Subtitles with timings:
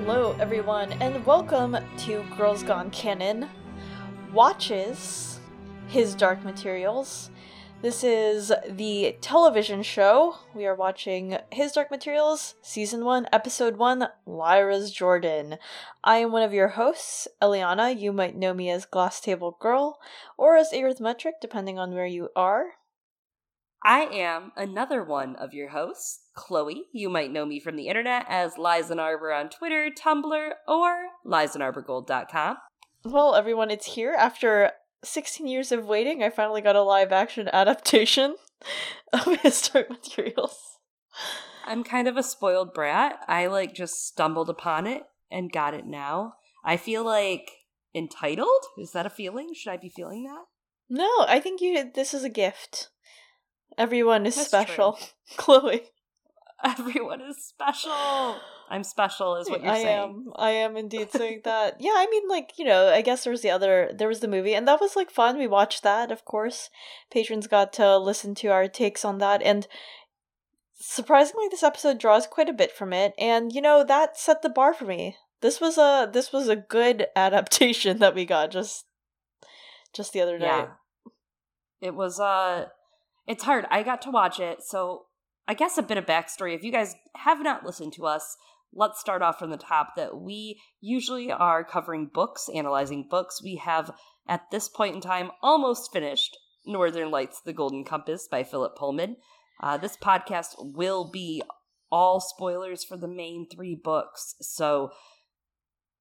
[0.00, 3.48] Hello, everyone, and welcome to Girls Gone Canon
[4.30, 5.40] Watches
[5.88, 7.30] His Dark Materials.
[7.80, 10.36] This is the television show.
[10.54, 15.56] We are watching His Dark Materials, Season 1, Episode 1, Lyra's Jordan.
[16.04, 17.98] I am one of your hosts, Eliana.
[17.98, 19.98] You might know me as Glass Table Girl
[20.36, 22.74] or as Arithmetric, depending on where you are.
[23.84, 26.86] I am another one of your hosts, Chloe.
[26.92, 32.56] You might know me from the internet as Liza Arbor on Twitter, Tumblr, or LizaNarberGold.com.
[33.04, 34.14] Well, everyone, it's here.
[34.18, 34.72] After
[35.04, 38.36] 16 years of waiting, I finally got a live action adaptation
[39.12, 40.58] of His Dark Materials.
[41.64, 43.20] I'm kind of a spoiled brat.
[43.28, 46.34] I like just stumbled upon it and got it now.
[46.64, 47.50] I feel like
[47.94, 48.64] entitled.
[48.78, 49.52] Is that a feeling?
[49.54, 50.44] Should I be feeling that?
[50.88, 51.90] No, I think you.
[51.94, 52.88] This is a gift.
[53.78, 54.92] Everyone is That's special.
[54.94, 55.06] True.
[55.36, 55.82] Chloe.
[56.64, 58.40] Everyone is special.
[58.68, 59.98] I'm special, is what you're I saying.
[59.98, 60.32] am.
[60.34, 61.76] I am indeed saying that.
[61.78, 63.92] Yeah, I mean, like you know, I guess there was the other.
[63.94, 65.38] There was the movie, and that was like fun.
[65.38, 66.70] We watched that, of course.
[67.12, 69.68] Patrons got to listen to our takes on that, and
[70.78, 73.14] surprisingly, this episode draws quite a bit from it.
[73.18, 75.16] And you know, that set the bar for me.
[75.42, 78.86] This was a this was a good adaptation that we got just
[79.92, 80.68] just the other night.
[80.68, 81.88] Yeah.
[81.88, 82.66] It was uh
[83.26, 83.66] it's hard.
[83.70, 85.06] I got to watch it, so
[85.48, 86.54] I guess a bit of backstory.
[86.54, 88.36] If you guys have not listened to us,
[88.72, 93.42] let's start off from the top that we usually are covering books, analyzing books.
[93.42, 93.92] We have,
[94.28, 96.36] at this point in time, almost finished
[96.66, 99.16] Northern Lights The Golden Compass by Philip Pullman.
[99.62, 101.42] Uh, this podcast will be
[101.90, 104.34] all spoilers for the main three books.
[104.40, 104.90] So,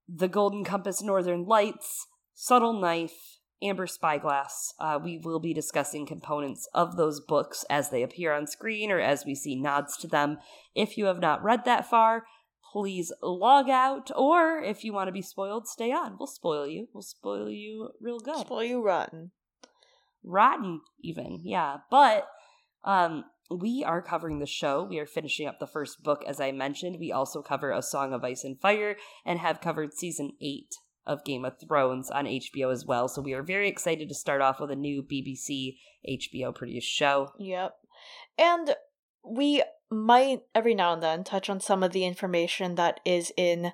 [0.08, 4.74] The Golden Compass, Northern Lights, Subtle Knife, Amber Spyglass.
[4.80, 9.00] Uh, we will be discussing components of those books as they appear on screen or
[9.00, 10.38] as we see nods to them.
[10.74, 12.26] If you have not read that far,
[12.74, 16.18] please log out, or if you want to be spoiled, stay on.
[16.20, 16.88] We'll spoil you.
[16.94, 18.38] We'll spoil you real good.
[18.38, 19.32] Spoil you rotten.
[20.24, 21.78] Rotten, even, yeah.
[21.90, 22.28] But
[22.84, 24.84] um, we are covering the show.
[24.84, 26.98] We are finishing up the first book, as I mentioned.
[27.00, 31.24] We also cover A Song of Ice and Fire and have covered season eight of
[31.24, 33.08] Game of Thrones on HBO as well.
[33.08, 35.78] So we are very excited to start off with a new BBC
[36.08, 37.32] HBO produced show.
[37.38, 37.76] Yep.
[38.38, 38.76] And
[39.24, 43.72] we might every now and then touch on some of the information that is in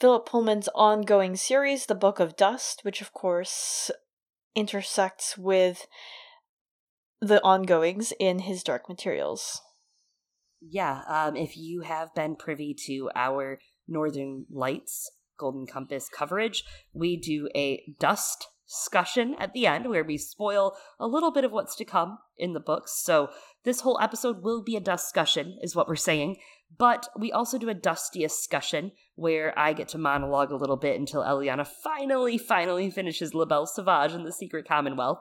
[0.00, 3.90] Philip Pullman's ongoing series, The Book of Dust, which of course
[4.54, 5.86] intersects with
[7.20, 9.60] the ongoings in his Dark Materials.
[10.60, 15.10] Yeah, um, if you have been privy to our Northern Lights
[15.42, 16.62] Golden Compass coverage,
[16.94, 21.50] we do a dust discussion at the end where we spoil a little bit of
[21.50, 23.02] what's to come in the books.
[23.02, 23.28] So
[23.64, 26.36] this whole episode will be a discussion, is what we're saying.
[26.78, 30.98] But we also do a dusty discussion where I get to monologue a little bit
[30.98, 35.18] until Eliana finally, finally finishes La Belle Sauvage in the Secret Commonwealth.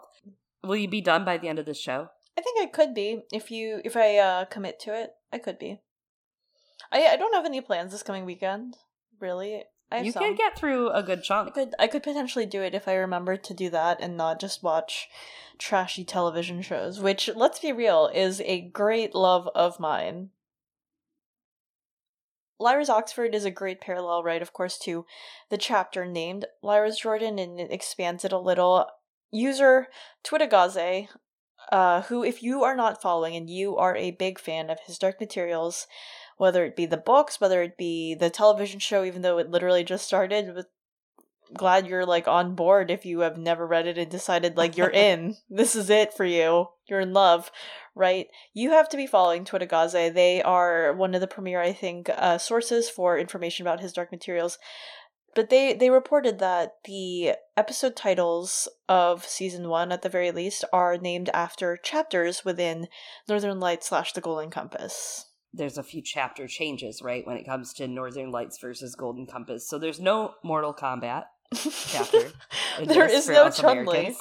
[0.64, 2.08] Will you be done by the end of this show?
[2.38, 5.10] I think I could be if you if I uh, commit to it.
[5.34, 5.82] I could be.
[6.92, 8.78] I I don't have any plans this coming weekend.
[9.20, 9.64] Really,
[10.00, 10.24] you some.
[10.24, 11.50] could get through a good chunk.
[11.50, 14.40] I could I could potentially do it if I remember to do that and not
[14.40, 15.10] just watch
[15.58, 20.30] trashy television shows, which let's be real is a great love of mine.
[22.60, 25.06] Lyra's Oxford is a great parallel, right, of course, to
[25.50, 28.86] the chapter named Lyra's Jordan, and it expands it a little.
[29.32, 29.88] User
[30.24, 31.08] Twitagaze,
[31.72, 35.00] uh, who, if you are not following and you are a big fan of his
[35.00, 35.88] dark materials,
[36.42, 39.84] whether it be the books, whether it be the television show, even though it literally
[39.84, 40.56] just started.
[40.56, 40.72] But
[41.56, 44.90] glad you're like on board if you have never read it and decided like you're
[45.12, 45.36] in.
[45.52, 46.70] This is it for you.
[46.90, 47.52] You're in love,
[47.94, 48.26] right?
[48.56, 50.16] You have to be following Twitagaze.
[50.16, 54.12] They are one of the premier, I think, uh, sources for information about his dark
[54.12, 54.58] materials.
[55.36, 60.66] But they they reported that the episode titles of season one, at the very least,
[60.74, 62.88] are named after chapters within
[63.30, 67.74] Northern Light slash The Golden Compass there's a few chapter changes, right, when it comes
[67.74, 69.68] to Northern Lights versus Golden Compass.
[69.68, 71.26] So there's no Mortal Kombat
[71.88, 72.32] chapter.
[72.86, 74.16] there is no Chun Li.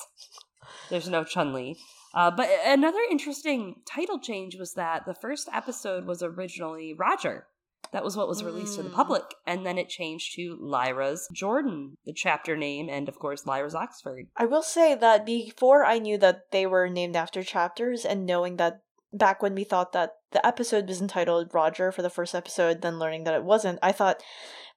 [0.88, 1.78] There's no Chun Li.
[2.12, 7.46] Uh, but another interesting title change was that the first episode was originally Roger.
[7.92, 8.76] That was what was released mm.
[8.76, 9.22] to the public.
[9.46, 14.26] And then it changed to Lyra's Jordan, the chapter name, and of course, Lyra's Oxford.
[14.36, 18.56] I will say that before I knew that they were named after chapters and knowing
[18.56, 18.82] that
[19.12, 22.98] back when we thought that the episode was entitled Roger for the first episode, then
[22.98, 24.22] learning that it wasn't, I thought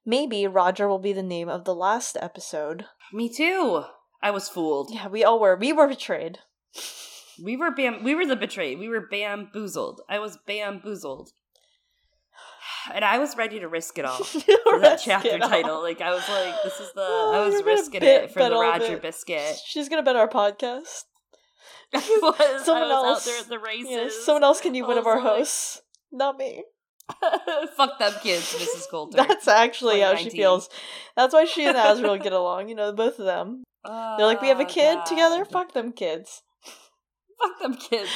[0.06, 2.86] maybe Roger will be the name of the last episode.
[3.12, 3.84] Me too.
[4.22, 4.90] I was fooled.
[4.92, 5.56] Yeah, we all were.
[5.56, 6.40] We were betrayed.
[7.42, 8.80] We were bam we were the betrayed.
[8.80, 10.02] We were bamboozled.
[10.08, 11.32] I was bamboozled.
[12.94, 15.82] and I was ready to risk it all For that chapter title.
[15.82, 17.02] Like I was like, this is the
[17.34, 19.60] I was risking it for the Roger Biscuit.
[19.66, 21.04] She's gonna bet our podcast.
[22.22, 23.88] Was, Someone was else- out there at the races.
[23.90, 25.82] Yeah, someone else can be I one of our like- hosts,
[26.12, 26.64] not me.
[27.78, 28.90] Fuck them kids, Mrs.
[28.90, 29.18] Coulter.
[29.18, 30.70] That's actually how she feels.
[31.18, 32.70] That's why she and Asriel get along.
[32.70, 33.64] You know, both of them.
[33.86, 35.44] They're like, we have a Oh, kid together.
[35.44, 36.42] Fuck them kids.
[37.42, 38.10] Fuck them kids.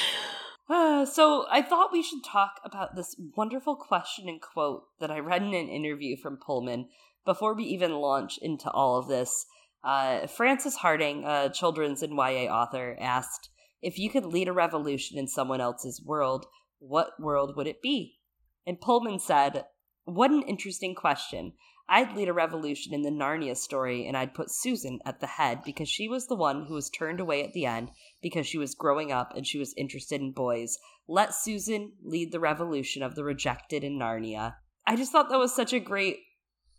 [0.70, 5.18] Uh, so I thought we should talk about this wonderful question and quote that I
[5.18, 6.88] read in an interview from Pullman
[7.26, 9.44] before we even launch into all of this.
[9.84, 15.18] Uh, Frances Hardinge, a children's and YA author, asked, "If you could lead a revolution
[15.18, 16.46] in someone else's world,
[16.78, 18.18] what world would it be?"
[18.66, 19.66] And Pullman said,
[20.04, 21.54] "What an interesting question.
[21.88, 25.62] I'd lead a revolution in the Narnia story, and I'd put Susan at the head
[25.62, 28.74] because she was the one who was turned away at the end." because she was
[28.74, 30.78] growing up and she was interested in boys.
[31.06, 34.56] Let Susan lead the revolution of the rejected in Narnia.
[34.86, 36.18] I just thought that was such a great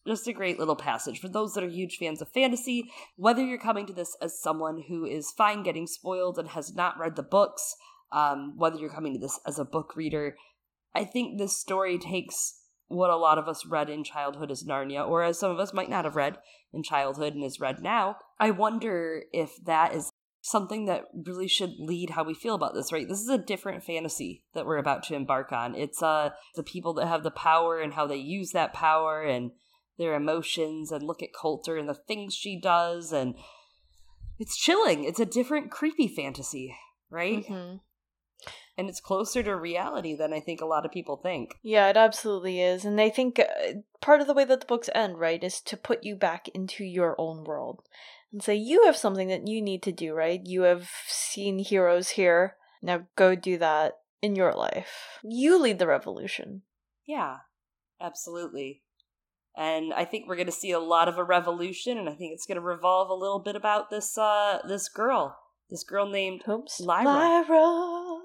[0.09, 3.59] just a great little passage for those that are huge fans of fantasy, whether you're
[3.59, 7.23] coming to this as someone who is fine getting spoiled and has not read the
[7.23, 7.75] books,
[8.11, 10.35] um, whether you're coming to this as a book reader,
[10.95, 12.56] I think this story takes
[12.88, 15.73] what a lot of us read in childhood as Narnia, or as some of us
[15.73, 16.39] might not have read
[16.73, 18.17] in childhood and is read now.
[18.39, 20.09] I wonder if that is
[20.41, 23.07] something that really should lead how we feel about this, right?
[23.07, 25.75] This is a different fantasy that we're about to embark on.
[25.75, 29.51] It's uh the people that have the power and how they use that power and
[30.00, 33.36] their emotions and look at Coulter and the things she does and
[34.40, 35.04] it's chilling.
[35.04, 36.75] It's a different creepy fantasy,
[37.12, 37.46] right?
[37.46, 37.75] hmm
[38.78, 41.56] And it's closer to reality than I think a lot of people think.
[41.62, 42.86] Yeah, it absolutely is.
[42.86, 45.75] And I think uh, part of the way that the books end, right, is to
[45.75, 47.84] put you back into your own world
[48.31, 50.40] and say, you have something that you need to do, right?
[50.44, 52.56] You have seen heroes here.
[52.81, 55.19] Now go do that in your life.
[55.22, 56.62] You lead the revolution.
[57.06, 57.40] Yeah,
[58.00, 58.84] absolutely.
[59.59, 62.31] And I think we're going to see a lot of a revolution, and I think
[62.31, 65.38] it's going to revolve a little bit about this uh this girl,
[65.69, 66.79] this girl named Oops.
[66.79, 67.44] Lyra.
[67.44, 68.21] Lyra.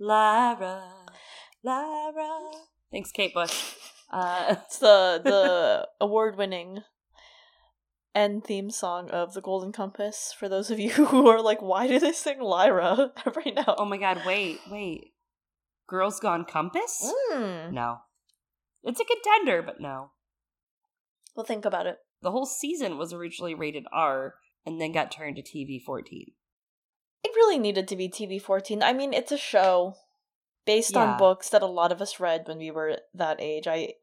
[0.00, 0.92] Lyra,
[1.62, 2.40] Lyra.
[2.90, 3.74] Thanks, Kate Bush.
[4.10, 6.80] Uh, It's the the award winning
[8.12, 10.34] end theme song of the Golden Compass.
[10.36, 13.76] For those of you who are like, why do they sing Lyra every now?
[13.78, 14.22] oh my God!
[14.26, 15.12] Wait, wait.
[15.86, 17.12] Girls Gone Compass?
[17.30, 17.72] Mm.
[17.72, 17.98] No,
[18.82, 20.10] it's a contender, but no.
[21.34, 21.98] Well, think about it.
[22.22, 24.34] The whole season was originally rated R,
[24.64, 26.32] and then got turned to TV fourteen.
[27.22, 28.82] It really needed to be TV 14.
[28.82, 29.94] I mean, it's a show
[30.66, 31.12] based Yeah.
[31.12, 33.66] on books that a lot of us read when we were that age.
[33.66, 33.94] I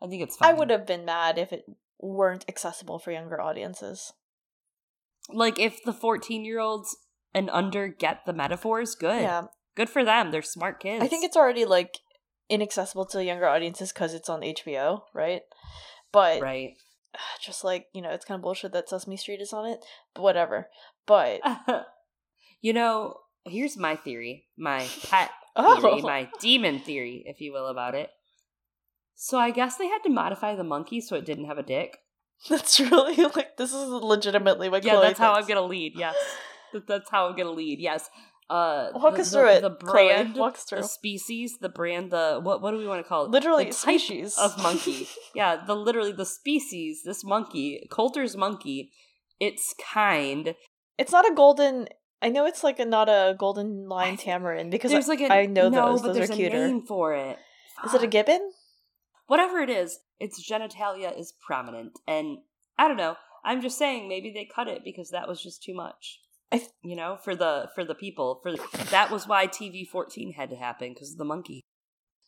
[0.00, 0.48] I think it's fine.
[0.48, 1.64] I would have been mad if it
[1.98, 4.12] weren't accessible for younger audiences.
[5.28, 6.96] like if the fourteen-year-olds
[7.32, 8.94] and under get the metaphors.
[8.96, 9.46] Good, Yeah.
[9.76, 10.30] good for them.
[10.32, 11.02] They're smart kids.
[11.02, 11.98] I think it's already like
[12.48, 15.42] inaccessible to younger audiences cuz it's on HBO, right?
[16.12, 16.74] But right.
[17.40, 19.80] just like, you know, it's kind of bullshit that Sesame Street is on it,
[20.14, 20.68] but whatever.
[21.06, 21.40] But
[22.60, 27.66] you know, here's my theory, my pet oh, theory, my demon theory, if you will,
[27.66, 28.10] about it.
[29.14, 31.98] So I guess they had to modify the monkey so it didn't have a dick.
[32.50, 35.92] that's really like this is legitimately what yeah, Chloe that's how I'm gonna lead.
[35.96, 36.16] Yes,
[36.88, 37.78] that's how I'm gonna lead.
[37.78, 38.10] Yes.
[38.52, 39.60] Uh, Walk the- us the- through it.
[39.62, 42.60] The brand, Walk us the species, the brand, the what?
[42.60, 43.30] What do we want to call it?
[43.30, 45.08] Literally, the species of monkey.
[45.34, 47.02] yeah, the literally the species.
[47.04, 48.92] This monkey, Coulter's monkey.
[49.40, 50.54] Its kind.
[50.98, 51.88] It's not a golden.
[52.20, 55.32] I know it's like a not a golden lion tamarin because There's I, like a
[55.32, 56.02] I know no, those.
[56.02, 57.38] but Those there's are a name for it.
[57.84, 58.52] Is it a gibbon?
[59.26, 61.98] whatever it is, its genitalia is prominent.
[62.06, 62.38] And
[62.78, 63.16] I don't know.
[63.44, 66.20] I'm just saying maybe they cut it because that was just too much.
[66.52, 68.40] I you know, for the for the people.
[68.42, 68.54] For
[68.90, 71.62] that was why TV 14 had to happen because of the monkey.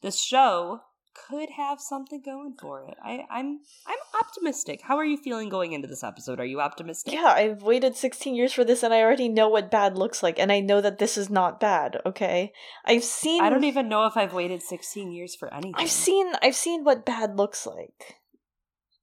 [0.03, 0.81] This show
[1.15, 2.97] could have something going for it.
[3.03, 4.81] I, I'm I'm optimistic.
[4.83, 6.41] How are you feeling going into this episode?
[6.41, 7.13] Are you optimistic?
[7.13, 10.39] Yeah, I've waited 16 years for this and I already know what bad looks like
[10.39, 12.53] and I know that this is not bad, okay?
[12.85, 15.75] I've seen I don't even know if I've waited 16 years for anything.
[15.77, 18.17] I've seen I've seen what bad looks like.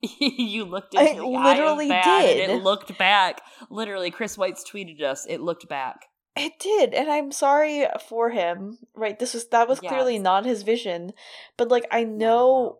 [0.20, 2.50] you looked I into the eye of literally did.
[2.50, 3.42] it looked back.
[3.70, 5.26] Literally, Chris Weitz tweeted us.
[5.30, 6.06] It looked back.
[6.36, 8.78] It did, and I'm sorry for him.
[8.96, 11.12] Right, this was that was clearly not his vision,
[11.58, 12.80] but like I know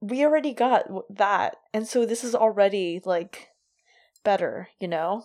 [0.00, 3.48] we already got that, and so this is already like
[4.24, 5.24] better, you know.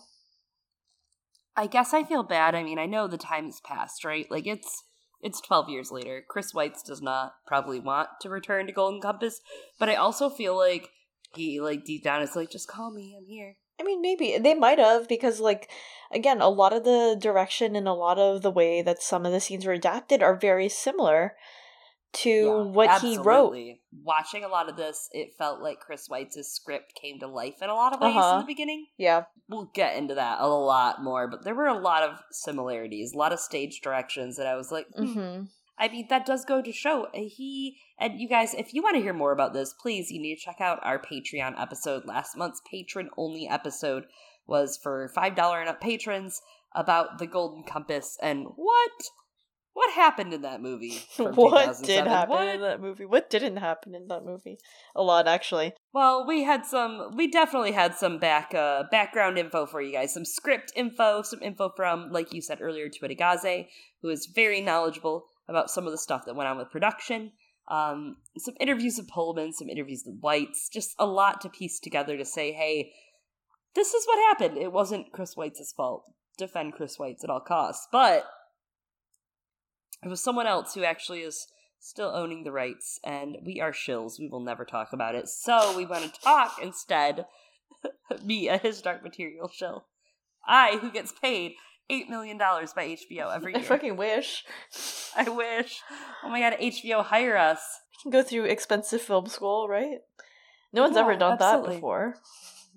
[1.57, 2.53] I guess I feel bad.
[2.53, 4.29] I mean, I know the time has passed, right?
[4.29, 4.83] Like it's
[5.21, 6.23] it's 12 years later.
[6.27, 9.41] Chris Weitz does not probably want to return to Golden Compass,
[9.79, 10.89] but I also feel like
[11.35, 13.57] he like deep down is like just call me, I'm here.
[13.79, 15.69] I mean, maybe they might have because, like,
[16.09, 19.33] again, a lot of the direction and a lot of the way that some of
[19.33, 21.35] the scenes were adapted are very similar
[22.13, 23.53] to Yeah, what he wrote.
[24.03, 27.69] Watching a lot of this, it felt like Chris Weitz' script came to life in
[27.69, 28.35] a lot of ways Uh-huh.
[28.35, 28.85] in the beginning.
[28.97, 29.23] Yeah.
[29.49, 33.17] We'll get into that a lot more, but there were a lot of similarities, a
[33.17, 35.41] lot of stage directions that I was like, hmm, hmm
[35.77, 38.95] I mean, that does go to show uh, he and you guys, if you want
[38.95, 42.05] to hear more about this, please you need to check out our Patreon episode.
[42.05, 44.05] Last month's patron only episode
[44.47, 46.41] was for five dollar and up patrons
[46.73, 48.91] about the Golden Compass and what
[49.73, 50.91] what happened in that movie.
[51.15, 52.47] from What did happen What?
[52.47, 53.05] in that movie?
[53.05, 54.57] What didn't happen in that movie?
[54.95, 55.73] A lot, actually.
[55.93, 57.11] Well, we had some.
[57.15, 60.13] We definitely had some back uh, background info for you guys.
[60.13, 63.67] Some script info, some info from, like you said earlier, Tuitagaze,
[64.01, 67.31] who is very knowledgeable about some of the stuff that went on with production.
[67.67, 72.17] Um, some interviews with Pullman, some interviews with Weitz, just a lot to piece together
[72.17, 72.91] to say, hey,
[73.73, 74.57] this is what happened.
[74.57, 76.03] It wasn't Chris Weitz' fault.
[76.37, 78.25] Defend Chris Weitz at all costs, but
[80.03, 81.47] it was someone else who actually is
[81.79, 84.19] still owning the rights, and we are shills.
[84.19, 85.27] We will never talk about it.
[85.27, 87.25] So we want to talk instead.
[88.23, 89.85] me, a his dark material shill.
[90.47, 91.53] I, who gets paid
[91.89, 93.61] eight million dollars by HBO every year.
[93.61, 94.43] I fucking wish.
[95.15, 95.81] I wish.
[96.23, 97.59] Oh my god, HBO hire us.
[98.05, 99.99] We can go through expensive film school, right?
[100.73, 101.69] No one's Yeah, ever done absolutely.
[101.69, 102.15] that before.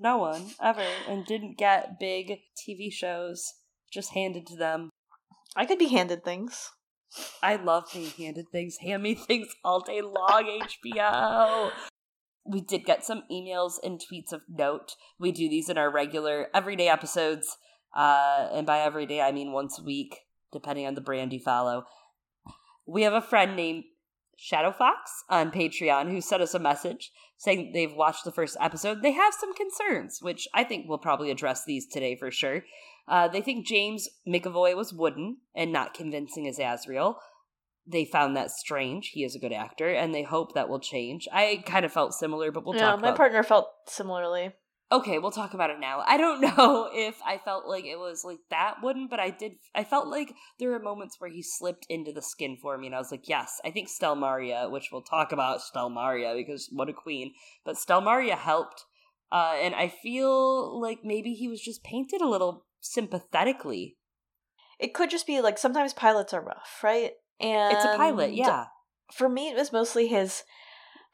[0.00, 3.54] No one ever, and didn't get big TV shows
[3.92, 4.90] just handed to them.
[5.56, 6.70] I could be handed things.
[7.42, 8.76] I love being handed things.
[8.82, 11.72] Hand me things all day long, HBO.
[12.46, 14.92] We did get some emails and tweets of note.
[15.18, 17.56] We do these in our regular everyday episodes.
[17.94, 20.20] Uh, and by everyday, I mean once a week,
[20.52, 21.84] depending on the brand you follow.
[22.86, 23.84] We have a friend named
[24.36, 29.02] Shadow Fox on Patreon who sent us a message saying they've watched the first episode.
[29.02, 32.64] They have some concerns, which I think we'll probably address these today for sure.
[33.06, 37.16] Uh, they think James McAvoy was wooden and not convincing as Asriel.
[37.86, 39.08] They found that strange.
[39.08, 41.26] He is a good actor, and they hope that will change.
[41.32, 43.16] I kind of felt similar, but we'll yeah, talk my about.
[43.16, 44.52] partner felt similarly.
[44.90, 46.02] Okay, we'll talk about it now.
[46.06, 49.52] I don't know if I felt like it was like that wooden, but I did.
[49.74, 52.94] I felt like there were moments where he slipped into the skin for me, and
[52.94, 56.92] I was like, yes, I think Stelmaria, which we'll talk about Stelmaria because what a
[56.92, 57.32] queen.
[57.64, 58.84] But Stelmaria helped,
[59.30, 63.96] uh, and I feel like maybe he was just painted a little sympathetically.
[64.78, 67.12] It could just be like sometimes pilots are rough, right?
[67.40, 68.66] And It's a pilot, yeah.
[69.12, 70.42] For me, it was mostly his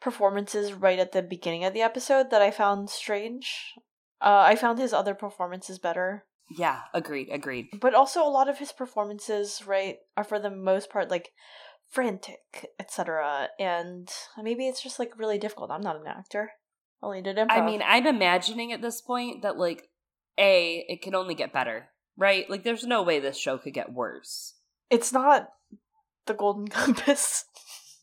[0.01, 3.73] performances right at the beginning of the episode that I found strange.
[4.21, 7.67] Uh, I found his other performances better, Yeah, agreed, agreed.
[7.81, 11.29] but also a lot of his performances, right, are for the most part like
[11.89, 13.49] frantic, etc.
[13.59, 14.09] And
[14.41, 15.71] maybe it's just like really difficult.
[15.71, 16.51] I'm not an actor.
[17.03, 17.51] Only did improv.
[17.51, 19.89] I mean, I'm imagining at this point that like
[20.39, 22.49] a it can only get better, right?
[22.49, 24.53] Like there's no way this show could get worse.
[24.89, 25.49] it's not
[26.25, 27.45] the Golden Compass.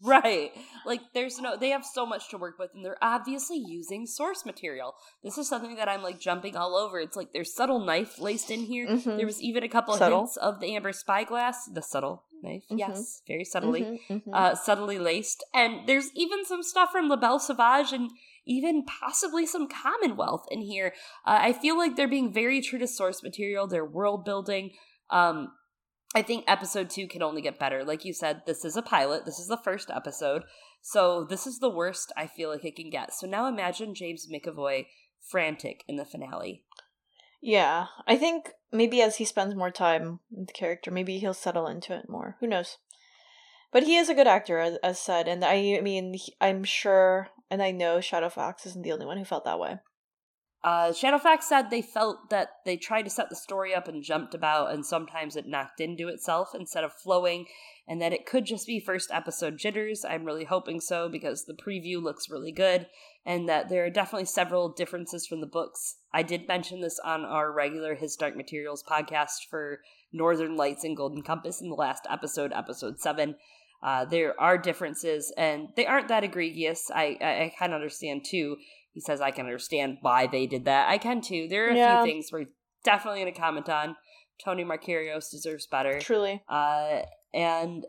[0.03, 0.51] Right.
[0.85, 4.45] Like there's no they have so much to work with and they're obviously using source
[4.45, 4.95] material.
[5.23, 6.99] This is something that I'm like jumping all over.
[6.99, 8.87] It's like there's subtle knife laced in here.
[8.89, 9.17] Mhm.
[9.17, 10.21] There was even a couple Subtle.
[10.21, 12.65] hints of the amber spyglass, the subtle knife.
[12.71, 12.79] Mhm.
[12.79, 13.83] Yes, very subtly.
[14.09, 14.35] Mhm, mhm.
[14.35, 15.45] uh, subtly laced.
[15.55, 18.11] And there's even some stuff from La Belle Sauvage and
[18.45, 20.95] even possibly some Commonwealth in here.
[21.25, 24.73] Uh, I feel like they're being very true to source material, their world building.
[25.11, 25.53] Um,
[26.15, 27.85] I think episode two can only get better.
[27.85, 30.45] Like you said, this is a pilot, this is the first episode.
[30.83, 33.15] So this is the worst I feel like it can get.
[33.15, 34.87] So now imagine James McAvoy
[35.21, 36.65] frantic in the finale.
[37.41, 41.67] Yeah, I think maybe as he spends more time with the character, maybe he'll settle
[41.67, 42.37] into it more.
[42.41, 42.79] Who knows?
[43.73, 47.31] But he is a good actor, as, as said, and I mean, he- I'm sure,
[47.51, 49.79] and I know Shadow Fox isn't the only one who felt that way.
[50.65, 54.03] Uh, Shadow Fox said they felt that they tried to set the story up and
[54.03, 57.47] jumped about, and sometimes it knocked into itself instead of flowing,
[57.89, 60.05] and that it could just be first episode jitters.
[60.05, 62.87] I'm really hoping so because the preview looks really good,
[63.27, 65.97] and that there are definitely several differences from the books.
[66.15, 69.81] I did mention this on our regular His Dark Materials podcast for
[70.13, 73.35] Northern Lights and Golden Compass in the last episode, episode 7.
[73.83, 76.89] Uh, there are differences, and they aren't that egregious.
[76.95, 78.59] I, I, I kind of understand too.
[78.93, 80.89] He says, I can understand why they did that.
[80.89, 81.49] I can too.
[81.49, 82.03] There are a Yeah.
[82.03, 82.47] few things we're
[82.85, 83.97] definitely going to comment on.
[84.45, 85.99] Tony Makarios deserves better.
[86.01, 86.43] Truly.
[86.49, 87.87] Uh, and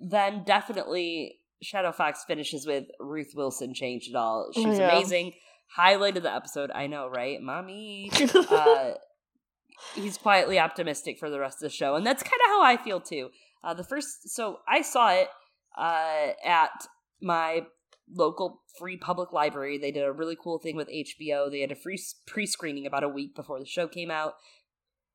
[0.00, 4.50] then definitely Shadow Fox finishes with Ruth Wilson changed it all.
[4.54, 4.90] She's Yeah.
[4.92, 5.34] amazing.
[5.76, 6.70] Highlight of the episode.
[6.70, 7.40] I know, right?
[7.40, 8.10] Mommy.
[8.34, 8.94] Uh,
[9.94, 11.94] he's quietly optimistic for the rest of the show.
[11.94, 13.30] And that's kind of how I feel too.
[13.62, 15.28] Uh, the first, so I saw it
[15.76, 16.70] uh, at
[17.20, 17.62] my
[18.14, 19.78] local free public library.
[19.78, 21.50] They did a really cool thing with HBO.
[21.50, 24.34] They had a free pre screening about a week before the show came out.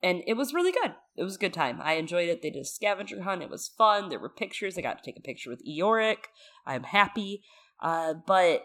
[0.01, 0.93] and it was really good.
[1.15, 1.79] It was a good time.
[1.81, 2.41] I enjoyed it.
[2.41, 3.41] They did a scavenger hunt.
[3.41, 4.09] It was fun.
[4.09, 4.77] There were pictures.
[4.77, 6.25] I got to take a picture with Iorek.
[6.65, 7.43] I'm happy.
[7.81, 8.63] Uh, but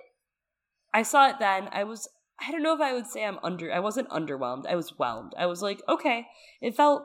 [0.93, 1.69] I saw it then.
[1.73, 2.09] I was
[2.41, 4.67] I don't know if I would say I'm under I wasn't underwhelmed.
[4.69, 5.33] I was whelmed.
[5.39, 6.27] I was like, okay.
[6.61, 7.05] It felt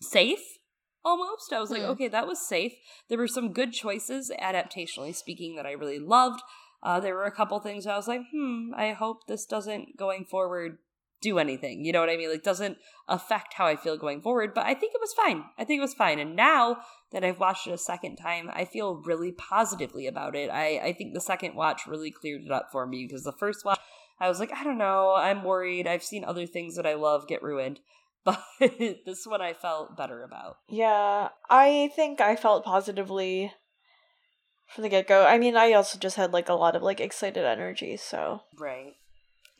[0.00, 0.58] safe
[1.04, 1.52] almost.
[1.52, 1.90] I was like, Hmm.
[1.90, 2.74] okay, that was safe.
[3.08, 6.42] There were some good choices, adaptationally speaking, that I really loved.
[6.82, 10.24] Uh, there were a couple things I was like, hmm, I hope this doesn't going
[10.24, 10.78] forward
[11.20, 11.84] do anything.
[11.84, 12.30] You know what I mean?
[12.30, 12.78] Like, doesn't
[13.08, 14.52] affect how I feel going forward.
[14.54, 15.44] But I think it was fine.
[15.56, 16.18] I think it was fine.
[16.18, 16.78] And now
[17.12, 20.50] that I've watched it a second time, I feel really positively about it.
[20.50, 23.64] I, I think the second watch really cleared it up for me because the first
[23.64, 23.78] watch,
[24.18, 25.86] I was like, I don't know, I'm worried.
[25.86, 27.78] I've seen other things that I love get ruined.
[28.24, 28.40] But
[29.04, 30.58] this one I felt better about.
[30.68, 33.52] Yeah, I think I felt positively
[34.68, 35.26] from the get go.
[35.26, 38.94] I mean, I also just had like a lot of like excited energy, so Right.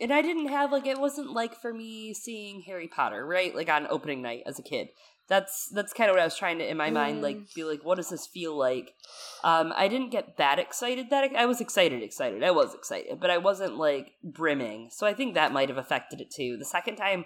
[0.00, 3.54] And I didn't have like it wasn't like for me seeing Harry Potter, right?
[3.54, 4.88] Like on opening night as a kid.
[5.28, 7.54] That's that's kind of what I was trying to in my mind like Mm.
[7.54, 8.94] be like what does this feel like?
[9.44, 12.42] Um I didn't get that excited that I was excited excited.
[12.42, 14.88] I was excited, but I wasn't like brimming.
[14.90, 16.56] So I think that might have affected it too.
[16.58, 17.24] The second time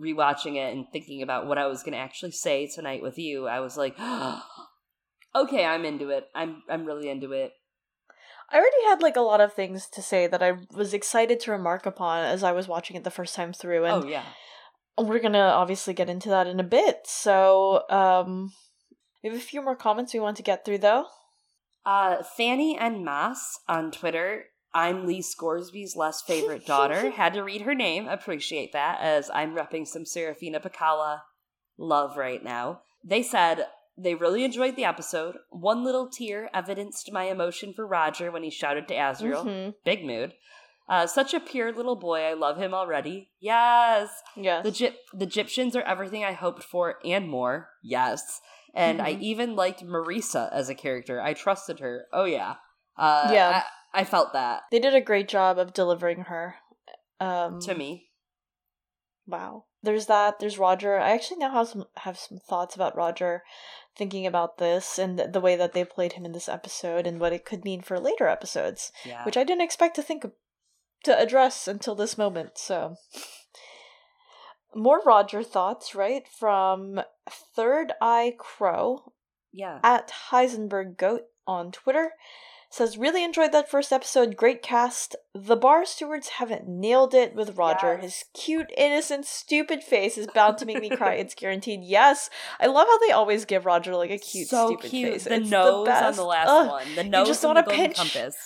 [0.00, 3.46] rewatching it and thinking about what I was going to actually say tonight with you,
[3.46, 3.96] I was like
[5.36, 6.24] okay, I'm into it.
[6.34, 7.52] I'm I'm really into it.
[8.50, 11.50] I already had like a lot of things to say that I was excited to
[11.50, 14.24] remark upon as I was watching it the first time through, and oh yeah.
[14.96, 17.00] we're gonna obviously get into that in a bit.
[17.06, 18.52] So, um,
[19.22, 21.06] we have a few more comments we want to get through though.
[21.84, 24.46] Uh, Fanny and Mass on Twitter.
[24.74, 27.10] I'm Lee Scoresby's less favorite daughter.
[27.16, 28.08] Had to read her name.
[28.08, 31.20] Appreciate that as I'm repping some Serafina Pekkala
[31.78, 32.82] love right now.
[33.04, 35.36] They said they really enjoyed the episode.
[35.50, 39.44] One little tear evidenced my emotion for Roger when he shouted to Asriel.
[39.44, 39.74] Mhm.
[39.84, 40.34] Big mood.
[40.88, 42.20] Uh, such a pure little boy.
[42.22, 43.30] I love him already.
[43.40, 44.10] Yes.
[44.36, 44.62] Yes.
[44.64, 47.70] The, the Egyptians are everything I hoped for and more.
[47.82, 48.40] Yes.
[48.74, 49.20] And I Mhm.
[49.22, 51.20] even liked Marisa as a character.
[51.20, 52.06] I trusted her.
[52.12, 52.56] Oh, yeah.
[52.96, 53.62] Uh, Yeah.
[53.64, 53.64] I,
[53.96, 56.56] I felt that They did a great job of delivering her.
[57.18, 58.10] Um, to me.
[59.26, 59.64] Wow.
[59.82, 60.38] There's that.
[60.38, 60.98] There's Roger.
[60.98, 63.42] I actually now have some have some thoughts about Roger,
[63.96, 67.18] thinking about this and the, the way that they played him in this episode and
[67.18, 69.24] what it could mean for later episodes, Yeah.
[69.24, 70.32] which I didn't expect to think of,
[71.04, 72.58] to address until this moment.
[72.58, 72.96] So,
[74.74, 79.12] more Roger thoughts, right from Third Eye Crow
[79.52, 79.80] yeah.
[79.82, 82.12] at Heisenberg Goat on Twitter
[82.76, 87.56] says really enjoyed that first episode great cast the bar stewards haven't nailed it with
[87.56, 88.02] roger Yes.
[88.02, 92.66] his cute innocent stupid face is bound to make me cry it's guaranteed yes i
[92.66, 95.12] love how they always give roger like a cute so stupid cute.
[95.12, 96.16] face The It's nose on best.
[96.16, 96.94] the last Ugh, one.
[96.94, 98.36] The nose just and wanna the pinch- compass.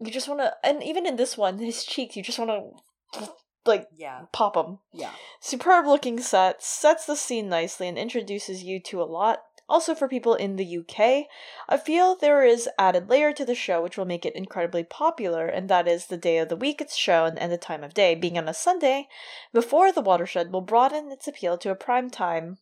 [0.00, 3.28] you just want to and even in this one his cheeks you just want to
[3.66, 4.22] like Yeah.
[4.32, 5.12] pop them Yeah.
[5.40, 9.38] Superb looking set, sets the scene nicely, and introduces you to a lot.
[9.66, 11.26] Also, for people in the UK,
[11.68, 15.46] I feel there is added layer to the show which will make it incredibly popular,
[15.46, 18.14] and that is the day of the week it's shown and the time of day.
[18.14, 19.08] Being on a Sunday
[19.52, 22.58] before the watershed will broaden its appeal to a prime time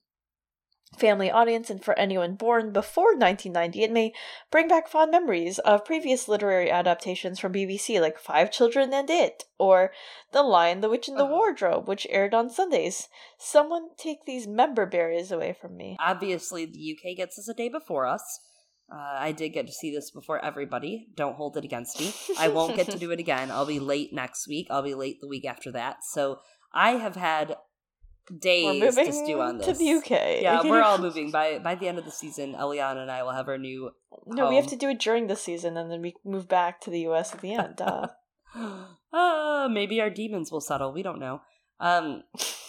[0.96, 4.12] family audience, and for anyone born before 1990, it may
[4.50, 9.44] bring back fond memories of previous literary adaptations from BBC, like Five Children and It,
[9.58, 9.92] or
[10.32, 11.32] The Lion, the Witch, and the Uh-huh.
[11.32, 13.08] Wardrobe, which aired on Sundays.
[13.38, 15.96] Someone take these member berries away from me.
[16.00, 18.40] Obviously, the UK gets this a day before us.
[18.92, 21.06] Uh, I did get to see this before everybody.
[21.14, 22.12] Don't hold it against me.
[22.38, 23.50] I won't get to do it again.
[23.50, 24.66] I'll be late next week.
[24.70, 26.04] I'll be late the week after that.
[26.04, 26.40] So
[26.74, 27.56] I have had
[28.40, 29.66] days moving to stew on this.
[29.66, 30.42] to the UK.
[30.42, 31.30] Yeah, we're all moving.
[31.32, 33.90] By by the end of the season, Eliana and I will have our new.
[34.26, 36.90] No, we have to do it during the season, and then we move back to
[36.90, 37.76] the US at the end.
[37.76, 38.08] Duh.
[39.12, 40.92] uh, maybe our demons will settle.
[40.92, 41.40] We don't know.
[41.80, 42.22] Um,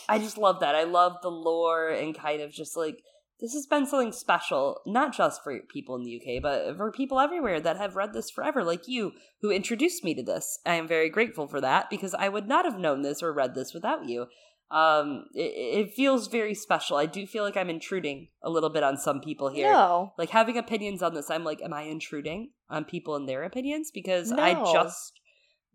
[0.10, 0.76] I just love that.
[0.76, 2.98] I love the lore and kind of just like
[3.40, 7.20] this has been something special, not just for people in the UK, but for people
[7.20, 9.12] everywhere that have read this forever, like you,
[9.42, 10.60] who introduced me to this.
[10.66, 13.54] I am very grateful for that because I would not have known this or read
[13.54, 14.28] this without you.
[14.72, 16.98] Um, it, it feels very special.
[16.98, 19.72] I do feel like I'm intruding a little bit on some people here.
[19.72, 20.14] No.
[20.18, 23.92] Like having opinions on this, I'm like, am I intruding on people and their opinions?
[23.94, 25.20] Because I just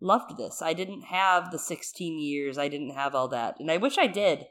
[0.01, 0.61] loved this.
[0.61, 2.57] I didn't have the 16 years.
[2.57, 4.45] I didn't have all that, and I wish I did.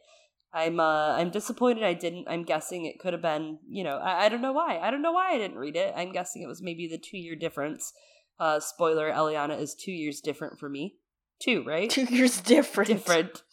[0.53, 2.27] I'm uh I'm disappointed I didn't.
[2.27, 4.79] I'm guessing it could have been, you know, I, I don't know why.
[4.79, 5.93] I don't know why I didn't read it.
[5.95, 7.93] I'm guessing it was maybe the two year difference.
[8.41, 10.97] Uh spoiler, Eliana is two years different for me.
[11.39, 11.91] Two, right?
[11.91, 12.89] Two years different.
[12.89, 13.43] different.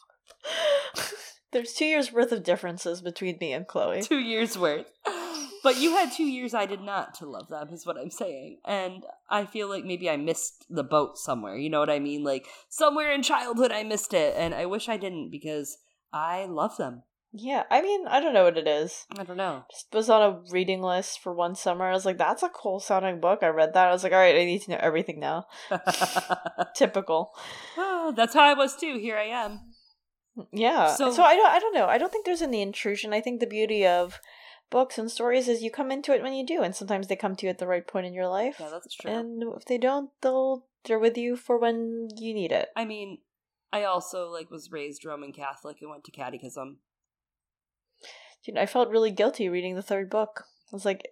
[1.55, 4.01] There's two years worth of differences between me and Chloe.
[4.01, 4.87] two years worth.
[5.63, 8.57] But you had two years I did not to love them, is what I'm saying.
[8.65, 11.55] And I feel like maybe I missed the boat somewhere.
[11.55, 12.25] You know what I mean?
[12.25, 14.35] Like somewhere in childhood I missed it.
[14.35, 15.77] And I wish I didn't because
[16.11, 17.03] I love them.
[17.31, 19.05] Yeah, I mean, I don't know what it is.
[19.17, 19.63] I don't know.
[19.71, 21.85] Just was on a reading list for one summer.
[21.85, 23.39] I was like, that's a cool sounding book.
[23.43, 23.87] I read that.
[23.87, 25.45] I was like, all right, I need to know everything now.
[26.75, 27.31] Typical.
[27.77, 28.97] oh, that's how I was too.
[28.99, 29.61] Here I am.
[30.51, 30.93] Yeah.
[30.95, 31.85] So- So, I don't I don't know.
[31.87, 33.13] I don't think there's any intrusion.
[33.13, 34.19] I think the beauty of
[34.69, 37.35] books and stories is you come into it when you do, and sometimes they come
[37.35, 38.57] to you at the right point in your life.
[38.59, 39.11] Yeah, that's true.
[39.11, 42.69] And if they don't, they'll they're with you for when you need it.
[42.75, 43.19] I mean,
[43.71, 46.79] I also like was raised Roman Catholic and went to catechism.
[48.45, 50.43] Dude, I felt really guilty reading the third book.
[50.71, 51.07] I was like,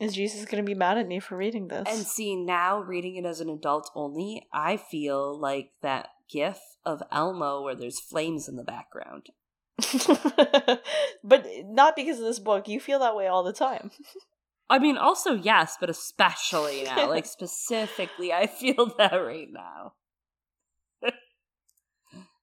[0.00, 1.84] is Jesus going to be mad at me for reading this?
[1.86, 7.02] And see, now reading it as an adult only, I feel like that gif of
[7.12, 9.30] Elmo where there's flames in the background.
[11.24, 12.68] but not because of this book.
[12.68, 13.90] You feel that way all the time.
[14.70, 17.08] I mean, also, yes, but especially now.
[17.08, 19.92] like, specifically, I feel that right now.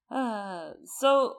[0.10, 1.36] uh, so,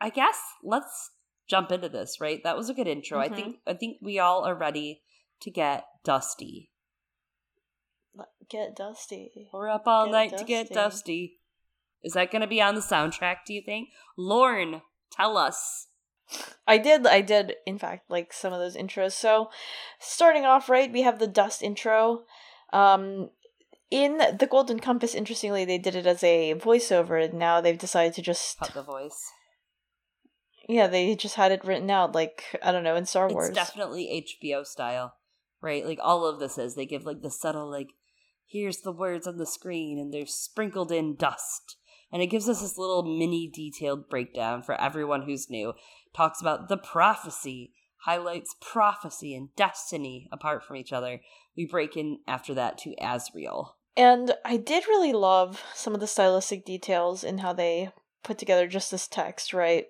[0.00, 1.10] I guess let's
[1.48, 2.40] jump into this, right?
[2.44, 3.18] That was a good intro.
[3.18, 3.34] I Mhm.
[3.34, 5.02] think I think we all are ready
[5.40, 6.70] to get dusty.
[8.48, 9.48] Get dusty.
[9.52, 11.40] We're up all Get night to get dusty.
[12.06, 13.88] Is that going to be on the soundtrack, do you think?
[14.16, 15.88] Lorne, tell us.
[16.64, 19.12] I did, I did, in fact, like some of those intros.
[19.12, 19.50] So,
[19.98, 22.22] starting off right, we have the dust intro.
[22.72, 23.30] Um,
[23.90, 28.14] in the Golden Compass, interestingly, they did it as a voiceover, and now they've decided
[28.14, 29.32] to just, Cut the voice.
[30.68, 33.48] yeah, they just had it written out, like I don't know, in Star Wars.
[33.48, 35.14] It's definitely HBO style,
[35.60, 35.84] right?
[35.84, 37.88] Like all of this is they give like the subtle like
[38.48, 41.76] here's the words on the screen and they're sprinkled in dust.
[42.12, 45.74] And it gives us this little mini detailed breakdown for everyone who's new.
[46.14, 47.72] Talks about the prophecy,
[48.04, 51.20] highlights prophecy and destiny apart from each other.
[51.56, 53.70] We break in after that to Asriel.
[53.96, 57.90] And I did really love some of the stylistic details in how they
[58.22, 59.86] put together just this text, right?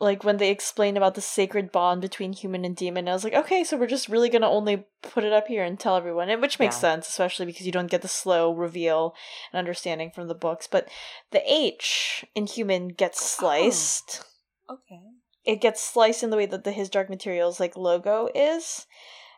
[0.00, 3.34] Like when they explained about the sacred bond between human and demon, I was like,
[3.34, 6.40] okay, so we're just really gonna only put it up here and tell everyone, and
[6.40, 6.80] which makes Yeah.
[6.80, 9.14] sense, especially because you don't get the slow reveal
[9.52, 10.66] and understanding from the books.
[10.66, 10.88] But
[11.32, 13.26] the H in human gets oh.
[13.40, 14.24] sliced.
[14.70, 15.00] Okay.
[15.44, 18.86] It gets sliced in the way that the His Dark Materials like logo is,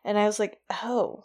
[0.05, 1.25] and I was like, oh,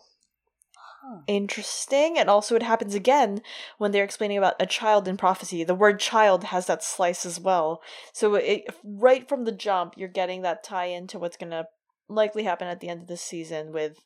[1.10, 1.20] Huh.
[1.26, 3.42] interesting and also it happens again
[3.78, 7.40] when they're explaining about a child in prophecy the word child has that slice as
[7.40, 11.66] well so it right from the jump you're getting that tie into what's gonna
[12.10, 14.00] likely happen at the end of the season with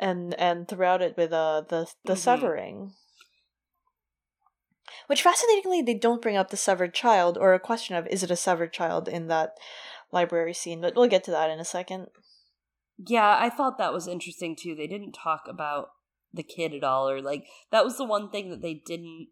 [0.00, 2.16] and and throughout it with uh the the Mhm.
[2.16, 2.92] severing
[5.06, 8.32] which fascinatingly they don't bring up the severed child or a question of is it
[8.32, 9.54] a severed child in that
[10.10, 12.08] library scene but we'll get to that in a second
[12.98, 14.74] Yeah, I thought that was interesting too.
[14.74, 15.90] They didn't talk about
[16.32, 19.28] the kid at all, or like that was the one thing that they didn't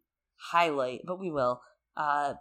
[0.51, 1.61] highlight, but we will.
[1.97, 2.35] Uh,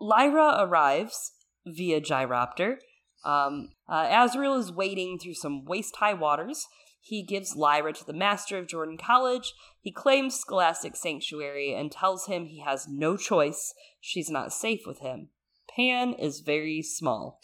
[0.00, 1.32] Lyra arrives
[1.66, 2.76] via Gyropter.
[3.24, 6.66] Um, uh, Asriel is wading through some waist high waters.
[7.00, 9.54] He gives Lyra to the master of Jordan College.
[9.80, 13.72] He claims Scholastic Sanctuary and tells him he has no choice.
[14.00, 15.30] She's not safe with him.
[15.74, 17.40] Pan is very small.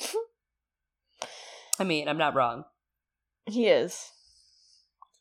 [1.79, 2.65] I mean, I'm not wrong.
[3.47, 4.11] he is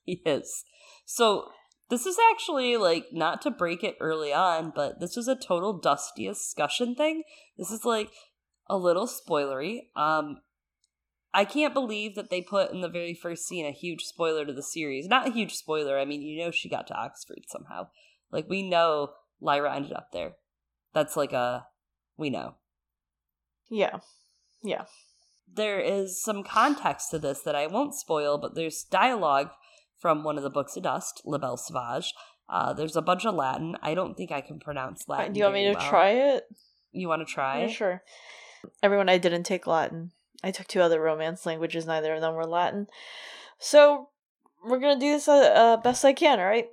[0.04, 0.63] He is.
[1.06, 1.50] So
[1.89, 5.80] this is actually like not to break it early on, but this is a total
[5.80, 7.24] dusty discussion thing.
[7.58, 8.10] This is like
[8.68, 9.82] a little spoilery.
[9.96, 10.38] Um
[11.36, 14.54] I can't believe that they put in the very first scene a huge spoiler to
[14.54, 15.08] the series.
[15.08, 15.98] Not a huge spoiler.
[15.98, 17.88] I mean, you know she got to Oxford somehow.
[18.32, 19.12] Like we know
[19.42, 20.34] Lyra ended up there.
[20.94, 21.66] That's like a
[22.18, 22.56] we know.
[23.70, 24.00] yeah
[24.63, 24.86] yeah
[25.56, 29.50] there is some context to this that I won't spoil, but there's dialogue
[30.04, 32.13] from one of the books of dust, La Belle Sauvage.
[32.50, 33.78] Uh, there's a bunch of Latin.
[33.82, 35.32] I don't think I can pronounce Uh, Latin.
[35.32, 35.89] Do you want me to well.
[35.89, 36.44] try it?
[36.92, 37.62] You want to try?
[37.62, 38.04] Yeah, sure.
[38.84, 40.12] Everyone, I didn't take Latin.
[40.44, 41.86] I took two other Romance languages.
[41.88, 42.88] Neither of them were Latin.
[43.60, 44.10] So
[44.62, 46.38] we're gonna do this uh, uh, best I can.
[46.42, 46.70] All right.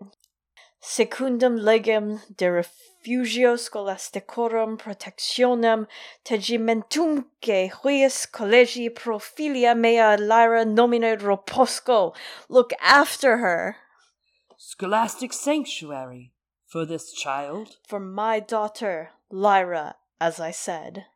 [0.81, 2.51] Secundum legem de
[3.01, 5.87] refugio scholasticorum protectionem
[6.25, 12.15] tegimentumque huius collegi profilia mea lyra nomine roposco.
[12.49, 13.77] Look after her.
[14.59, 16.33] Scholastic Sanctuary
[16.67, 17.77] for this child.
[17.89, 21.07] For my daughter, Lyra, as I said.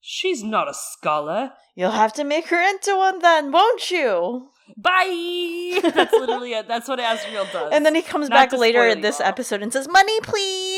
[0.00, 1.52] She's not a scholar.
[1.74, 4.50] You'll have to make her into one then, won't you?
[4.76, 5.80] Bye.
[5.94, 6.68] That's literally it.
[6.68, 7.72] That's what Asriel does.
[7.72, 10.73] And then he comes Not back later in this episode and says, Money, please!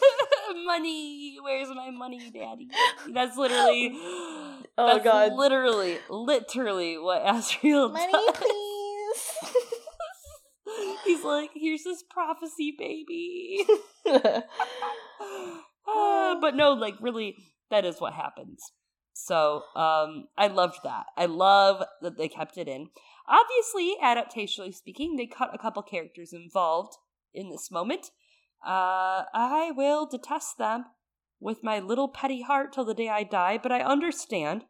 [0.66, 1.36] money.
[1.42, 2.68] Where's my money, Daddy?
[3.12, 3.98] That's literally.
[4.78, 5.32] Oh, that's God.
[5.32, 8.36] Literally, literally what Asriel Money, does.
[8.36, 9.54] please!
[11.06, 13.64] He's like, here's this prophecy, baby.
[15.88, 17.36] Ah, but no, like really,
[17.70, 18.60] that is what happens.
[19.12, 21.06] So um, I loved that.
[21.16, 22.88] I love that they kept it in.
[23.26, 26.96] Obviously, adaptationally speaking, they cut a couple characters involved
[27.32, 28.10] in this moment.
[28.64, 30.86] Uh, I will detest them
[31.40, 34.64] with my little petty heart till the day I die, but I understand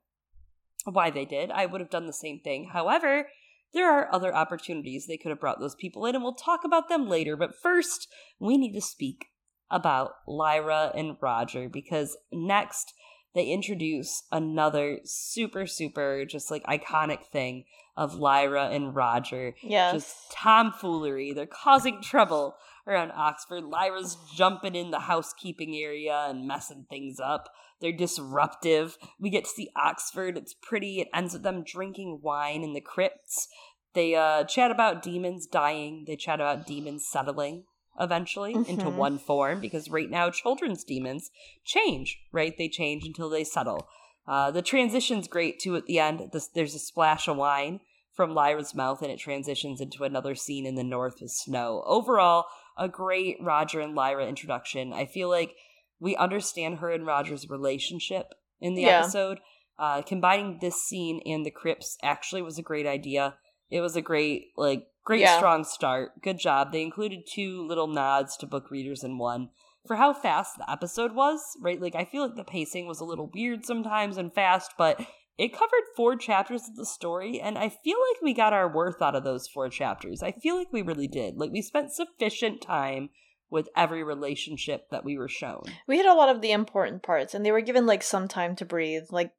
[0.85, 1.51] why they did.
[1.51, 2.71] I would have done the same thing.
[2.73, 3.29] However,
[3.73, 6.89] there are other opportunities they could have brought those people in, and we'll talk about
[6.89, 7.37] them later.
[7.37, 9.27] But first, we need to speak
[9.71, 12.93] about Lyra and Roger because next
[13.35, 17.65] they introduce another super, super just like iconic thing
[17.97, 19.55] of Lyra and Roger.
[19.63, 19.93] Yes.
[19.95, 21.33] Just tomfoolery.
[21.33, 23.65] They're causing trouble around Oxford.
[23.65, 27.49] Lyra's jumping in the housekeeping area and messing things up.
[27.81, 28.97] They're disruptive.
[29.21, 30.37] We get to see Oxford.
[30.37, 31.01] It's pretty.
[31.01, 33.49] It ends with them drinking wine in the crypts.
[33.95, 36.05] They uh, chat about demons dying.
[36.07, 37.65] They chat about demons settling
[37.99, 38.71] eventually mm-hmm.
[38.71, 41.31] into one form because right now children's demons
[41.65, 42.57] change, right?
[42.57, 43.89] They change until they settle.
[44.27, 46.31] Uh, the transition's great too at the end.
[46.55, 47.81] there's a splash of wine
[48.15, 51.83] from Lyra's mouth and it transitions into another scene in the north with snow.
[51.87, 52.47] Overall,
[52.77, 54.93] a great Roger and Lyra introduction.
[54.93, 55.55] I feel like
[55.99, 59.01] we understand her and Roger's relationship in the yeah.
[59.01, 59.41] episode.
[59.79, 63.35] Uh, combining this scene and the crypts actually was a great idea.
[63.71, 65.37] It was a great, like, great yeah.
[65.37, 66.23] strong start.
[66.23, 66.73] Good job.
[66.73, 69.51] They included two little nods to book readers in one.
[69.87, 71.81] For how fast the episode was, right?
[71.81, 75.01] Like, I feel like the pacing was a little weird sometimes and fast, but
[75.39, 79.03] it covered four chapters of the story, and I feel like we got our worth
[79.03, 80.23] out of those four chapters.
[80.23, 81.37] I feel like we really did.
[81.37, 83.11] Like, we spent sufficient time
[83.51, 85.63] with every relationship that we were shown.
[85.87, 88.57] We had a lot of the important parts, and they were given, like, some time
[88.57, 89.05] to breathe.
[89.11, 89.33] Like,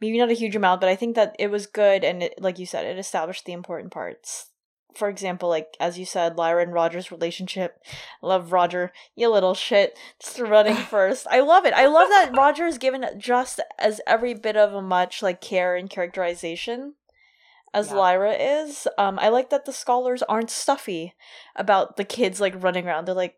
[0.00, 2.58] maybe not a huge amount, but I think that it was good, and it, like
[2.58, 4.47] you said, it established the important parts
[4.94, 7.82] for example, like as you said, Lyra and Roger's relationship.
[8.22, 11.26] Love Roger, you little shit, just running first.
[11.30, 11.74] I love it.
[11.74, 15.76] I love that Roger is given just as every bit of a much like care
[15.76, 16.94] and characterization
[17.74, 17.96] as yeah.
[17.96, 18.88] Lyra is.
[18.96, 21.14] Um, I like that the scholars aren't stuffy
[21.54, 23.04] about the kids like running around.
[23.06, 23.36] They're like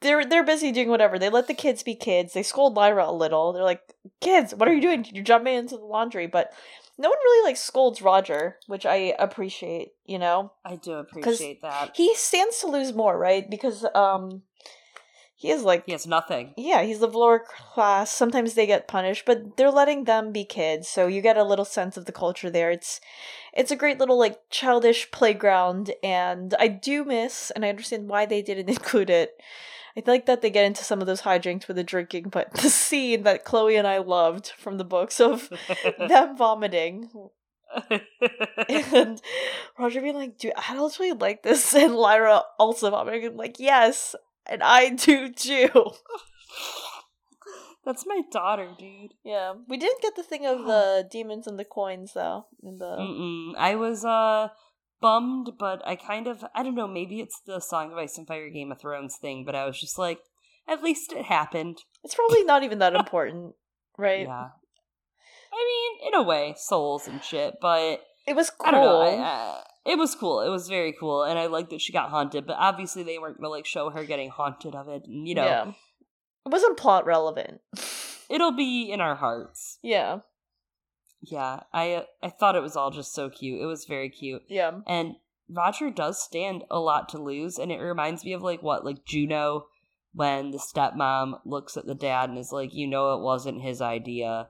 [0.00, 1.18] they're they're busy doing whatever.
[1.18, 2.32] They let the kids be kids.
[2.32, 3.52] They scold Lyra a little.
[3.52, 5.06] They're like, "Kids, what are you doing?
[5.12, 6.52] You're jumping into the laundry." But
[7.00, 10.52] no one really like scolds Roger, which I appreciate, you know?
[10.64, 11.92] I do appreciate that.
[11.94, 13.48] He stands to lose more, right?
[13.48, 14.42] Because um
[15.34, 16.52] he is like He has nothing.
[16.58, 18.10] Yeah, he's the lower class.
[18.10, 21.64] Sometimes they get punished, but they're letting them be kids, so you get a little
[21.64, 22.70] sense of the culture there.
[22.70, 23.00] It's
[23.54, 28.26] it's a great little like childish playground and I do miss and I understand why
[28.26, 29.40] they didn't include it
[29.96, 32.70] I like that they get into some of those hijinks with the drinking, but the
[32.70, 35.50] scene that Chloe and I loved from the books of
[35.98, 37.10] them vomiting.
[38.68, 39.22] and
[39.78, 41.72] Roger being like, dude, I do adults really like this?
[41.74, 43.26] And Lyra also vomiting.
[43.26, 45.92] I'm like, yes, and I do too.
[47.84, 49.14] That's my daughter, dude.
[49.24, 52.46] Yeah, we didn't get the thing of the demons and the coins though.
[52.62, 53.52] In the Mm-mm.
[53.56, 54.48] I was uh
[55.00, 58.26] bummed, but I kind of I don't know, maybe it's the Song of Ice and
[58.26, 60.20] Fire Game of Thrones thing, but I was just like,
[60.68, 61.78] at least it happened.
[62.04, 63.54] It's probably not even that important,
[63.98, 64.26] right?
[64.26, 64.48] Yeah.
[65.52, 68.68] I mean, in a way, souls and shit, but it was cool.
[68.68, 69.00] I don't know.
[69.00, 70.40] I, uh, it was cool.
[70.40, 72.46] It was very cool, and I like that she got haunted.
[72.46, 75.02] But obviously, they weren't gonna like show her getting haunted of it.
[75.06, 75.68] And, you know, yeah.
[76.46, 77.60] it wasn't plot relevant.
[78.30, 79.78] It'll be in our hearts.
[79.82, 80.20] Yeah.
[81.22, 83.60] Yeah, I I thought it was all just so cute.
[83.60, 84.42] It was very cute.
[84.48, 84.80] Yeah.
[84.86, 85.16] And
[85.48, 89.04] Roger does stand a lot to lose, and it reminds me of like what, like
[89.04, 89.66] Juno,
[90.14, 93.80] when the stepmom looks at the dad and is like, you know, it wasn't his
[93.80, 94.48] idea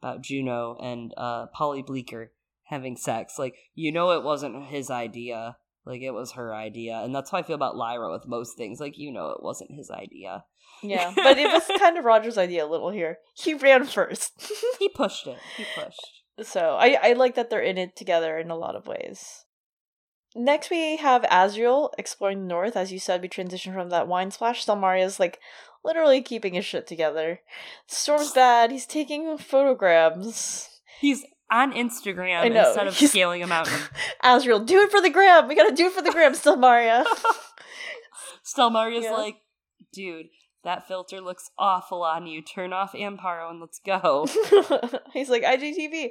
[0.00, 2.32] about Juno and uh Paulie Bleeker
[2.64, 3.38] having sex.
[3.38, 5.56] Like, you know, it wasn't his idea.
[5.84, 7.00] Like, it was her idea.
[7.00, 8.80] And that's how I feel about Lyra with most things.
[8.80, 10.44] Like, you know, it wasn't his idea.
[10.82, 13.18] Yeah, but it was kind of Roger's idea a little here.
[13.34, 14.32] He ran first.
[14.78, 15.38] he pushed it.
[15.56, 16.22] He pushed.
[16.42, 19.44] So I I like that they're in it together in a lot of ways.
[20.34, 22.74] Next, we have Asriel exploring the north.
[22.74, 24.64] As you said, we transition from that wine splash.
[24.64, 25.38] Stelmaria's like
[25.84, 27.40] literally keeping his shit together.
[27.86, 28.70] Storm's bad.
[28.70, 30.68] He's taking photograms.
[31.00, 33.10] He's on Instagram instead of He's...
[33.10, 33.78] scaling a mountain.
[34.24, 35.46] Asriel, do it for the gram.
[35.46, 37.04] We gotta do it for the gram, Stelmaria.
[38.44, 39.12] Stelmaria's yeah.
[39.12, 39.36] like,
[39.92, 40.26] dude,
[40.64, 42.40] that filter looks awful on you.
[42.40, 44.26] Turn off Amaro and let's go.
[45.12, 46.10] He's like, IGTV,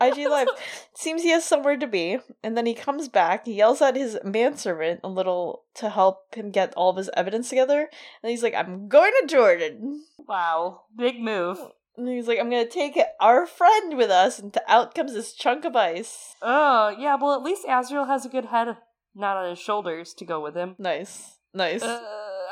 [0.00, 0.48] IG Live.
[0.94, 2.18] Seems he has somewhere to be.
[2.42, 6.50] And then he comes back, he yells at his manservant a little to help him
[6.50, 7.88] get all of his evidence together.
[8.22, 10.04] And he's like, I'm going to Jordan.
[10.26, 10.82] Wow.
[10.96, 11.58] Big move.
[11.60, 11.72] Oh.
[11.96, 15.64] And he's like, I'm gonna take our friend with us, and out comes this chunk
[15.64, 16.34] of ice.
[16.42, 18.76] Oh, yeah, well, at least Asriel has a good head,
[19.14, 20.74] not on his shoulders, to go with him.
[20.78, 21.38] Nice.
[21.52, 21.82] Nice.
[21.82, 22.00] Uh,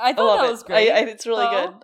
[0.00, 0.90] I thought I that was great.
[0.90, 1.74] I, I, it's really good.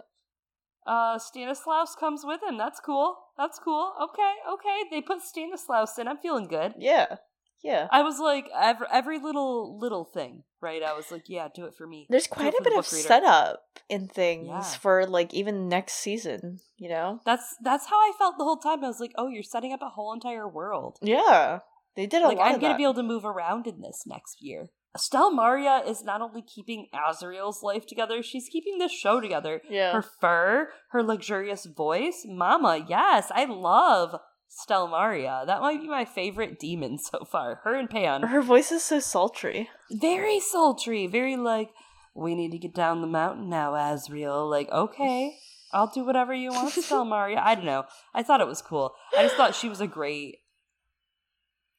[0.86, 2.56] uh, Stanislaus comes with him.
[2.58, 3.16] That's cool.
[3.36, 3.92] That's cool.
[4.02, 4.78] Okay, okay.
[4.90, 6.06] They put Stanislaus in.
[6.06, 6.74] I'm feeling good.
[6.78, 7.16] Yeah.
[7.62, 7.88] Yeah.
[7.90, 10.82] I was like every every little little thing, right?
[10.82, 12.06] I was like, yeah, do it for me.
[12.08, 13.06] There's quite a bit of reader.
[13.08, 14.62] setup in things Yeah.
[14.62, 17.20] for like even next season, you know?
[17.24, 18.84] That's that's how I felt the whole time.
[18.84, 20.98] I was like, oh, you're setting up a whole entire world.
[21.02, 21.60] Yeah.
[21.96, 22.76] They did a like lot I'm gonna that.
[22.78, 24.68] be able to move around in this next year.
[24.96, 29.60] Stelmaria is not only keeping Asriel's life together, she's keeping this show together.
[29.68, 29.92] yeah.
[29.92, 34.16] Her fur, her luxurious voice, mama, yes, I love
[34.50, 35.46] Stelmaria.
[35.46, 37.60] That might be my favorite demon so far.
[37.64, 38.22] Her and Pan.
[38.22, 39.68] Her voice is so sultry.
[39.90, 41.70] Very sultry, very like,
[42.14, 44.50] we need to get down the mountain now, Asriel.
[44.50, 45.36] Like, okay,
[45.72, 47.38] I'll do whatever you want, Stelmaria.
[47.38, 47.84] I don't know.
[48.14, 48.94] I thought it was cool.
[49.16, 50.38] I just thought she was a great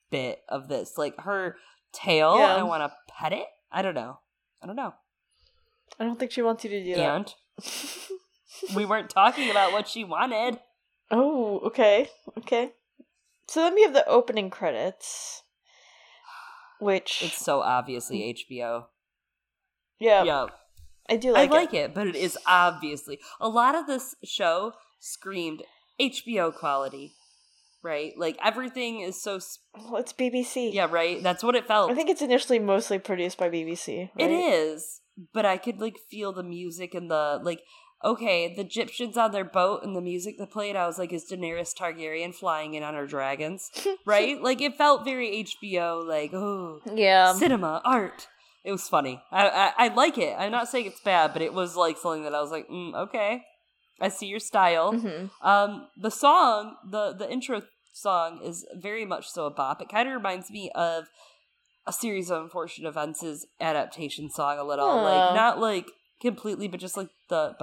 [0.09, 0.97] bit of this.
[0.97, 1.57] Like her
[1.91, 2.55] tail, Yeah.
[2.55, 3.47] I want to pet it.
[3.71, 4.19] I don't know.
[4.61, 4.93] I don't know.
[5.99, 7.33] I don't think she wants you to do And
[8.75, 10.59] we weren't talking about what she wanted.
[11.11, 12.09] Oh, okay.
[12.37, 12.71] Okay.
[13.47, 15.43] So then we have the opening credits.
[16.79, 18.35] Which It's so obviously mm.
[18.49, 18.85] HBO.
[19.99, 20.45] yeah, Yeah,
[21.09, 24.15] I do like I like, like it, but it is obviously a lot of this
[24.23, 25.63] show screamed
[25.99, 27.11] HBO quality,
[27.83, 28.13] right?
[28.17, 29.81] Like everything is so s- it.
[29.83, 30.73] Well, it's BBC.
[30.73, 31.21] yeah, right.
[31.21, 31.91] That's what it felt.
[31.91, 34.09] I think it's initially mostly produced by BBC.
[34.17, 34.29] It right?
[34.31, 35.01] is,
[35.33, 37.61] but I could like feel the music and the like.
[38.03, 41.25] Okay, the gyptians on their boat and the music that played, I was like, is
[41.29, 43.69] Daenerys Targaryen flying in on her dragons?
[44.05, 44.41] right?
[44.41, 47.33] Like it felt very HBO, like oh, Yeah.
[47.33, 48.27] cinema art.
[48.63, 49.21] It was funny.
[49.31, 50.35] I, I I like it.
[50.37, 52.93] I'm not saying it's bad, but it was like something that I was like, mm,
[52.95, 53.43] okay,
[53.99, 54.93] I see your style.
[54.93, 59.81] hmm Um, the song, the the intro song is very much so a bop.
[59.81, 61.05] It kind of reminds me of
[61.87, 65.87] a series of unfortunate events' adaptation song a little, like not like
[66.21, 67.55] completely, but just like the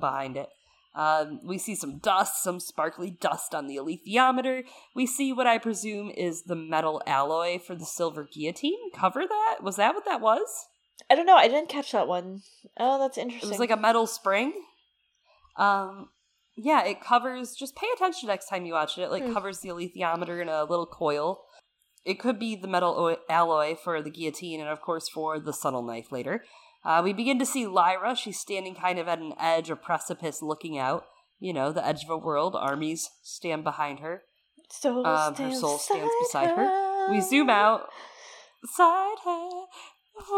[0.00, 0.48] behind it.
[0.94, 4.62] Um, we see some dust, some sparkly dust on the alethiometer.
[4.94, 8.92] We see what I presume is the metal alloy for the silver guillotine.
[8.94, 9.58] Cover that?
[9.60, 10.66] Was that what that was?
[11.10, 11.36] I don't know.
[11.36, 12.42] I didn't catch that one.
[12.78, 13.48] Oh, that's interesting.
[13.48, 14.52] It was like a metal spring.
[15.56, 16.10] Um,
[16.56, 17.56] yeah, it covers.
[17.56, 19.02] Just pay attention next time you watch it.
[19.02, 19.32] It like hmm.
[19.32, 21.42] covers the alethiometer in a little coil.
[22.04, 25.82] It could be the metal alloy for the guillotine, and of course for the subtle
[25.82, 26.44] knife later.
[26.84, 28.14] Uh, we begin to see Lyra.
[28.14, 31.06] She's standing kind of at an edge, a precipice, looking out.
[31.40, 32.54] You know, the edge of a world.
[32.54, 34.22] Armies stand behind her.
[34.70, 37.10] Soul um, her soul stands beside beside her.
[37.10, 37.88] We zoom out.
[38.64, 39.50] Side her.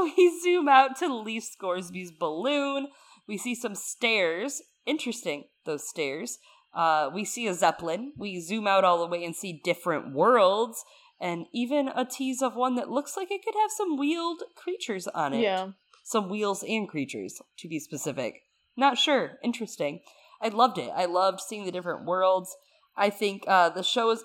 [0.02, 2.88] We zoom out to Lee Scoresby's balloon.
[3.28, 4.62] We see some stairs.
[4.84, 6.38] Interesting, those stairs.
[6.74, 8.12] Uh, we see a zeppelin.
[8.16, 10.84] We zoom out all the way and see different worlds,
[11.20, 15.08] and even a tease of one that looks like it could have some wheeled creatures
[15.08, 15.40] on it.
[15.40, 15.68] Yeah.
[16.08, 18.42] Some wheels and creatures, to be specific.
[18.76, 19.38] Not sure.
[19.42, 20.02] Interesting.
[20.40, 20.92] I loved it.
[20.94, 22.56] I loved seeing the different worlds.
[22.96, 24.24] I think uh, the show is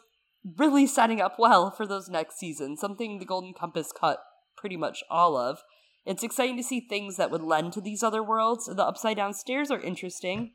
[0.57, 2.79] really setting up well for those next seasons.
[2.79, 4.19] Something the Golden Compass cut
[4.55, 5.63] pretty much all of.
[6.05, 8.67] It's exciting to see things that would lend to these other worlds.
[8.67, 10.51] The upside down stairs are interesting.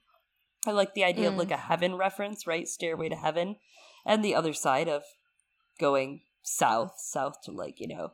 [0.64, 1.38] I like the idea of Mm.
[1.38, 2.68] like a heaven reference, right?
[2.68, 3.56] Stairway to heaven.
[4.04, 5.02] And the other side of
[5.80, 8.12] going south, south to like, you know,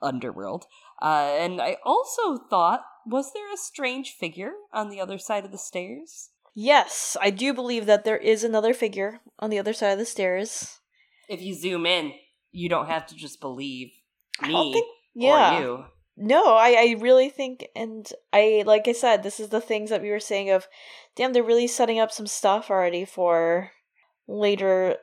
[0.00, 0.66] underworld.
[1.00, 5.52] Uh, and I also thought, was there a strange figure on the other side of
[5.52, 6.30] the stairs?
[6.54, 10.04] Yes, I do believe that there is another figure on the other side of the
[10.04, 10.80] stairs.
[11.28, 12.12] If you zoom in,
[12.50, 13.90] you don't have to just believe
[14.42, 14.86] me think.
[15.14, 15.56] Yeah.
[15.56, 15.84] or you.
[16.16, 20.02] No, I, I really think, and I, like I said, this is the things that
[20.02, 20.66] we were saying of,
[21.14, 23.70] damn, they're really setting up some stuff already for
[24.26, 24.96] later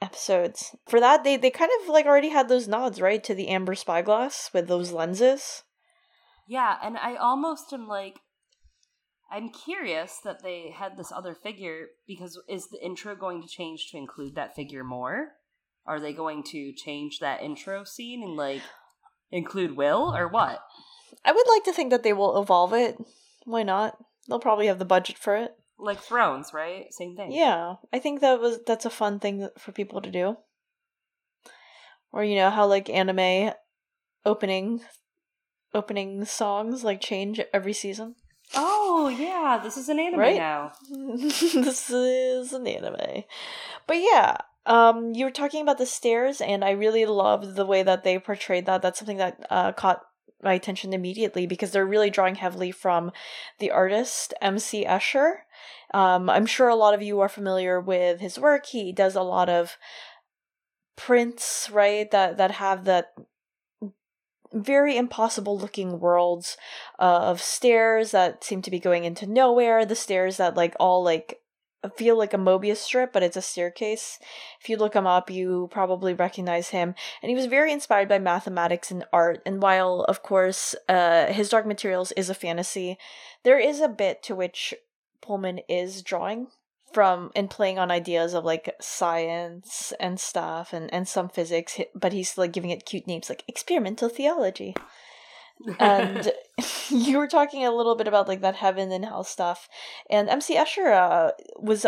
[0.00, 0.74] episodes.
[0.88, 3.74] For that, they, they kind of like already had those nods, right, to the amber
[3.74, 5.62] spyglass with those lenses.
[6.48, 8.20] Yeah, and I almost am like,
[9.30, 13.88] I'm curious that they had this other figure because is the intro going to change
[13.90, 15.28] to include that figure more?
[15.86, 18.62] Are they going to change that intro scene and like
[19.30, 20.60] include Will or what?
[21.24, 22.96] I would like to think that they will evolve it.
[23.44, 23.96] Why not?
[24.28, 25.54] They'll probably have the budget for it.
[25.80, 26.92] Like Thrones, right?
[26.92, 27.32] Same thing.
[27.32, 30.36] Yeah, I think that was that's a fun thing for people to do.
[32.12, 33.52] Or you know how like anime
[34.24, 34.80] opening
[35.72, 38.16] opening songs like change every season.
[38.54, 40.36] Oh yeah, this is an anime Right?
[40.36, 40.72] now.
[40.90, 43.24] this is an anime.
[43.86, 47.82] But yeah, um you were talking about the stairs and I really loved the way
[47.82, 48.82] that they portrayed that.
[48.82, 50.02] That's something that uh caught
[50.42, 53.12] my attention immediately because they're really drawing heavily from
[53.58, 55.40] the artist MC Escher.
[55.92, 58.66] Um I'm sure a lot of you are familiar with his work.
[58.66, 59.76] He does a lot of
[60.96, 62.10] prints, right?
[62.10, 63.12] That that have that
[64.52, 66.56] very impossible looking worlds
[66.98, 69.86] uh, of stairs that seem to be going into nowhere.
[69.86, 71.40] The stairs that like all like
[71.96, 74.18] feel like a Mobius strip, but it's a staircase.
[74.60, 76.94] If you look him up, you probably recognize him.
[77.22, 79.40] And he was very inspired by mathematics and art.
[79.46, 82.98] And while, of course, uh, his Dark Materials is a fantasy,
[83.44, 84.74] there is a bit to which
[85.22, 86.48] Pullman is drawing
[86.92, 92.12] from and playing on ideas of like science and stuff and, and some physics, but
[92.12, 94.74] he's like giving it cute names like experimental theology.
[95.78, 96.32] and
[96.90, 99.68] you were talking a little bit about like that heaven and hell stuff,
[100.08, 101.86] and MC Escher uh, was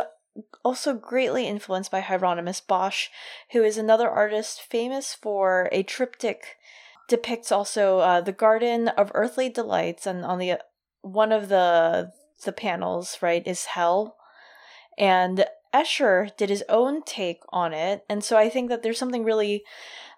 [0.64, 3.08] also greatly influenced by Hieronymus Bosch,
[3.52, 6.56] who is another artist famous for a triptych
[7.08, 10.58] depicts also uh, the Garden of Earthly Delights, and on the
[11.02, 12.12] one of the
[12.42, 14.16] the panels right is hell,
[14.98, 19.24] and Escher did his own take on it, and so I think that there's something
[19.24, 19.64] really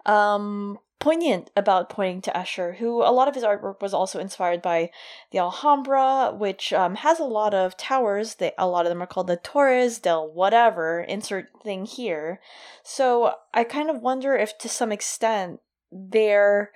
[0.06, 4.62] um poignant about pointing to Escher, who a lot of his artwork was also inspired
[4.62, 4.90] by
[5.32, 8.36] the Alhambra, which um, has a lot of towers.
[8.36, 12.40] They, a lot of them are called the Torres del whatever, insert thing here.
[12.82, 15.60] So I kind of wonder if to some extent
[15.92, 16.72] their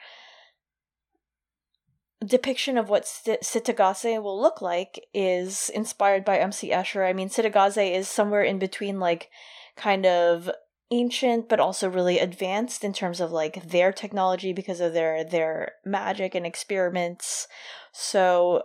[2.25, 7.09] depiction of what Cittàgazze will look like is inspired by MC Escher.
[7.09, 9.31] I mean, Cittàgazze is somewhere in between like
[9.77, 10.51] kind of
[10.91, 15.73] ancient but also really advanced in terms of like their technology because of their their
[15.85, 17.47] magic and experiments
[17.93, 18.63] so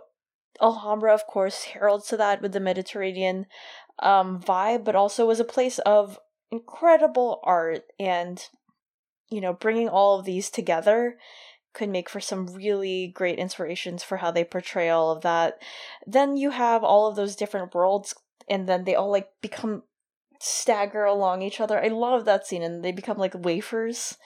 [0.62, 3.44] alhambra of course heralds to that with the mediterranean
[3.98, 6.18] um vibe but also was a place of
[6.50, 8.48] incredible art and
[9.28, 11.18] you know bringing all of these together
[11.74, 15.60] could make for some really great inspirations for how they portray all of that
[16.06, 18.14] then you have all of those different worlds
[18.48, 19.82] and then they all like become
[20.44, 21.82] stagger along each other.
[21.82, 24.16] I love that scene, and they become like wafers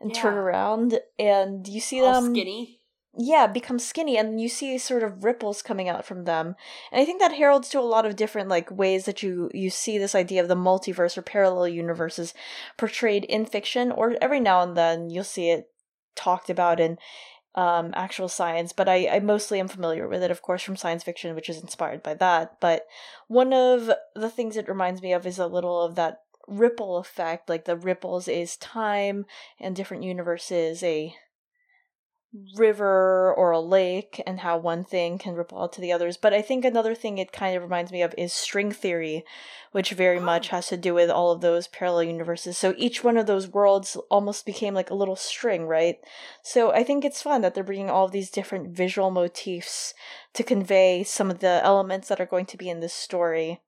[0.00, 0.22] and yeah.
[0.22, 2.80] turn around, and you see All them skinny.
[3.16, 6.54] Yeah, become skinny, and you see sort of ripples coming out from them,
[6.92, 9.70] and I think that heralds to a lot of different like ways that you you
[9.70, 12.34] see this idea of the multiverse or parallel universes
[12.76, 15.70] portrayed in fiction, or every now and then you'll see it
[16.14, 16.98] talked about in
[17.54, 21.02] um, actual science, but I, I mostly am familiar with it, of course, from science
[21.02, 22.60] fiction, which is inspired by that.
[22.60, 22.86] But
[23.26, 27.48] one of the things it reminds me of is a little of that ripple effect.
[27.48, 29.26] Like the ripples is time
[29.58, 31.14] and different universes, a
[32.56, 36.16] river or a lake and how one thing can ripple out to the others.
[36.16, 39.24] But I think another thing it kind of reminds me of is string theory,
[39.72, 40.22] which very oh.
[40.22, 42.56] much has to do with all of those parallel universes.
[42.56, 45.98] So each one of those worlds almost became like a little string, right?
[46.42, 49.92] So I think it's fun that they're bringing all of these different visual motifs
[50.34, 53.60] to convey some of the elements that are going to be in this story.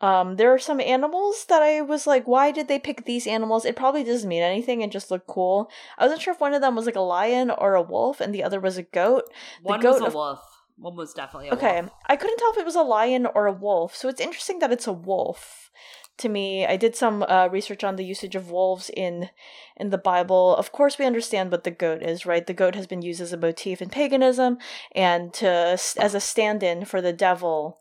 [0.00, 3.64] Um, there are some animals that I was like, why did they pick these animals?
[3.64, 5.70] It probably doesn't mean anything and just look cool.
[5.96, 8.34] I wasn't sure if one of them was like a lion or a wolf and
[8.34, 9.24] the other was a goat.
[9.62, 10.40] The one goat was a wolf.
[10.76, 11.80] One was definitely okay.
[11.80, 11.92] Wolf.
[12.06, 14.72] I couldn't tell if it was a lion or a wolf, so it's interesting that
[14.72, 15.70] it's a wolf.
[16.18, 19.30] To me, I did some uh, research on the usage of wolves in
[19.76, 20.54] in the Bible.
[20.54, 22.46] Of course, we understand what the goat is, right?
[22.46, 24.58] The goat has been used as a motif in paganism
[24.92, 27.80] and to as a stand-in for the devil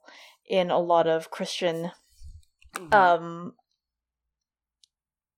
[0.49, 1.91] in a lot of Christian
[2.75, 2.93] mm-hmm.
[2.93, 3.53] um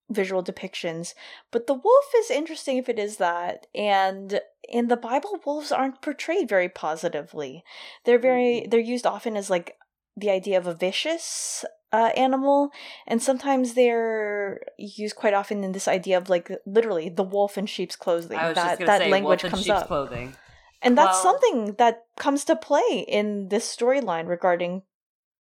[0.10, 1.14] visual depictions.
[1.52, 3.68] But the wolf is interesting if it is that.
[3.74, 7.64] And in the Bible, wolves aren't portrayed very positively.
[8.04, 8.70] They're very mm-hmm.
[8.70, 9.76] they're used often as like
[10.18, 12.70] the idea of a vicious uh, animal,
[13.08, 17.66] and sometimes they're used quite often in this idea of like literally the wolf in
[17.66, 18.38] sheep's clothing.
[18.38, 19.88] that that say, language comes up.
[19.88, 20.36] Clothing.
[20.82, 24.84] And that's well, something that comes to play in this storyline regarding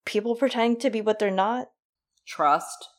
[0.05, 1.69] people pretending to be what they're not.
[2.27, 2.89] Trust.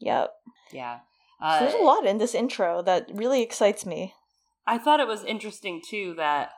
[0.00, 0.32] Yep.
[0.72, 0.98] Yeah.
[1.40, 4.14] Uh, so there's a uh, lot in this intro that really excites me.
[4.66, 6.50] I thought it was interesting too that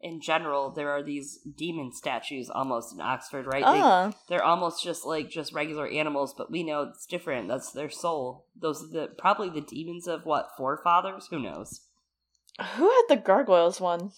[0.00, 3.62] in general there are these demon statues almost in Oxford, right?
[3.62, 4.12] Uh.
[4.28, 7.48] They, are almost just like just regular animals, but we know it's different.
[7.48, 8.46] That's their soul.
[8.60, 11.28] Those are the probably the demons of what forefathers?
[11.30, 11.82] Who knows?
[12.76, 14.12] Who had the gargoyles one?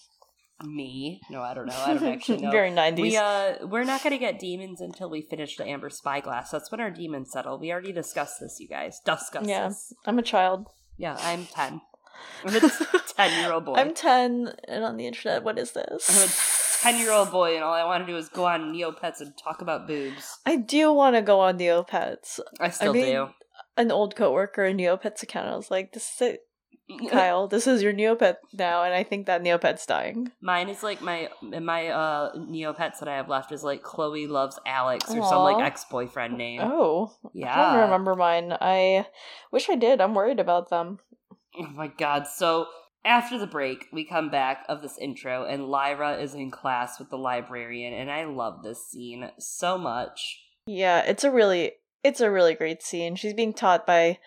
[0.63, 1.21] Me.
[1.29, 1.75] No, I don't know.
[1.77, 2.51] I don't actually know.
[2.51, 3.11] Very nineties.
[3.13, 6.51] We uh, we're not gonna get demons until we finish the Amber Spyglass.
[6.51, 7.59] That's when our demons settle.
[7.59, 8.99] We already discussed this, you guys.
[9.05, 9.93] Discussed yeah, this.
[10.05, 10.67] I'm a child.
[10.97, 11.81] Yeah, I'm ten.
[12.45, 12.71] I'm a
[13.15, 13.75] ten year old boy.
[13.75, 16.09] I'm ten, and on the internet, what is this?
[16.09, 18.73] I'm a ten year old boy, and all I want to do is go on
[18.73, 20.39] Neopets and talk about boobs.
[20.45, 22.39] I do want to go on Neopets.
[22.59, 23.27] I still I do.
[23.77, 25.49] An old coworker a Neopets account.
[25.49, 26.39] I was like, this is it
[27.09, 30.31] Kyle, this is your Neopet now, and I think that Neopet's dying.
[30.41, 34.59] Mine is like my my uh Neopets that I have left is like Chloe loves
[34.65, 35.29] Alex or Aww.
[35.29, 36.61] some like ex boyfriend name.
[36.63, 37.53] Oh, yeah.
[37.53, 38.55] I don't remember mine.
[38.59, 39.07] I
[39.51, 39.99] wish I did.
[39.99, 40.99] I'm worried about them.
[41.57, 42.27] Oh my god!
[42.27, 42.67] So
[43.03, 47.09] after the break, we come back of this intro, and Lyra is in class with
[47.09, 50.43] the librarian, and I love this scene so much.
[50.67, 51.73] Yeah, it's a really
[52.03, 53.15] it's a really great scene.
[53.15, 54.19] She's being taught by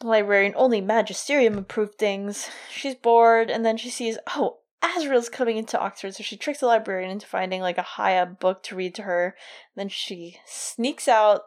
[0.00, 2.48] the librarian only magisterium approved things.
[2.70, 6.66] She's bored, and then she sees, oh, Asriel's coming into Oxford, so she tricks the
[6.66, 9.34] librarian into finding like a high up book to read to her.
[9.74, 11.42] Then she sneaks out,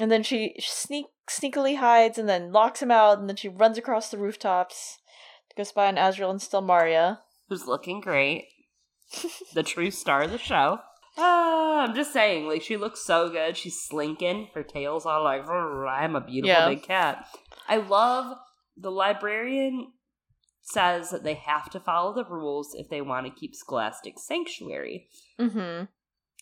[0.00, 3.78] and then she sneak sneakily hides, and then locks him out, and then she runs
[3.78, 4.98] across the rooftops
[5.48, 7.18] to go spy on Asriel and Stelmaria.
[7.48, 8.46] Who's looking great.
[9.54, 10.80] the true star of the show.
[11.18, 13.56] Ah, I'm just saying, like she looks so good.
[13.56, 14.48] She's slinking.
[14.54, 16.68] Her tail's all like, I'm a beautiful Yeah.
[16.68, 17.26] big cat.
[17.68, 18.36] I love
[18.76, 19.92] the librarian
[20.62, 25.08] says that they have to follow the rules if they want to keep Scholastic sanctuary.
[25.38, 25.84] Mm-hmm.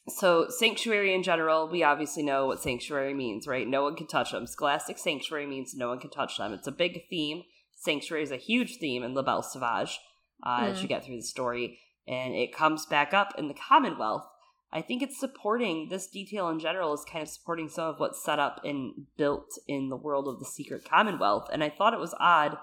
[0.09, 3.67] So, sanctuary in general, we obviously know what sanctuary means, right?
[3.69, 4.47] No one can touch them.
[4.47, 6.53] Scholastic sanctuary means no one can touch them.
[6.53, 7.43] It's a big theme.
[7.77, 9.99] Sanctuary is a huge theme in La Belle Sauvage
[10.45, 10.83] uh, as Mm.
[10.83, 14.27] you get through the story, and it comes back up in the Commonwealth.
[14.73, 18.25] I think it's supporting this detail in general is kind of supporting some of what's
[18.25, 21.49] set up and built in the world of the Secret Commonwealth.
[21.53, 22.57] And I thought it was odd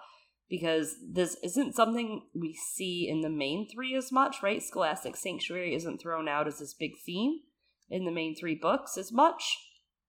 [0.49, 4.63] because this isn't something we see in the main three as much, right?
[4.63, 7.39] Scholastic Sanctuary isn't thrown out as this big theme
[7.89, 9.57] in the main three books as much,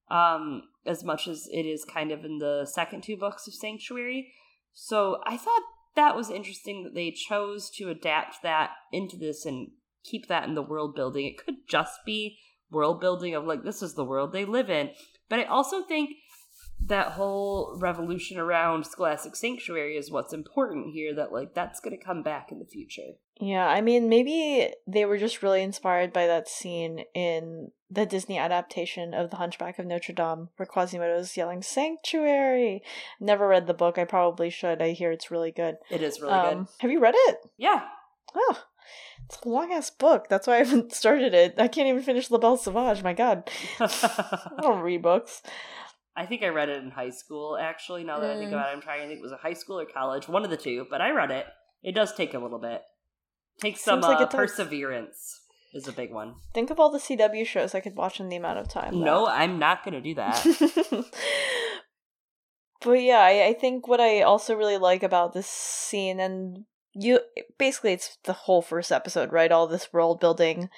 [0.08, 4.32] um, as much as it is kind of in the second two books of Sanctuary.
[4.72, 5.62] So I thought
[5.96, 9.70] that was interesting that they chose to adapt that into this and
[10.08, 11.26] keep that in the world building.
[11.26, 12.38] It could just be
[12.70, 14.90] world building of like this is the world they live in.
[15.28, 16.10] But I also think
[16.86, 22.04] that whole revolution around Scholastic Sanctuary is what's important here that like that's going to
[22.04, 23.14] come back in the future.
[23.40, 28.36] Yeah, I mean, maybe they were just really inspired by that scene in the Disney
[28.38, 32.82] adaptation of The Hunchback of Notre Dame, where Quasimodo's yelling "Sanctuary."
[33.20, 33.98] Never read the book.
[33.98, 34.82] I probably should.
[34.82, 35.76] I hear it's really good.
[35.90, 37.38] It is really Um, Have you read it?
[37.56, 37.82] Yeah.
[38.34, 38.62] Oh,
[39.26, 40.28] it's a long ass book.
[40.28, 41.54] That's why I haven't started it.
[41.58, 43.02] I can't even finish La Belle Sauvage.
[43.02, 45.42] My God, I don't read books.
[46.16, 48.02] I think I read it in high school, actually.
[48.04, 48.54] Now that I think Mm.
[48.54, 50.50] about it, I'm trying to think it was a high school or college, one of
[50.50, 51.46] the two, but I read it.
[51.82, 52.82] It does take a little bit.
[53.60, 55.40] Takes some like uh, perseverance,
[55.74, 56.34] is a big one.
[56.54, 59.00] Think of all the CW shows I could watch in the amount of time.
[59.00, 60.44] No, I'm not going to do that.
[62.82, 66.64] but yeah, I, I think what I also really like about this scene, and
[66.98, 67.20] you
[67.58, 69.52] basically it's the whole first episode, right?
[69.52, 70.68] All this world building.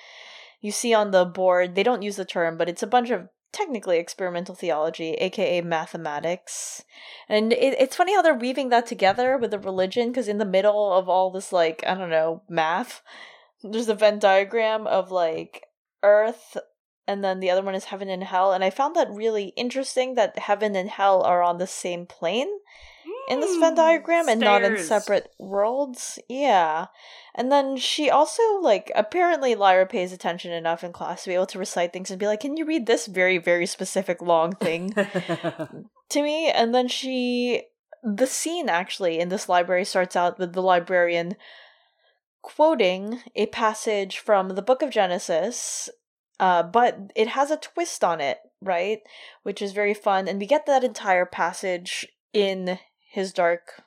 [0.60, 3.28] You see on the board, they don't use the term, but it's a bunch of
[3.52, 6.84] technically experimental theology, aka mathematics.
[7.28, 10.44] And it, it's funny how they're weaving that together with the religion, because in the
[10.44, 13.02] middle of all this, like, I don't know, math,
[13.62, 15.64] there's a Venn diagram of like
[16.02, 16.56] Earth,
[17.06, 18.52] and then the other one is heaven and hell.
[18.52, 22.50] And I found that really interesting that heaven and hell are on the same plane
[23.30, 24.88] in this Venn Mm, diagram and not in stairs.
[24.88, 26.18] separate worlds.
[26.28, 26.86] Yeah.
[27.34, 31.46] And then she also, like, apparently Lyra pays attention enough in class to be able
[31.46, 34.90] to recite things and be like, can you read this very, very specific long thing
[36.10, 36.50] to me?
[36.50, 37.62] And then she.
[38.02, 41.36] The scene actually in this library starts out with the librarian
[42.42, 45.90] quoting a passage from the book of Genesis,
[46.38, 49.00] uh, but it has a twist on it, right?
[49.42, 50.28] Which is very fun.
[50.28, 52.78] And we get that entire passage in
[53.10, 53.82] his dark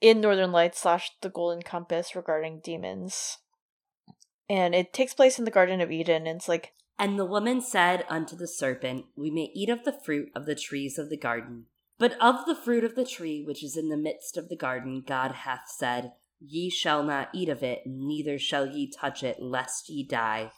[0.00, 3.38] in Northern Lights slash the Golden Compass regarding demons.
[4.50, 7.62] And it takes place in the Garden of Eden, and it's like And the woman
[7.62, 11.16] said unto the serpent, We may eat of the fruit of the trees of the
[11.16, 11.66] garden.
[11.96, 15.02] But of the fruit of the tree which is in the midst of the garden,
[15.06, 19.88] God hath said, Ye shall not eat of it, neither shall ye touch it, lest
[19.88, 20.50] ye die.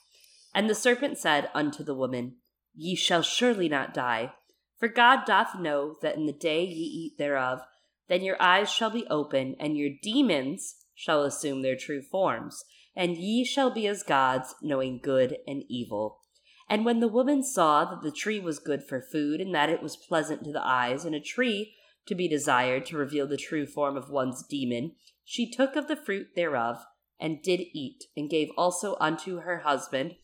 [0.55, 2.37] And the serpent said unto the woman,
[2.75, 4.33] Ye shall surely not die.
[4.79, 7.61] For God doth know that in the day ye eat thereof,
[8.09, 12.65] then your eyes shall be open, and your demons shall assume their true forms,
[12.95, 16.21] and ye shall be as gods, knowing good and evil.
[16.69, 19.83] And when the woman saw that the tree was good for food, and that it
[19.83, 21.75] was pleasant to the eyes, and a tree
[22.07, 24.93] to be desired to reveal the true form of one's demon,
[25.25, 26.85] she took of the fruit thereof,
[27.19, 30.17] and did eat, and gave also unto her husband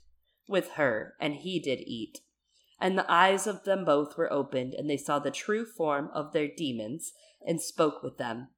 [0.48, 2.20] with her, and he did eat.
[2.82, 6.32] And the eyes of them both were opened, and they saw the true form of
[6.32, 7.12] their demons,
[7.46, 8.48] and spoke with them.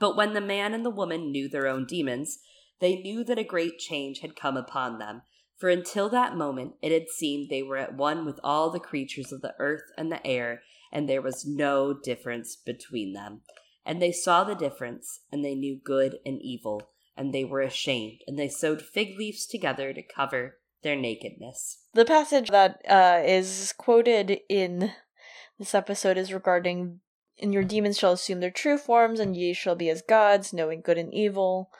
[0.00, 2.40] But when the man and the woman knew their own demons,
[2.80, 5.22] they knew that a great change had come upon them.
[5.58, 9.30] For until that moment it had seemed they were at one with all the creatures
[9.30, 13.42] of the earth and the air, and there was no difference between them.
[13.84, 18.22] And they saw the difference, and they knew good and evil, and they were ashamed,
[18.26, 20.56] and they sewed fig leaves together to cover
[20.86, 21.78] their nakedness.
[21.94, 24.92] the passage that uh, is quoted in
[25.58, 27.00] this episode is regarding
[27.40, 30.80] and your demons shall assume their true forms, and ye shall be as gods, knowing
[30.80, 31.70] good and evil.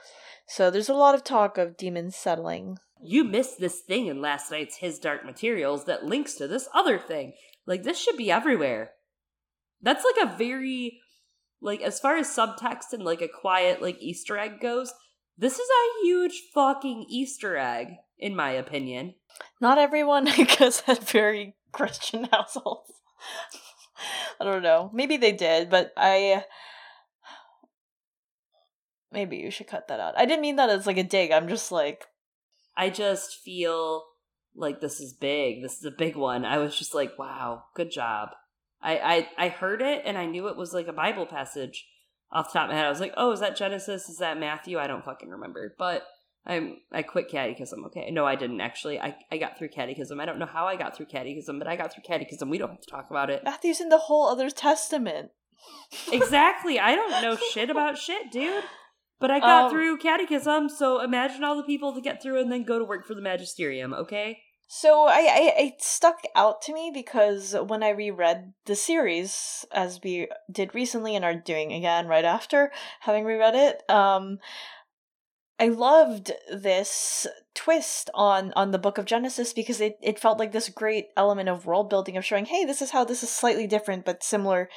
[0.46, 2.78] So there's a lot of talk of demons settling.
[3.02, 6.98] You missed this thing in last night's His Dark Materials that links to this other
[6.98, 7.32] thing.
[7.66, 8.90] Like, this should be everywhere.
[9.82, 11.00] That's like a very,
[11.61, 14.92] like, as far as subtext and like a quiet, like, Easter egg goes,
[15.39, 19.14] this is a huge fucking Easter egg, in my opinion.
[19.61, 22.93] Not everyone, I guess, had very Christian households.
[24.41, 24.91] I don't know.
[24.93, 26.45] Maybe they did, but I.
[29.12, 30.18] Maybe you should cut that out.
[30.18, 31.30] I didn't mean that as like a dig.
[31.30, 32.07] I'm just like.
[32.76, 34.05] I just feel
[34.55, 35.62] like this is big.
[35.62, 36.45] This is a big one.
[36.45, 38.30] I was just like, wow, good job.
[38.82, 41.87] I, I, I heard it and I knew it was like a Bible passage
[42.32, 42.86] off the top of my head.
[42.86, 44.08] I was like, oh, is that Genesis?
[44.08, 44.78] Is that Matthew?
[44.78, 45.74] I don't fucking remember.
[45.78, 46.02] But
[46.46, 47.84] I'm I quit catechism.
[47.86, 49.00] Okay, no, I didn't actually.
[49.00, 50.20] I I got through catechism.
[50.20, 52.48] I don't know how I got through catechism, but I got through catechism.
[52.48, 53.42] We don't have to talk about it.
[53.44, 55.30] Matthew's in the whole other testament.
[56.12, 56.78] exactly.
[56.78, 58.64] I don't know shit about shit, dude.
[59.18, 62.52] But I got um, through catechism, so imagine all the people to get through and
[62.52, 63.94] then go to work for the magisterium.
[63.94, 64.38] Okay.
[64.68, 70.00] So I, I it stuck out to me because when I reread the series as
[70.02, 74.40] we did recently and are doing again right after having reread it, um,
[75.60, 80.50] I loved this twist on on the book of Genesis because it, it felt like
[80.50, 83.68] this great element of world building of showing, hey, this is how this is slightly
[83.68, 84.68] different but similar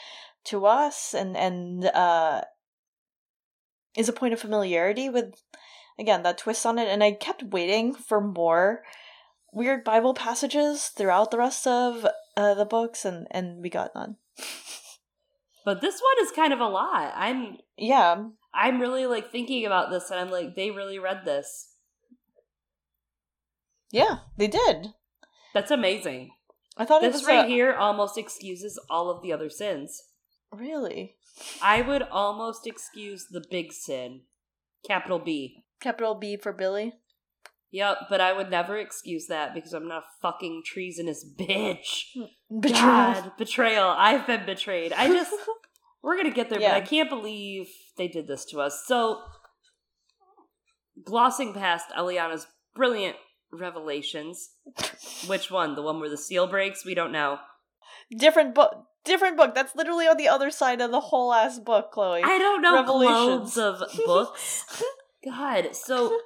[0.45, 2.41] to us and and uh
[3.97, 5.33] is a point of familiarity with
[5.97, 6.87] again that twist on it.
[6.87, 8.83] And I kept waiting for more
[9.53, 12.05] weird Bible passages throughout the rest of
[12.37, 14.17] uh, the books and and we got none.
[15.65, 17.13] but this one is kind of a lot.
[17.15, 18.23] I'm yeah.
[18.53, 21.75] I'm really like thinking about this and I'm like, they really read this.
[23.91, 24.93] Yeah, they did.
[25.53, 26.31] That's amazing.
[26.77, 27.47] I thought this right a...
[27.47, 30.03] here almost excuses all of the other sins.
[30.51, 31.15] Really?
[31.61, 34.21] I would almost excuse the big sin.
[34.85, 35.63] Capital B.
[35.79, 36.93] Capital B for Billy?
[37.71, 42.05] Yep, but I would never excuse that because I'm not a fucking treasonous bitch.
[42.15, 42.59] Hmm.
[42.59, 42.81] Betrayal.
[42.81, 43.87] God, betrayal.
[43.89, 44.91] I've been betrayed.
[44.91, 45.31] I just
[46.03, 46.73] we're gonna get there, yeah.
[46.73, 48.83] but I can't believe they did this to us.
[48.87, 49.21] So,
[51.05, 53.17] glossing past Eliana's brilliant
[53.51, 54.49] revelations,
[55.27, 55.75] which one?
[55.75, 56.83] The one where the seal breaks?
[56.83, 57.37] We don't know.
[58.17, 58.85] Different book.
[59.05, 59.53] Different book.
[59.53, 62.23] That's literally on the other side of the whole ass book, Chloe.
[62.23, 63.57] I don't know Revelations.
[63.57, 64.83] of books.
[65.25, 65.75] God.
[65.75, 66.19] So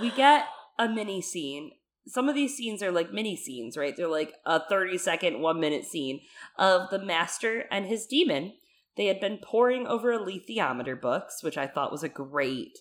[0.00, 0.46] we get
[0.78, 1.72] a mini scene.
[2.06, 3.94] Some of these scenes are like mini scenes, right?
[3.96, 6.20] They're like a 30 second, one minute scene
[6.58, 8.52] of the master and his demon
[8.96, 12.78] they had been poring over alethiometer books, which I thought was a great,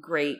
[0.00, 0.38] great,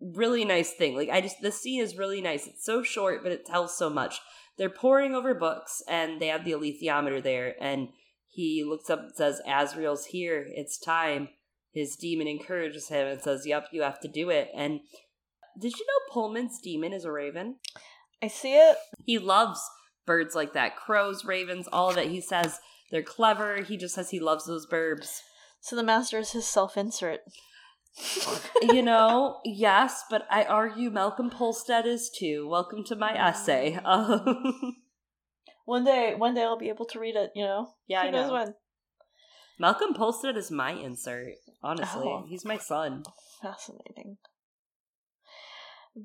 [0.00, 0.96] really nice thing.
[0.96, 2.46] Like I just this scene is really nice.
[2.46, 4.18] It's so short, but it tells so much.
[4.58, 7.90] They're poring over books and they have the alethiometer there, and
[8.26, 11.28] he looks up and says, Asriel's here, it's time.
[11.72, 14.50] His demon encourages him and says, Yep, you have to do it.
[14.54, 14.80] And
[15.58, 17.56] did you know Pullman's demon is a raven?
[18.22, 18.76] I see it.
[19.04, 19.60] He loves
[20.06, 22.08] birds like that crows, ravens, all of it.
[22.08, 22.58] He says
[22.90, 23.62] they're clever.
[23.62, 25.22] He just says he loves those birds.
[25.60, 27.20] So the master is his self insert.
[28.62, 32.48] you know, yes, but I argue Malcolm Polstead is too.
[32.48, 33.78] Welcome to my essay.
[33.84, 34.76] Um,
[35.64, 37.32] one day, one day I'll be able to read it.
[37.34, 38.32] You know, yeah, Who I know.
[38.32, 38.54] When.
[39.58, 41.34] Malcolm Polstead is my insert.
[41.62, 43.02] Honestly, oh, he's my son.
[43.42, 44.18] Fascinating.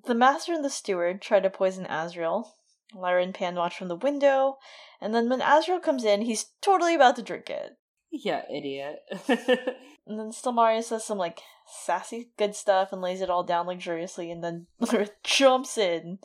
[0.06, 2.46] The master and the steward try to poison Asriel.
[2.94, 4.58] Lyra and Pan watch from the window,
[5.00, 7.78] and then when Asriel comes in, he's totally about to drink it.
[8.12, 9.00] Yeah, idiot.
[9.28, 14.30] and then Stelmaria says some like sassy good stuff and lays it all down luxuriously,
[14.32, 16.20] and then Lyra jumps in,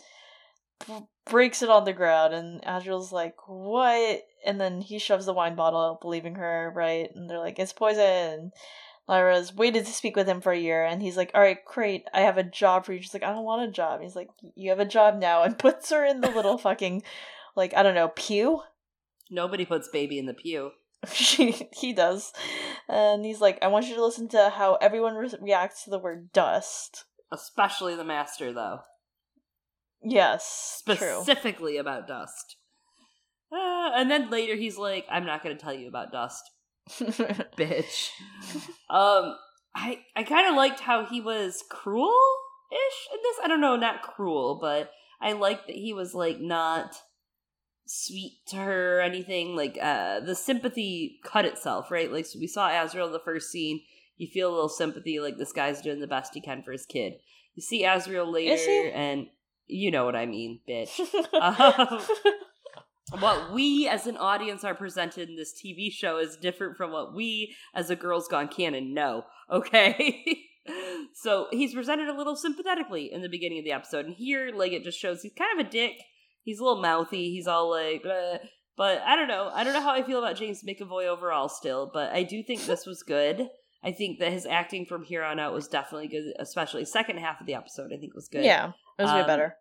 [0.87, 5.33] b- breaks it on the ground, and Asriel's like, "What?" And then he shoves the
[5.33, 7.09] wine bottle out, believing her, right?
[7.15, 8.53] And they're like, "It's poison."
[9.09, 12.07] Lyra's waited to speak with him for a year, and he's like, "All right, great,
[12.13, 14.29] I have a job for you." She's like, "I don't want a job." He's like,
[14.55, 17.03] "You have a job now," and puts her in the little fucking,
[17.55, 18.63] like I don't know, pew.
[19.31, 20.73] Nobody puts baby in the pew.
[21.13, 22.33] she he does,
[22.89, 25.99] and he's like, "I want you to listen to how everyone re- reacts to the
[26.01, 28.81] word dust, especially the master, though."
[30.03, 31.81] Yes, specifically true.
[31.81, 32.57] about dust.
[33.53, 36.43] Uh, and then later he's like, "I'm not going to tell you about dust."
[37.57, 38.11] bitch.
[38.89, 39.37] Um,
[39.75, 42.15] I I kind of liked how he was cruel
[42.71, 43.37] ish in this.
[43.43, 46.95] I don't know, not cruel, but I liked that he was like not
[47.87, 49.57] sweet to her or anything.
[49.57, 52.13] Like uh, the sympathy cut itself, right?
[52.13, 53.81] Like so we saw Asriel in the first scene.
[54.17, 56.87] You feel a little sympathy, like this guy's doing the best he can for his
[56.87, 57.15] kid.
[57.55, 59.27] You see Asriel later, and
[59.67, 61.01] you know what I mean, bitch.
[61.35, 62.01] um,
[63.21, 67.15] what we as an audience are presented in this TV show is different from what
[67.15, 69.25] we as a Girls Gone canon know.
[69.51, 70.25] Okay.
[71.15, 74.73] so he's presented a little sympathetically in the beginning of the episode, and here, like,
[74.73, 75.93] it just shows he's kind of a dick.
[76.43, 77.31] He's a little mouthy.
[77.31, 78.39] He's all like, Bleh.
[78.77, 79.51] but I don't know.
[79.53, 82.63] I don't know how I feel about James McAvoy overall still, but I do think
[82.67, 83.49] this was good.
[83.85, 87.41] I think that his acting from here on out was definitely good, especially second half
[87.41, 87.93] of the episode.
[87.95, 88.45] I think was good.
[88.45, 89.55] Yeah, it was way Um, better.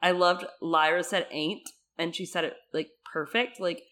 [0.00, 1.68] I loved Lyra said ain't,
[1.98, 3.60] and she said it like perfect.
[3.60, 3.82] Like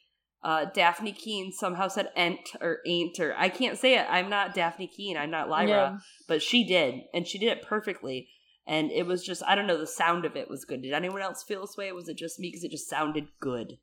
[0.43, 4.07] uh Dafne Keen somehow said ent or ain't or I can't say it.
[4.11, 5.17] I'm not Dafne Keen.
[5.17, 5.97] I'm not Lyra, Yeah.
[6.29, 8.29] but she did, and she did it perfectly.
[8.67, 9.79] And it was just I don't know.
[9.79, 10.83] The sound of it was good.
[10.83, 11.91] Did anyone else feel this way?
[11.93, 12.49] Was it just me?
[12.49, 13.79] Because it just sounded good.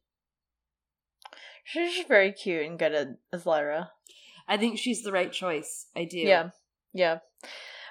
[1.64, 3.92] She's very cute and good as Lyra.
[4.48, 5.86] I think she's the right choice.
[5.96, 6.18] I do.
[6.18, 6.50] Yeah,
[6.94, 7.20] yeah.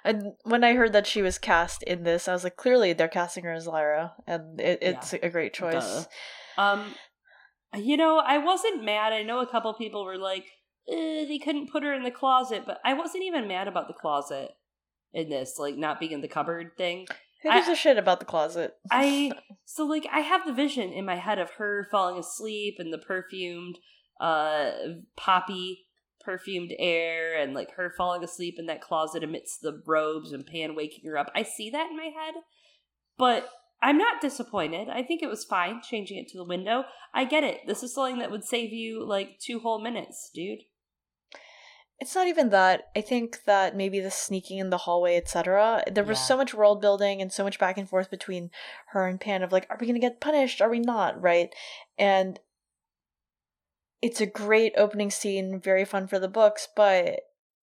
[0.04, 3.08] And when I heard that she was cast in this, I was like, clearly they're
[3.08, 6.06] casting her as Lyra, and it, it's a great choice.
[6.56, 6.62] Duh.
[6.62, 6.94] Um,
[7.74, 9.12] you know, I wasn't mad.
[9.12, 10.44] I know a couple people were like,
[10.88, 13.94] eh, they couldn't put her in the closet, but I wasn't even mad about the
[13.94, 14.50] closet
[15.12, 17.06] in this, like not being in the cupboard thing.
[17.42, 18.74] Who gives I- a shit about the closet?
[18.90, 19.32] I
[19.64, 22.98] so like I have the vision in my head of her falling asleep and the
[22.98, 23.78] perfumed,
[24.20, 24.72] uh,
[25.16, 25.86] poppy
[26.24, 30.74] perfumed air and like her falling asleep in that closet amidst the robes and Pan
[30.74, 31.30] waking her up.
[31.34, 32.34] I see that in my head,
[33.18, 33.48] but
[33.82, 34.88] I'm not disappointed.
[34.88, 36.84] I think it was fine changing it to the window.
[37.14, 37.60] I get it.
[37.66, 40.60] This is something that would save you like two whole minutes, dude.
[41.98, 42.84] It's not even that.
[42.96, 45.84] I think that maybe the sneaking in the hallway, etc.
[45.90, 46.24] There was Yeah.
[46.24, 48.50] so much world building and so much back and forth between
[48.88, 50.62] her and Pan of like, are we gonna get punished?
[50.62, 51.20] Are we not?
[51.20, 51.54] Right?
[51.98, 52.40] And
[54.02, 57.20] it's a great opening scene, very fun for the books, but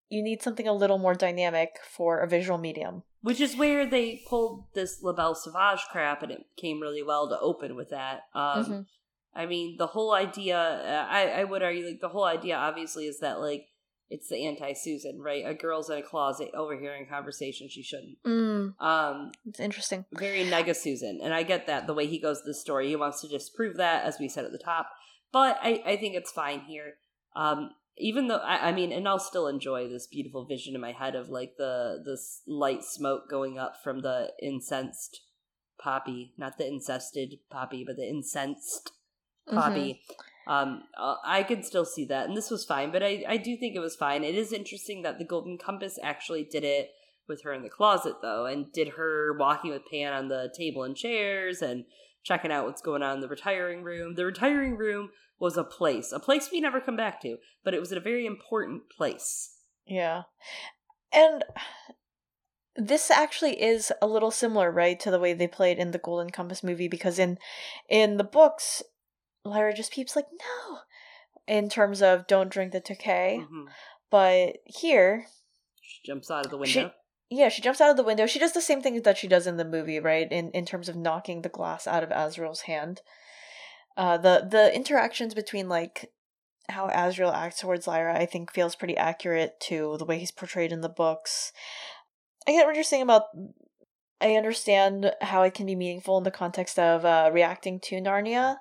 [0.10, 3.04] you need something a little more dynamic for a visual medium.
[3.22, 7.28] Which is where they pulled this La Belle Sauvage crap, and it came really well
[7.30, 8.24] to open with that.
[8.34, 8.86] Um, Mhm.
[9.34, 13.06] I mean, the whole idea, uh, I, I would argue, like, the whole idea obviously
[13.08, 13.66] is that, like,
[14.10, 15.44] it's the anti Susan, right?
[15.46, 18.22] A girl's in a closet overhearing conversation she shouldn't.
[18.24, 20.06] Mm, Um, it's interesting.
[20.12, 23.22] very nega Susan, and I get that the way he goes the story, he wants
[23.22, 24.90] to disprove that, as we said at the top.
[25.36, 26.94] But I, I think it's fine here.
[27.36, 30.94] Um, even though I, I mean, and I'll still enjoy this beautiful vision in my
[30.94, 35.20] head of like the this light smoke going up from the incensed
[35.78, 38.94] poppy, not the incested poppy, but the incensed
[39.52, 40.04] poppy.
[40.48, 42.94] Um, uh, I could still see that, and this was fine.
[42.94, 44.24] But I, I do think it was fine.
[44.24, 46.92] It is interesting that the Golden Compass actually did it
[47.28, 50.84] with her in the closet, though, and did her walking with Pan on the table
[50.84, 51.84] and chairs and
[52.26, 54.16] checking out what's going on in the retiring room.
[54.16, 57.80] The retiring room was a place, a place we never come back to, but it
[57.80, 59.60] was a very important place.
[59.86, 60.24] Yeah.
[61.14, 61.44] And
[62.76, 66.30] this actually is a little similar, right, to the way they played in the Golden
[66.32, 67.38] Compass movie because in
[67.88, 68.84] in the books
[69.46, 70.80] Lyra just peeps like no
[71.48, 73.46] in terms of don't drink the Tokay.
[73.48, 73.66] Mhm.
[74.10, 75.28] But here,
[75.82, 76.94] She jumps out of the She- window.
[77.30, 78.28] Yeah, she jumps out of the window.
[78.28, 80.32] She does the same thing that she does in the movie, right?
[80.32, 83.02] In in terms of knocking the glass out of Asriel's hand.
[83.98, 86.12] Uh the the interactions between like
[86.70, 90.72] how Asriel acts towards Lyra, I think feels pretty accurate to the way he's portrayed
[90.72, 91.52] in the books.
[92.48, 93.24] I get what you're saying about
[94.22, 98.58] I understand how it can be meaningful in the context of uh, reacting to Narnia.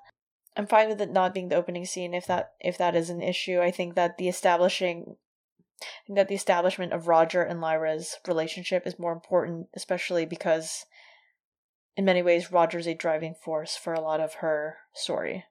[0.56, 3.22] I'm fine with it not being the opening scene if that if that is an
[3.22, 3.60] issue.
[3.60, 5.16] I think that the establishing
[5.80, 10.86] I think that the establishment of Roger and Lyra's relationship is more important, especially because
[11.96, 15.44] in many ways Roger's a driving force for a lot of her story.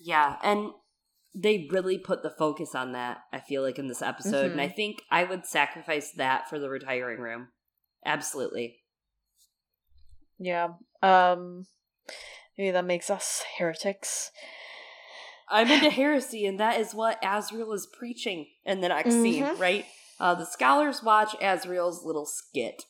[0.00, 0.70] Yeah, and
[1.34, 4.50] they really put the focus on that, I feel like, in this episode.
[4.52, 7.48] And I think I would sacrifice that for the retiring room.
[8.04, 8.80] Absolutely.
[10.38, 10.70] Yeah.
[11.02, 11.66] Um
[12.58, 14.30] maybe that makes us heretics.
[15.48, 19.58] I'm into heresy, and that is what Asriel is preaching in the next scene, Mhm.
[19.58, 19.86] right?
[20.18, 22.84] Uh, the scholars watch Asriel's little skit.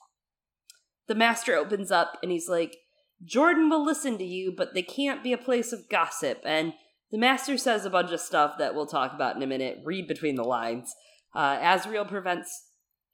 [1.06, 2.76] The master opens up and he's like,
[3.24, 6.40] Jordan will listen to you, but they can't be a place of gossip.
[6.44, 6.74] And
[7.10, 9.78] the master says a bunch of stuff that we'll talk about in a minute.
[9.84, 10.94] Read between the lines.
[11.34, 12.68] Uh, Asriel prevents.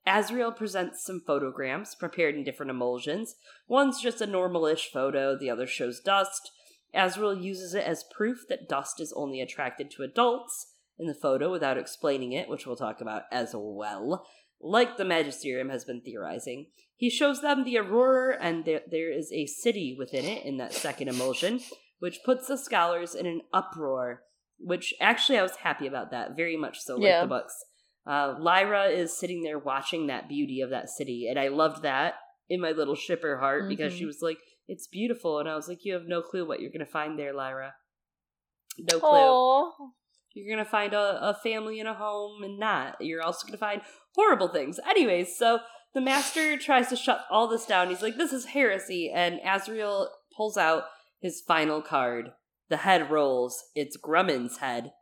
[0.07, 3.34] Asriel presents some photograms prepared in different emulsions.
[3.66, 6.51] One's just a normal-ish photo, the other shows dust.
[6.95, 11.51] Asriel uses it as proof that dust is only attracted to adults in the photo
[11.51, 14.26] without explaining it, which we'll talk about as well,
[14.61, 16.66] like the Magisterium has been theorizing.
[16.97, 20.74] He shows them the Aurora, and there, there is a city within it in that
[20.74, 21.61] second emulsion,
[22.01, 24.22] which puts the scholars in an uproar.
[24.61, 27.20] Which actually, I was happy about that, very much so, like Yeah.
[27.20, 27.55] the books.
[28.05, 32.14] Uh, Lyra is sitting there watching that beauty of that city, and I loved that
[32.49, 33.99] in my little shipper heart because Mhm.
[33.99, 34.39] she was like,
[34.69, 37.33] "It's beautiful," and I was like, "You have no clue what you're gonna find there,
[37.33, 37.75] Lyra."
[38.79, 39.09] No clue.
[39.09, 39.73] Aww.
[40.35, 42.97] You're gonna find a, a family and a home and not.
[43.01, 43.83] You're also gonna find
[44.14, 44.79] horrible things.
[44.89, 45.61] Anyways, so
[45.95, 47.89] the master tries to shut all this down.
[47.89, 49.11] He's like, this is heresy.
[49.12, 50.85] And Asriel pulls out
[51.21, 52.31] his final card.
[52.69, 53.64] The head rolls.
[53.75, 54.93] It's Grumman's head,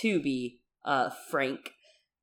[0.00, 1.72] to be uh, frank.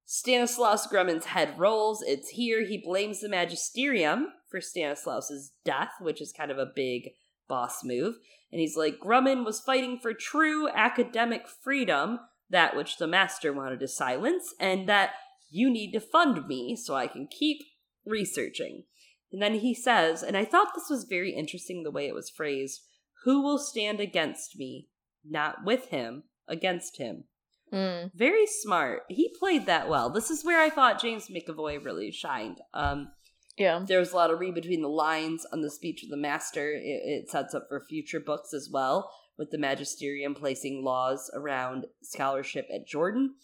[0.06, 2.04] Stanislaus Grumman's head rolls.
[2.06, 2.66] It's here.
[2.66, 7.10] He blames the Magisterium for Stanislaus's death, which is kind of a big
[7.50, 8.16] boss move.
[8.54, 13.82] And he's like, Grumman was fighting for true academic freedom, that which the master wanted
[13.82, 15.10] to silence, and that
[15.50, 17.58] you need to fund me so I can keep
[18.06, 18.84] researching.
[19.30, 22.30] And then he says, and I thought this was very interesting the way it was
[22.30, 22.80] phrased
[23.26, 24.88] Who will stand against me?
[25.28, 27.26] Not with him, against him.
[27.74, 28.12] Mm.
[28.16, 29.02] Very smart.
[29.10, 30.10] He played that well.
[30.10, 32.62] This is where I thought James McAvoy really shined.
[32.74, 33.10] Um,
[33.58, 33.84] Yeah.
[33.88, 36.72] there was a lot of read between the lines on the speech of the master.
[36.74, 36.82] It,
[37.24, 42.68] it sets up for future books as well, with the magisterium placing laws around scholarship
[42.74, 43.36] at Jordan.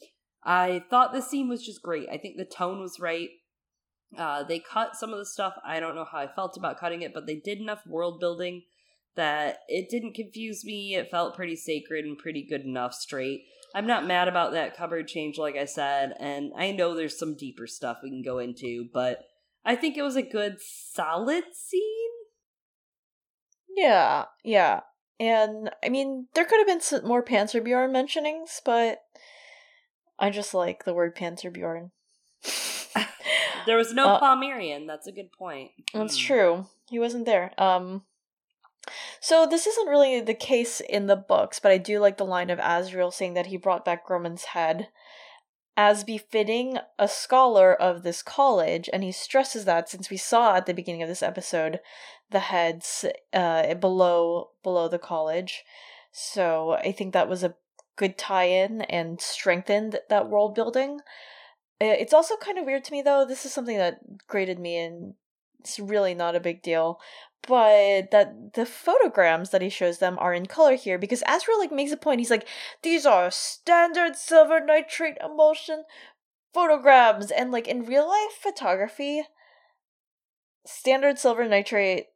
[0.43, 2.09] I thought the scene was just great.
[2.09, 3.29] I think the tone was right.
[4.17, 5.53] Uh, they cut some of the stuff.
[5.65, 8.63] I don't know how I felt about cutting it, but they did enough world building
[9.15, 10.95] that it didn't confuse me.
[10.95, 13.43] It felt pretty sacred and pretty good enough straight.
[13.73, 17.35] I'm not mad about that cupboard change, like I said, and I know there's some
[17.35, 19.19] deeper stuff we can go into, but
[19.63, 22.09] I think it was a good, solid scene.
[23.75, 24.81] Yeah, yeah.
[25.19, 29.03] And I mean, there could have been some more Panserbjørn mentionings, but
[30.19, 31.91] I just like the word Panserbjørn.
[33.67, 34.87] There was no Uh, Palmerian.
[34.87, 35.69] That's a good point.
[35.93, 36.25] That's Hmm.
[36.25, 36.65] true.
[36.89, 37.53] He wasn't there.
[37.59, 38.03] Um
[39.19, 42.49] so this isn't really the case in the books, but I do like the line
[42.49, 44.87] of Asriel saying that he brought back Grumman's head
[45.77, 50.65] as befitting a scholar of this college, and he stresses that since we saw at
[50.65, 51.79] the beginning of this episode
[52.29, 55.63] the heads uh below below the college.
[56.11, 57.55] So I think that was a
[57.95, 60.99] good tie-in and strengthened that world building.
[61.79, 63.25] It's also kind of weird to me though.
[63.25, 65.15] This is something that grated me and
[65.59, 66.99] it's really not a big deal
[67.47, 71.71] but that the photograms that he shows them are in color here because Asriel like
[71.71, 72.19] makes a point.
[72.19, 72.47] He's like
[72.83, 75.83] these are standard silver nitrate emulsion
[76.53, 77.31] photograms.
[77.31, 79.23] And like in real life photography
[80.65, 82.07] standard silver nitrate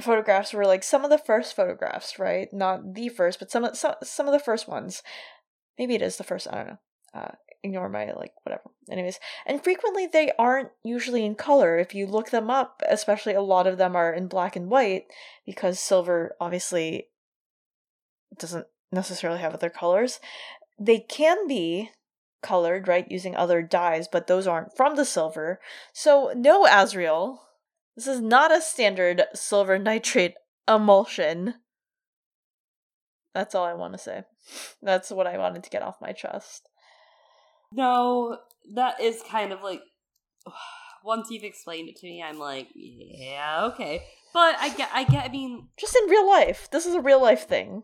[0.00, 2.48] photographs were like some of the first photographs right?
[2.52, 5.02] Not the first but some of some, some of the first ones.
[5.78, 6.78] Maybe it is the first i don't know.
[7.14, 7.30] Uh
[7.64, 8.70] ignore my like whatever.
[8.90, 11.78] Anyways and frequently they aren't usually in color.
[11.78, 15.06] If you look them up especially a lot of them are in black and white
[15.44, 17.08] because silver obviously
[18.38, 20.20] doesn't necessarily have other colors.
[20.78, 21.90] They can be
[22.42, 25.60] colored right using other dyes but those aren't from the silver.
[25.92, 27.38] So no Asriel
[27.96, 30.34] this is not a standard silver nitrate
[30.68, 31.54] emulsion.
[33.34, 34.22] That's all i want to say.
[34.82, 36.67] That's what i wanted to get off my chest
[37.72, 38.38] No,
[38.74, 39.82] that is kind of like
[41.04, 44.02] once you've explained it to me, I'm like, yeah, okay.
[44.34, 45.24] But I get, I get.
[45.24, 47.82] I mean, just in real life this is a real life thing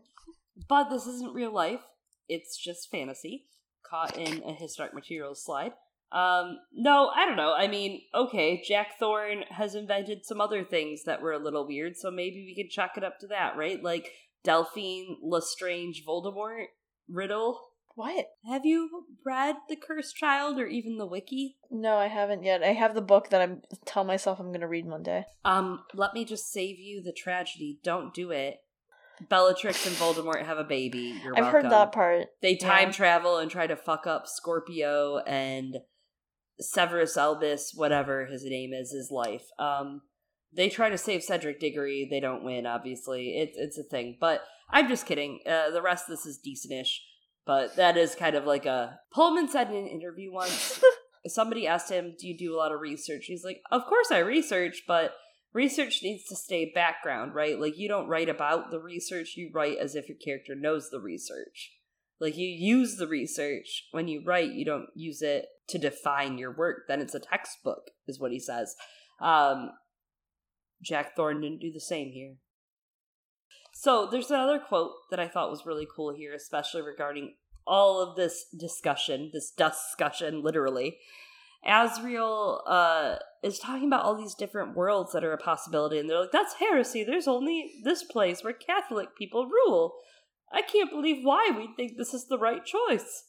[0.67, 1.81] but this isn't real life.
[2.27, 3.45] It's just fantasy
[3.87, 5.73] caught in a historic materials slide.
[6.11, 7.53] Um, no, I don't know.
[7.55, 11.97] I mean, okay, Jack Thorne has invented some other things that were a little weird,
[11.97, 13.83] so maybe we could chalk it up to that, right?
[13.83, 14.11] Like
[14.43, 16.65] Delphine Lestrange Voldemort
[17.09, 17.59] riddle.
[17.95, 21.57] What Have you read The Cursed Child or even the wiki?
[21.71, 22.63] No, I haven't yet.
[22.63, 25.25] I have the book that I'm tell myself I'm gonna read one day.
[25.43, 27.79] Um, let me just save you the tragedy.
[27.83, 28.57] Don't do it.
[29.29, 31.19] Bellatrix and Voldemort have a baby.
[31.23, 32.27] You're I've heard that part.
[32.41, 32.91] They time Yeah.
[32.93, 35.77] travel and try to fuck up Scorpio and
[36.59, 39.47] Severus Albus, whatever his name is, his life.
[39.57, 40.01] Um,
[40.53, 42.07] they try to save Cedric Diggory.
[42.09, 43.37] They don't win, obviously.
[43.37, 44.17] It's it's a thing.
[44.19, 45.39] But I'm just kidding.
[45.45, 46.97] Uh, the rest of this is decentish.
[47.45, 50.83] But that is kind of like a Pullman said in an interview once.
[51.27, 54.19] somebody asked him, "Do you do a lot of research?" He's like, "Of course I
[54.19, 55.15] research, but
[55.53, 57.59] research needs to stay background, right?
[57.59, 60.99] Like you don't write about the research; you write as if your character knows the
[60.99, 61.71] research.
[62.19, 66.55] Like you use the research when you write; you don't use it to define your
[66.55, 66.87] work.
[66.87, 68.75] Then it's a textbook, is what he says.
[69.21, 69.71] Um,
[70.81, 72.35] Jack Thorne didn't do the same here.
[73.85, 77.35] So there's another quote that I thought was really cool here, especially regarding
[77.67, 80.97] all of this discussion, this discussion, literally.
[81.63, 86.21] Asriel uh, is talking about all these different worlds that are a possibility, and they're
[86.21, 87.03] like, "That's heresy.
[87.03, 89.93] There's only this place where Catholic people rule.
[90.51, 93.25] I can't believe why we think this is the right choice."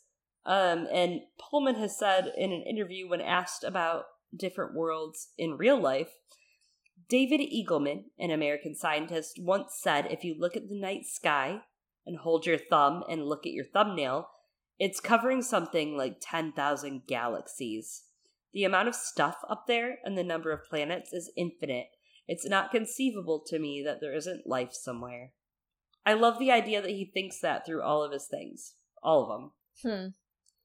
[0.47, 4.05] Um, and Pullman has said in an interview when asked about
[4.35, 6.15] different worlds in real life,
[7.09, 11.63] David Eagleman, an American scientist, once said, "If you look at the night sky
[12.05, 14.29] and hold your thumb and look at your thumbnail,
[14.79, 18.05] it's covering something like 10,000 galaxies.
[18.53, 21.89] The amount of stuff up there and the number of planets is infinite.
[22.27, 25.33] It's not conceivable to me that there isn't life somewhere.
[26.05, 28.75] I love the idea that he thinks that through all of his things.
[29.03, 29.53] All of them.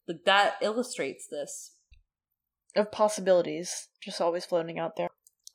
[0.08, 0.14] Hmm.
[0.26, 1.76] That illustrates this.
[2.76, 5.10] Of possibilities just always floating out there.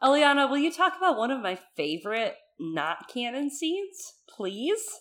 [0.07, 5.01] Eliana, will you talk about one of my favorite not canon scenes, please?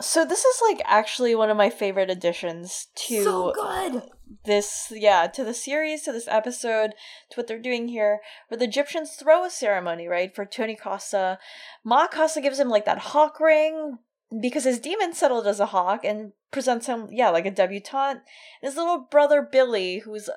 [0.00, 4.02] So this is like actually one of my favorite additions to so good.
[4.44, 6.92] this yeah, to the series, to this episode,
[7.30, 11.38] to what they're doing here, where the gyptians throw a ceremony, right, for Tony Costa.
[11.84, 13.98] Ma Costa gives him like that hawk ring
[14.40, 18.20] because his demon settled as a hawk and presents him, yeah, like a debutante.
[18.62, 20.30] And His little brother Billy, who's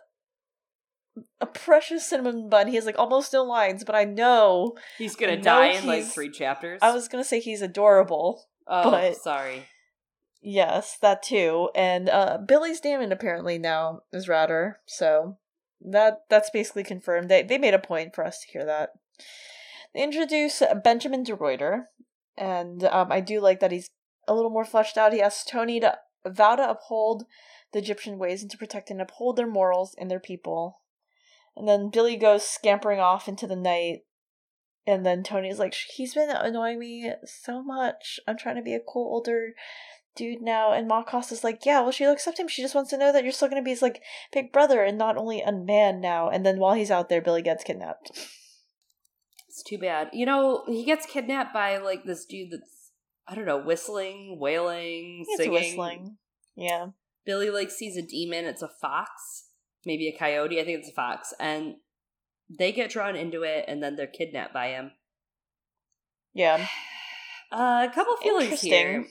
[1.42, 2.68] a precious cinnamon bun.
[2.68, 6.06] He has like almost no lines, but I know He's gonna know die in like
[6.06, 6.80] three chapters.
[6.82, 8.46] I was gonna say he's adorable.
[8.68, 9.64] oh, but- sorry.
[10.42, 11.70] Yes, that too.
[11.76, 15.38] And uh Billy's demon apparently now is Ratter, so
[15.82, 17.30] that that's basically confirmed.
[17.30, 18.92] They they made a point for us to hear that.
[19.94, 21.86] They introduce Benjamin de Ruyter,
[22.38, 23.90] and um, I do like that he's
[24.28, 25.14] a little more fleshed out.
[25.14, 27.26] He asks Tony to vow to uphold
[27.74, 30.80] the gyptian ways and to protect and uphold their morals and their people.
[31.56, 34.00] And then Billy goes scampering off into the night.
[34.88, 38.20] And then Tony's like, he's been annoying me so much.
[38.28, 39.54] I'm trying to be a cool older
[40.16, 40.74] dude now.
[40.74, 42.48] And Ma Costa's like, yeah, well, she'll accept him.
[42.48, 44.84] She just wants to know that you're still going to be his, like, big brother
[44.84, 46.30] and not only a man now.
[46.30, 48.12] And then while he's out there, Billy gets kidnapped.
[49.50, 50.10] It's too bad.
[50.14, 52.92] You know, he gets kidnapped by like this dude that's
[53.28, 55.52] I don't know, whistling, wailing, singing.
[55.52, 56.18] whistling.
[56.56, 56.88] Yeah.
[57.26, 58.46] Billy like sees a demon.
[58.46, 59.49] It's a fox,
[59.86, 60.60] maybe a coyote.
[60.60, 61.76] I think it's a fox, and
[62.50, 64.92] they get drawn into it, and then they're kidnapped by him.
[66.34, 66.66] Yeah.
[67.52, 69.08] Uh, a couple feelings here.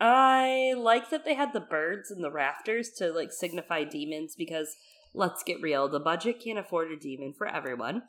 [0.00, 4.74] I like that they had the birds and the rafters to like signify demons because
[5.12, 8.04] let's get real, the budget can't afford a demon for everyone.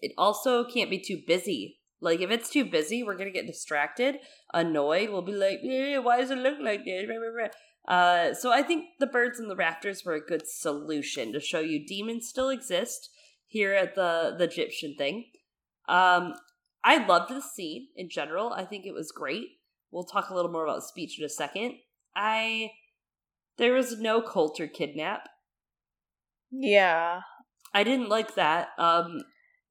[0.00, 1.80] It also can't be too busy.
[2.00, 4.18] Like if it's too busy, we're gonna get distracted,
[4.54, 5.10] annoyed.
[5.10, 7.08] We'll be like, eh, "Why does it look like this?"
[7.88, 11.60] Uh, so I think the birds and the rafters were a good solution to show
[11.60, 13.08] you demons still exist
[13.46, 15.24] here at the the gyptian thing.
[15.88, 16.34] Um,
[16.84, 18.52] I loved the scene in general.
[18.52, 19.46] I think it was great.
[19.90, 21.76] We'll talk a little more about speech in a second.
[22.14, 22.72] I
[23.56, 25.28] there was no Coulter kidnap.
[26.50, 27.22] Yeah.
[27.74, 28.68] I didn't like that.
[28.78, 29.20] Um,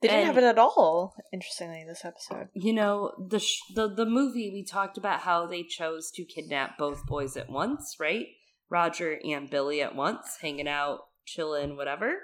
[0.01, 2.49] They didn't And- have it at all, interestingly, this episode.
[2.53, 6.77] you know the sh- the the movie we talked about how they chose to kidnap
[6.77, 8.27] both boys at once, right?
[8.69, 12.19] Roger and Billy at once, hanging out, chilling, whatever.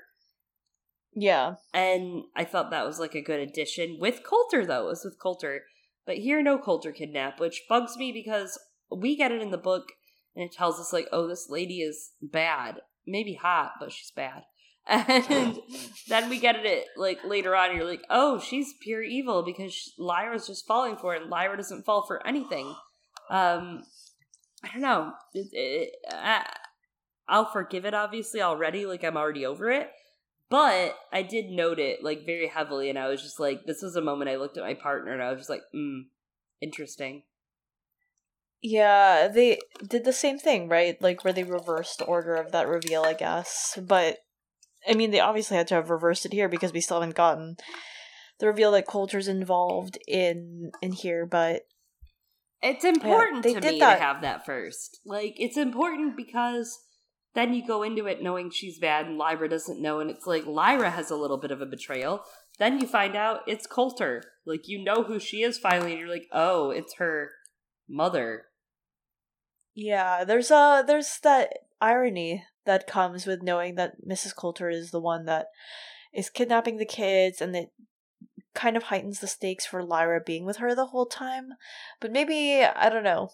[1.15, 1.55] Yeah.
[1.73, 4.85] And I thought that was like a good addition with Coulter though.
[4.87, 5.63] It was with Coulter,
[6.05, 8.59] but here no Coulter kidnap, which bugs me because
[8.91, 9.85] we get it in the book
[10.35, 14.43] and it tells us like, oh, this lady is bad, maybe hot, but she's bad.
[14.89, 15.59] And
[16.09, 17.75] then we get it like later on.
[17.75, 21.85] You're like, oh, she's pure evil because Lyra's just falling for it, and Lyra doesn't
[21.85, 22.67] fall for anything.
[23.29, 23.83] Um,
[24.63, 25.13] I don't know.
[25.33, 26.45] It, it, I,
[27.27, 28.85] I'll forgive it obviously already.
[28.85, 29.89] Like I'm already over it.
[30.49, 33.95] But I did note it like very heavily, and I was just like, this was
[33.95, 36.01] a moment I looked at my partner, and I was just like, hmm,
[36.61, 37.23] interesting.
[38.61, 41.01] Yeah, they did the same thing, right?
[41.01, 43.79] Like where they reversed the order of that reveal, I guess.
[43.81, 44.19] But
[44.87, 47.57] I mean, they obviously had to have reversed it here because we still haven't gotten
[48.39, 51.25] the reveal that Coulter's involved in in here.
[51.25, 51.63] But
[52.61, 53.95] It's important they to me that.
[53.97, 54.99] to have that first.
[55.05, 56.79] Like, it's important because
[57.35, 60.45] then you go into it knowing she's bad and Lyra doesn't know, and it's like
[60.45, 62.23] Lyra has a little bit of a betrayal.
[62.59, 64.21] Then you find out it's Coulter.
[64.45, 67.31] Like, you know who she is finally, and you're like, oh, it's her
[67.89, 68.43] mother.
[69.75, 71.49] yeah, there's uh there's that
[71.81, 74.35] irony that comes with knowing that Mrs.
[74.35, 75.47] Coulter is the one that
[76.13, 77.71] is kidnapping the kids, and it
[78.53, 81.53] kind of heightens the stakes for Lyra being with her the whole time.
[81.99, 83.31] But maybe I don't know.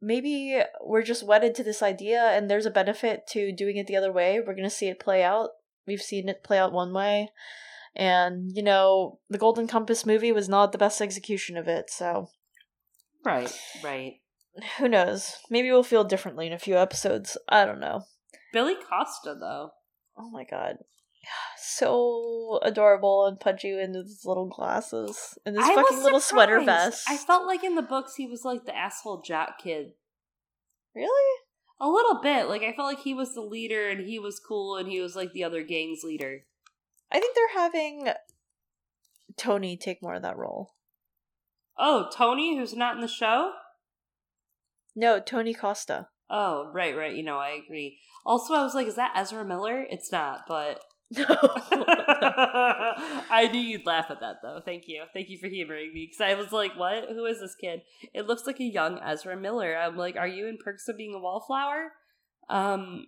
[0.00, 3.96] Maybe we're just wedded to this idea, and there's a benefit to doing it the
[3.96, 4.40] other way.
[4.40, 5.50] We're gonna see it play out.
[5.86, 7.30] We've seen it play out one way,
[7.94, 11.90] and you know, the Golden Compass movie was not the best execution of it.
[11.90, 12.28] So
[13.24, 13.50] Right,
[13.82, 14.20] right.
[14.78, 15.36] Who knows?
[15.50, 17.36] Maybe we'll feel differently in a few episodes.
[17.48, 18.04] I don't know.
[18.52, 19.72] Billy Costa, though.
[20.16, 20.78] Oh my god.
[21.66, 27.04] So adorable and pudgy in his little glasses and his I fucking little sweater vest.
[27.08, 29.92] I felt like in the books he was like the asshole jock kid.
[30.94, 31.40] really?
[31.80, 32.46] A little bit.
[32.48, 35.16] Like, I felt like he was the leader and he was cool and he was
[35.16, 36.44] like the other gang's leader.
[37.10, 38.08] I think they're having
[39.36, 40.74] Tony take more of that role.
[41.76, 43.52] Oh, Tony, who's not in the show?
[44.94, 46.08] No, Tony Costa.
[46.30, 47.14] Oh, right, right.
[47.14, 47.98] You know, I agree.
[48.24, 49.84] Also, I was like, is that Ezra Miller?
[49.90, 50.80] It's not, but
[51.18, 51.24] No.
[53.30, 54.60] I knew you'd laugh at that though.
[54.64, 55.04] Thank you.
[55.12, 57.08] Thank you for humoring me because I was like, what?
[57.10, 57.82] Who is this kid?
[58.12, 59.76] It looks like a young Ezra Miller.
[59.76, 61.92] I'm like, are you in perks of being a wallflower?
[62.48, 63.06] Um,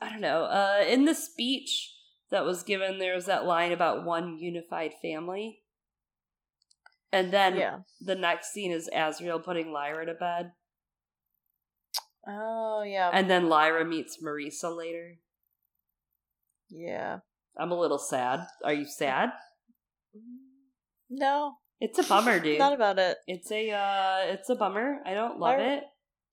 [0.00, 0.44] I don't know.
[0.44, 1.92] Uh, in the speech
[2.30, 5.60] that was given, there was that line about one unified family.
[7.12, 7.78] And then yeah.
[8.00, 10.52] the next scene is Asriel putting Lyra to bed.
[12.26, 13.10] Oh yeah.
[13.12, 15.16] And then Lyra meets Marisa later.
[16.70, 17.18] yeah.
[17.60, 18.46] I'm a little sad.
[18.64, 19.30] Are you sad?
[21.10, 21.54] No.
[21.80, 22.58] It's a bummer, dude.
[22.58, 23.18] Not about it.
[23.26, 24.98] It's a uh it's a bummer.
[25.06, 25.84] I don't love Lyra- it.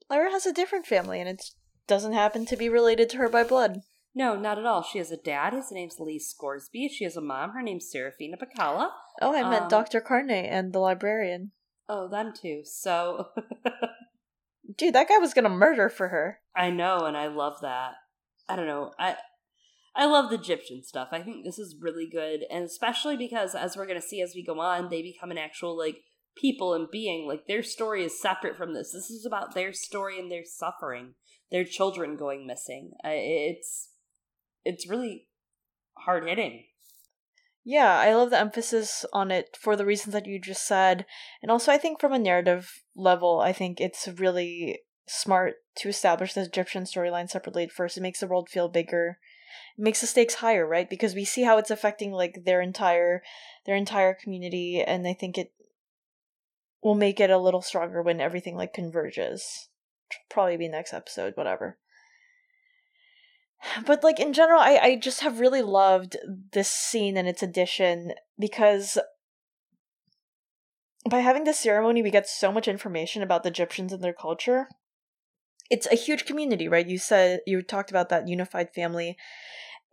[0.10, 1.44] Lyra has a different family, and it
[1.88, 3.82] doesn't happen to be related to her by blood.
[4.14, 4.82] No, not at all.
[4.84, 5.54] She has a dad.
[5.54, 6.88] His name's Lee Scoresby.
[6.90, 7.52] She has a mom.
[7.52, 8.90] Her name's Serafina Pekkala.
[9.22, 10.00] Oh, I meant Um, Dr.
[10.02, 11.52] Carney and the librarian.
[11.90, 12.62] Oh, them too.
[12.64, 13.30] So
[14.78, 16.40] Dude, that guy was gonna murder for her.
[16.56, 17.96] I know, and I love that.
[18.48, 18.92] I don't know.
[19.00, 19.16] I
[19.96, 21.10] I love the gyptian stuff.
[21.12, 24.44] I think this is really good, and especially because as we're gonna see as we
[24.44, 25.98] go on, they become an actual like
[26.36, 27.28] people and being.
[27.28, 28.92] Like their story is separate from this.
[28.92, 31.14] This is about their story and their suffering,
[31.52, 32.92] their children going missing.
[33.04, 33.90] I, it's
[34.66, 35.28] it's really
[36.00, 36.66] hard hitting.
[37.68, 41.04] Yeah, I love the emphasis on it for the reasons that you just said.
[41.42, 46.34] And also, I think from a narrative level, I think it's really smart to establish
[46.34, 47.98] the gyptian storyline separately at first.
[47.98, 49.18] It makes the world feel bigger.
[49.80, 50.88] It makes the stakes higher, right?
[50.88, 53.24] Because we see how it's affecting like their entire
[53.66, 55.52] their entire community and I think it
[56.84, 59.70] will make it a little stronger when everything like converges.
[60.30, 61.80] Probably be next episode, whatever.
[63.86, 66.18] But like in general, I, I just have really loved
[66.54, 68.98] this scene and its addition because
[71.10, 74.68] by having this ceremony we get so much information about the gyptians and their culture.
[75.70, 76.88] It's a huge community, right?
[76.88, 79.18] You said you talked about that unified family.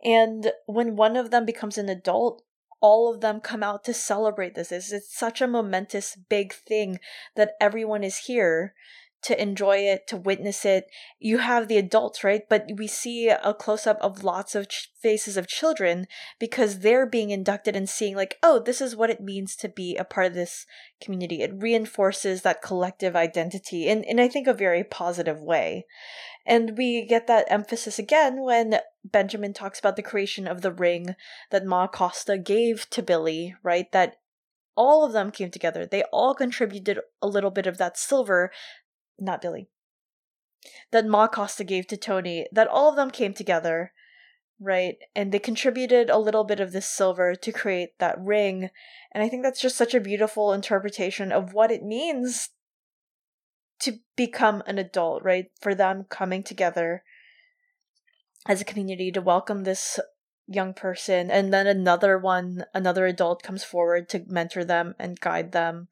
[0.03, 2.43] And when one of them becomes an adult,
[2.79, 4.71] all of them come out to celebrate this.
[4.71, 6.99] It's, it's such a momentous big thing
[7.35, 8.73] that everyone is here
[9.23, 10.85] to enjoy it, to witness it.
[11.19, 12.41] You have the adults, right?
[12.49, 16.07] But we see a close up of lots of ch- faces of children
[16.39, 19.95] because they're being inducted and seeing, like, oh, this is what it means to be
[19.95, 20.65] a part of this
[21.01, 21.41] community.
[21.41, 25.85] It reinforces that collective identity in, in I think, a very positive way.
[26.45, 31.15] And we get that emphasis again when Benjamin talks about the creation of the ring
[31.51, 33.89] that Ma Costa gave to Billy, right?
[33.93, 34.17] That
[34.75, 35.85] all of them came together.
[35.85, 38.51] They all contributed a little bit of that silver
[39.19, 39.69] not Billy,
[40.91, 43.91] that Ma Costa gave to Tony, that all of them came together,
[44.59, 44.97] right?
[45.15, 48.69] And they contributed a little bit of this silver to create that ring.
[49.11, 52.49] And I think that's just such a beautiful interpretation of what it means
[53.79, 55.51] to become an adult, right?
[55.61, 57.03] For them coming together
[58.47, 59.99] as a community to welcome this
[60.47, 65.53] young person and then another one another adult comes forward to mentor them and guide
[65.53, 65.87] them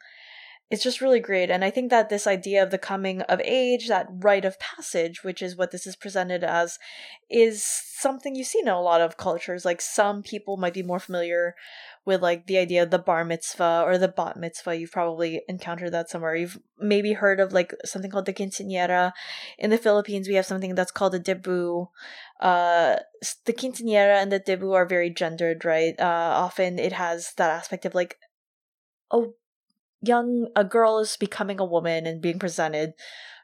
[0.72, 1.52] it's just really great.
[1.52, 5.24] And i think that this idea of the coming of age that rite of passage
[5.24, 6.80] which is what this is presented as
[7.30, 9.64] is something you see in a lot of cultures.
[9.64, 11.56] Like some people might be more familiar
[12.06, 14.76] with like the idea of the bar mitzvah or the bat mitzvah.
[14.76, 16.36] You've probably encountered that somewhere.
[16.36, 19.12] You've maybe heard of like something called the quinceañera
[19.60, 21.88] in the philippines we have something that's called a debu.
[22.39, 22.96] Uh
[23.46, 25.93] the quinceañera and the debu are very gendered right?
[26.00, 28.18] Uh often it has that aspect of like
[29.12, 29.20] a
[30.02, 32.94] young a girl is becoming a woman and being presented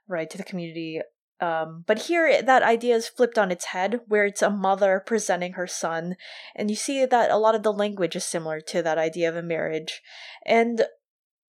[0.07, 1.01] right to the community
[1.39, 5.53] um, but here that idea is flipped on its head where it's a mother presenting
[5.53, 6.15] her son
[6.55, 9.35] and you see that a lot of the language is similar to that idea of
[9.35, 10.01] a marriage
[10.45, 10.83] and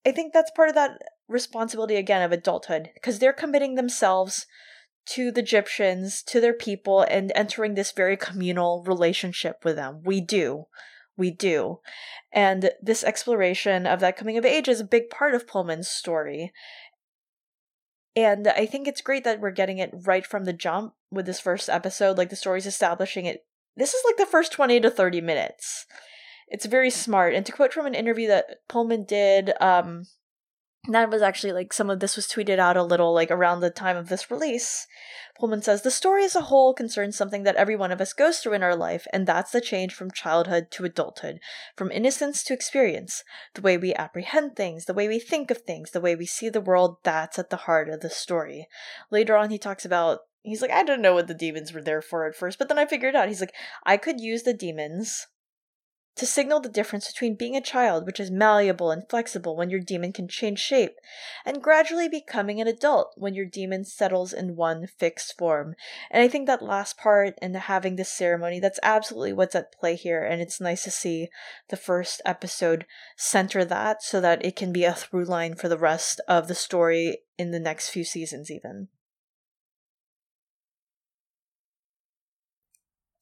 [0.07, 0.99] i think that's part of that
[1.29, 4.47] responsibility again of adulthood because they're committing themselves
[5.09, 10.03] to the gyptians to their people and entering this very communal relationship with them.
[10.05, 10.67] We do
[11.19, 11.81] we do.
[12.33, 16.53] And this exploration of that coming of age is a big part of Pullman's story.
[18.17, 21.41] And I think it's great that we're getting it right from the jump with this
[21.41, 22.17] first episode.
[22.17, 23.45] Like the story's establishing it.
[23.77, 25.87] This is like the first 20 to 30 minutes.
[26.49, 27.35] It's very smart.
[27.35, 30.07] And to quote from an interview that Pullman did, um,
[30.95, 33.71] that was actually like some of this was tweeted out a little like around the
[33.71, 34.87] time of this release.
[35.39, 38.39] Pullman says the story as a whole concerns something that every one of us goes
[38.39, 41.39] through in our life, and that's the change from childhood to adulthood,
[41.77, 43.23] from innocence to experience.
[43.55, 46.49] The way we apprehend things, the way we think of things, the way we see
[46.49, 48.67] the world, that's at the heart of the story.
[49.11, 52.03] Later on, he talks about he's like, I didn't know what the demons were there
[52.03, 53.55] for at first, but then I figured out he's like,
[53.85, 55.27] I could use the demons
[56.19, 59.81] to signal the difference between being a child, which is malleable and flexible when your
[59.81, 60.97] demon can change shape,
[61.45, 65.75] and gradually becoming an adult when your demon settles in one fixed form.
[66.11, 69.97] And I think that last part and having this ceremony, that's absolutely what's at play
[69.97, 71.29] here, and it's nice to see
[71.69, 72.85] the first episode
[73.17, 76.55] center that so that it can be a through line for the rest of the
[76.55, 78.89] story in the next few seasons, even.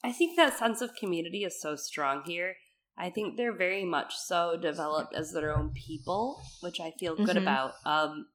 [0.03, 2.57] I think that sense of community is so strong here.
[2.99, 7.29] I think they're very much so developed as their own people, which I feel good
[7.29, 7.39] mm-hmm.
[7.39, 7.75] about.
[7.85, 8.27] Um,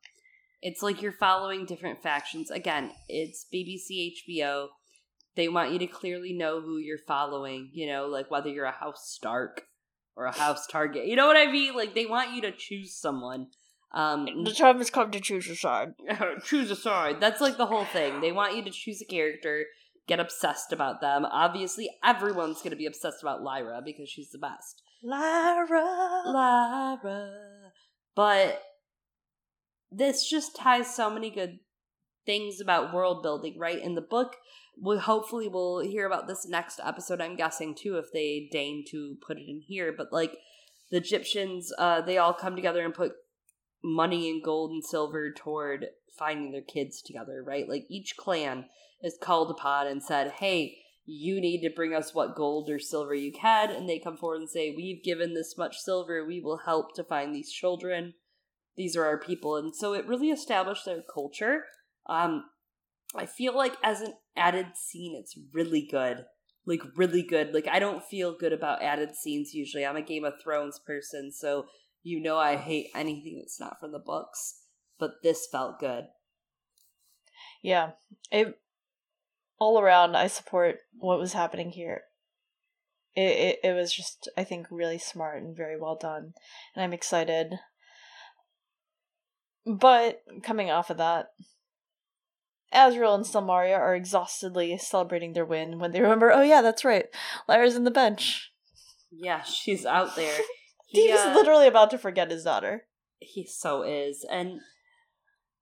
[0.62, 2.52] it's like you're following different factions.
[2.52, 4.68] Again, it's BBC HBO.
[5.36, 8.72] They want you to clearly know who you're following, you know, like whether you're a
[8.72, 9.64] House Stark
[10.16, 11.08] or a House Target.
[11.08, 11.76] You know what I mean?
[11.76, 13.48] Like they want you to choose someone.
[13.94, 15.94] Um, the time has come to choose a side.
[16.46, 17.20] choose a side.
[17.20, 18.22] That's like the whole thing.
[18.22, 19.66] They want you to choose a character
[20.08, 21.26] get obsessed about them.
[21.26, 24.82] Obviously, everyone's going to be obsessed about Lyra because she's the best.
[25.04, 26.24] Lyra.
[26.26, 27.32] Lyra.
[28.16, 28.62] But
[29.92, 31.60] this just ties so many good
[32.26, 33.82] things about world building, right?
[33.82, 34.36] In the book,
[34.82, 39.18] we hopefully we'll hear about this next episode, I'm guessing too, if they deign to
[39.26, 39.94] put it in here.
[39.96, 40.38] But like
[40.92, 43.14] the gyptians, uh, they all come together and put
[43.84, 45.88] money and gold and silver toward
[46.18, 47.68] finding their kids together, right?
[47.68, 48.66] Like each clan
[49.02, 53.14] is called upon and said, Hey, you need to bring us what gold or silver
[53.14, 53.72] you can.
[53.72, 56.26] And they come forward and say, We've given this much silver.
[56.26, 58.14] We will help to find these children.
[58.78, 59.58] These are our people.
[59.58, 61.66] And so it really established their culture.
[62.08, 62.46] Um,
[63.16, 66.26] I feel like as an added scene, it's really good.
[66.66, 67.54] Like, really good.
[67.54, 69.86] Like, I don't feel good about added scenes usually.
[69.86, 71.66] I'm a Game of Thrones person, so
[72.04, 74.60] you know I hate anything that's not from the books.
[75.00, 76.06] But this felt good.
[77.64, 77.92] Yeah.
[78.32, 78.60] It
[79.62, 82.02] all around, I support what was happening here.
[83.16, 86.34] It, it it was just I think really smart and very well done,
[86.76, 87.60] and I'm excited.
[89.66, 91.28] But coming off of that,
[92.74, 97.06] Asriel and Stelmaria are exhaustedly celebrating their win when they remember, oh yeah, that's right,
[97.48, 98.52] Lyra's in the bench.
[99.12, 100.40] Yeah, she's out there.
[100.94, 102.84] Uh, literally about to forget his daughter.
[103.20, 104.60] He so is, and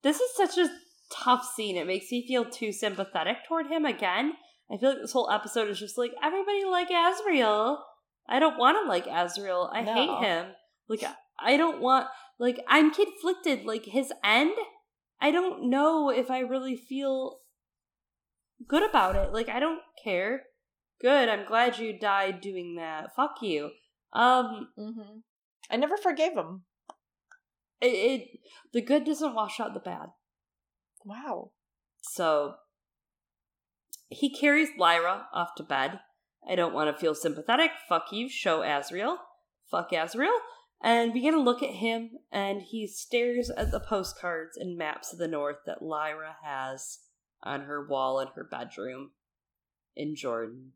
[0.02, 0.70] this is such a
[1.12, 1.76] tough scene.
[1.76, 4.34] It makes me feel too sympathetic toward him again.
[4.72, 7.80] I feel like this whole episode is just like everybody like Asriel.
[8.28, 9.70] I don't want to like Asriel.
[9.74, 9.94] I no.
[9.94, 10.48] hate him.
[10.88, 11.04] Like
[11.40, 12.08] I don't want
[12.38, 13.66] like I'm conflicted.
[13.66, 14.54] Like his end,
[15.20, 17.40] I don't know if I really feel
[18.68, 19.34] good about it.
[19.34, 20.44] Like I don't care.
[21.02, 21.30] Good.
[21.30, 23.16] I'm glad you died doing that.
[23.16, 23.72] Fuck you.
[24.14, 24.70] Um.
[24.78, 25.20] Mm-hmm.
[25.72, 26.64] I never forgave him.
[27.82, 28.40] It, it
[28.74, 30.10] the good doesn't wash out the bad.
[31.06, 31.52] Wow.
[32.02, 32.56] So
[34.10, 36.00] he carries Lyra off to bed.
[36.50, 37.72] I don't want to feel sympathetic.
[37.88, 39.18] Fuck you, show Asriel.
[39.70, 40.38] Fuck Asriel.
[40.82, 45.20] And begin to look at him, and he stares at the postcards and maps of
[45.20, 47.00] the north that Lyra has
[47.44, 49.12] on her wall in her bedroom
[49.96, 50.72] in Jordan.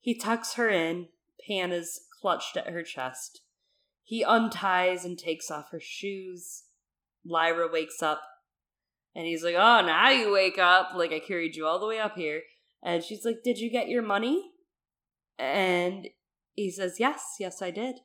[0.00, 1.08] He tucks her in,
[1.46, 3.40] Pan is clutched at her chest.
[4.02, 6.64] He unties and takes off her shoes.
[7.24, 8.22] Lyra wakes up
[9.14, 10.90] and he's like, Oh, now you wake up.
[10.94, 12.42] Like, I carried you all the way up here.
[12.82, 14.50] And she's like, Did you get your money?
[15.38, 16.08] And
[16.54, 17.96] he says, Yes, yes, I did.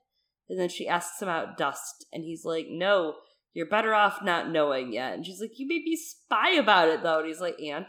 [0.49, 2.05] And then she asks him about dust.
[2.13, 3.15] And he's like, No,
[3.53, 5.13] you're better off not knowing yet.
[5.13, 7.19] And she's like, You made me spy about it, though.
[7.19, 7.85] And he's like, And?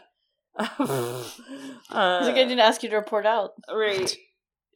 [0.59, 3.53] uh, he's like, I didn't ask you to report out.
[3.73, 4.17] Right.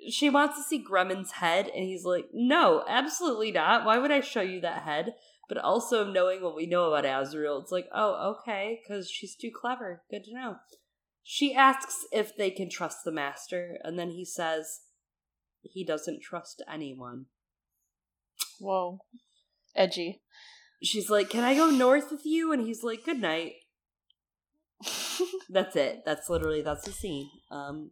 [0.09, 1.66] She wants to see Grumman's head.
[1.66, 3.85] And he's like, No, absolutely not.
[3.85, 5.14] Why would I show you that head?
[5.51, 9.51] but also knowing what we know about Asriel, it's like, oh, okay, because she's too
[9.52, 10.05] clever.
[10.09, 10.56] Good to know.
[11.24, 14.82] She asks if they can trust the master, and then he says
[15.62, 17.27] he doesn't trust anyone.
[18.60, 19.01] Whoa.
[19.74, 20.22] Edgy.
[20.85, 22.52] She's like, Can I go north with you?
[22.52, 23.55] And he's like, Good night.
[25.51, 26.02] that's it.
[26.06, 27.28] That's literally that's the scene.
[27.51, 27.90] Um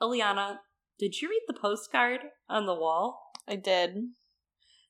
[0.00, 0.58] Eliana,
[1.00, 3.32] did you read the postcard on the wall?
[3.48, 3.96] I did.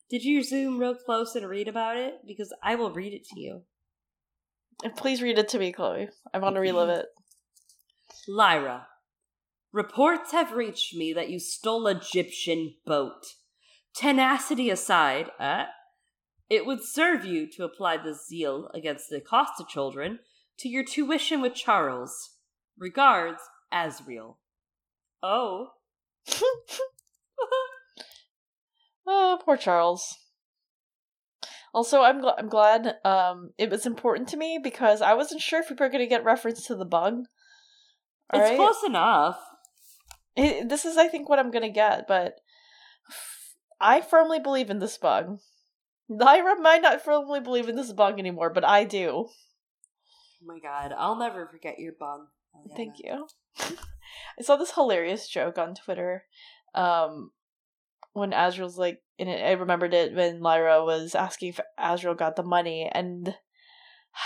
[0.09, 2.15] Did you zoom real close and read about it?
[2.27, 3.61] Because I will read it to you.
[4.97, 6.09] Please read it to me, Chloe.
[6.33, 7.05] I want to relive it.
[8.27, 8.87] Lyra,
[9.71, 13.23] reports have reached me that you stole gyptian boat.
[13.95, 15.63] Tenacity aside, eh?
[16.49, 20.19] It would serve you to apply the zeal against the Acosta children
[20.59, 22.31] to your tuition with Charles.
[22.77, 23.39] Regards,
[23.73, 24.35] Asriel.
[25.23, 25.69] Oh.
[29.07, 30.17] Oh, poor Charles.
[31.73, 35.59] Also, I'm gl- I'm glad um it was important to me because I wasn't sure
[35.61, 37.23] if we were going to get reference to the bug.
[38.33, 38.57] All it's right?
[38.57, 39.37] close enough.
[40.35, 42.35] It, this is, I think, what I'm going to get, but
[43.81, 45.39] I firmly believe in this bug.
[46.07, 49.27] Lyra might not firmly believe in this bug anymore, but I do.
[49.27, 52.21] Oh my god, I'll never forget your bug.
[52.75, 53.27] Thank you.
[54.39, 56.25] I saw this hilarious joke on Twitter.
[56.73, 57.31] Um,
[58.13, 62.43] when Asriel's like, and I remembered it when Lyra was asking if Asriel got the
[62.43, 63.35] money, and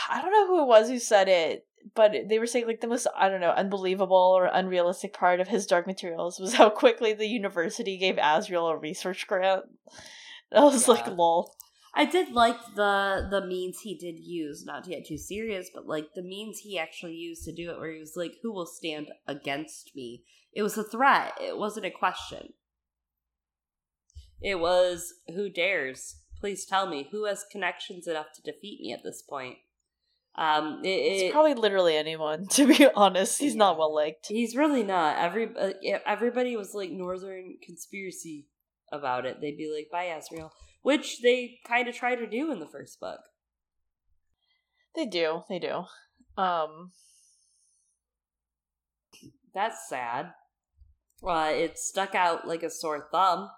[0.10, 2.88] I don't know who it was who said it, but they were saying like the
[2.88, 7.14] most I don't know unbelievable or unrealistic part of his dark materials was how quickly
[7.14, 9.66] the university gave Asriel a research grant.
[10.52, 10.94] I was yeah.
[10.94, 11.56] like, lol.
[11.96, 15.88] I did like the the means he did use, not to get too serious, but
[15.88, 18.66] like the means he actually used to do it, where he was like, "Who will
[18.66, 21.38] stand against me?" It was a threat.
[21.42, 22.54] It wasn't a question.
[24.42, 26.18] It was, "Who dares?
[26.42, 29.58] Please tell me who has connections enough to defeat me at this point."
[30.38, 32.48] Um, it, it's it, probably literally anyone.
[32.52, 33.60] To be honest, he's yeah.
[33.60, 34.28] not well liked.
[34.28, 35.18] He's really not.
[35.18, 35.72] Every uh,
[36.06, 38.48] everybody was like Northern conspiracy
[38.92, 39.40] about it.
[39.40, 40.52] They'd be like, "Bye, Asriel,"
[40.86, 43.22] which they kind of try to do in the first book.
[44.96, 45.42] They do.
[45.50, 45.86] They do.
[46.38, 46.92] Um,
[49.52, 50.34] that's sad.
[51.26, 53.50] Uh, it stuck out like a sore thumb.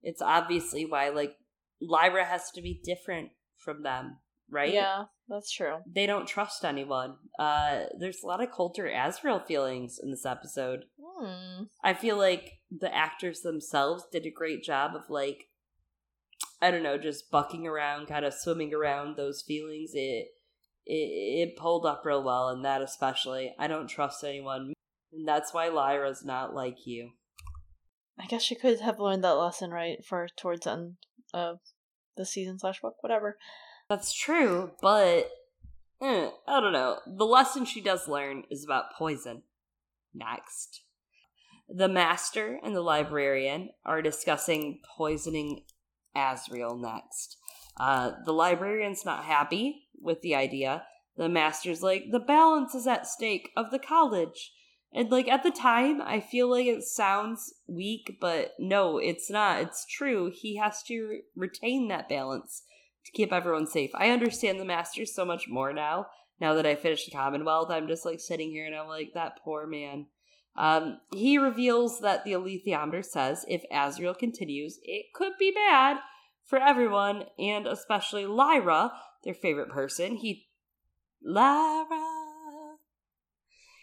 [0.00, 1.34] It's obviously why like
[1.80, 4.18] Lyra has to be different from them
[4.50, 4.72] right?
[4.72, 5.78] Yeah, that's true.
[5.90, 7.14] They don't trust anyone.
[7.38, 10.84] Uh, there's a lot of Coulter Asriel feelings in this episode.
[11.00, 11.64] Hmm.
[11.82, 15.46] I feel like the actors themselves did a great job of like,
[16.62, 19.92] I don't know, just bucking around, kind of swimming around those feelings.
[19.94, 20.28] It
[20.86, 23.54] it, it pulled up real well, and that especially.
[23.58, 24.74] I don't trust anyone,
[25.12, 27.12] and that's why Lyra's not like you.
[28.18, 30.96] I guess she could have learned that lesson right for towards end
[31.32, 31.60] of
[32.16, 33.38] the season slash book, whatever.
[33.88, 35.30] That's true, but
[36.02, 36.98] eh, I don't know.
[37.06, 39.42] The lesson she does learn is about poison.
[40.14, 40.82] Next.
[41.68, 45.62] The master and the librarian are discussing poisoning
[46.16, 47.36] Asriel next.
[47.78, 50.84] Uh, the librarian's not happy with the idea.
[51.16, 54.52] The master's like, the balance is at stake of the college.
[54.92, 59.60] And like at the time, I feel like it sounds weak, but no, it's not.
[59.62, 60.32] It's true.
[60.34, 62.62] He has to retain that balance
[63.04, 63.90] to keep everyone safe.
[63.94, 66.06] I understand the Masters so much more now.
[66.40, 69.38] Now that I finished the Commonwealth, I'm just like sitting here and I'm like, that
[69.44, 70.06] poor man.
[70.56, 75.98] Um, he reveals that the alethiometer says if Asriel continues, it could be bad
[76.44, 78.92] for everyone, and especially Lyra,
[79.24, 80.16] their favorite person.
[80.16, 80.48] He.
[81.22, 82.76] Lyra.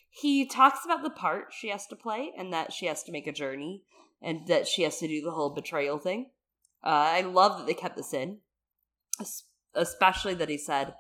[0.10, 3.28] He talks about the part she has to play and that she has to make
[3.28, 3.84] a journey
[4.22, 6.32] and that she has to do the whole betrayal thing.
[6.84, 8.40] Uh, I love that they kept this in
[9.78, 10.94] especially that he said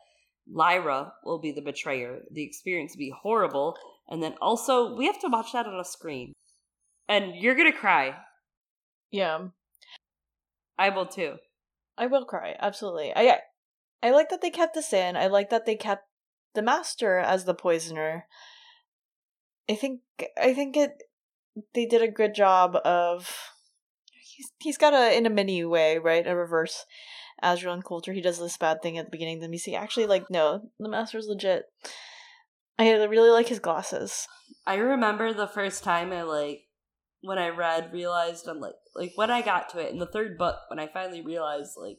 [0.49, 2.21] Lyra will be the betrayer.
[2.31, 3.75] The experience will be horrible.
[4.09, 6.33] And then also, we have to watch that on a screen.
[7.09, 8.15] And you're going to cry.
[9.11, 9.47] Yeah.
[10.77, 11.35] I will too.
[11.97, 13.11] I will cry, absolutely.
[13.15, 13.39] I
[14.03, 15.17] I like that they kept this in.
[15.17, 16.03] I like that they kept
[16.53, 18.27] the master as the poisoner.
[19.69, 20.01] I think
[20.39, 21.03] I think it
[21.73, 23.35] they did a good job of
[24.13, 26.27] he's he's got a in a mini way, right?
[26.27, 26.85] A reverse
[27.43, 29.39] Asriel and Coulter, he does this bad thing at the beginning.
[29.39, 31.65] Then we see actually like no, the master's legit.
[32.79, 34.27] I really like his glasses.
[34.65, 36.61] I remember the first time I like
[37.21, 40.37] when I read realized I'm like like when I got to it in the third
[40.37, 41.97] book when I finally realized like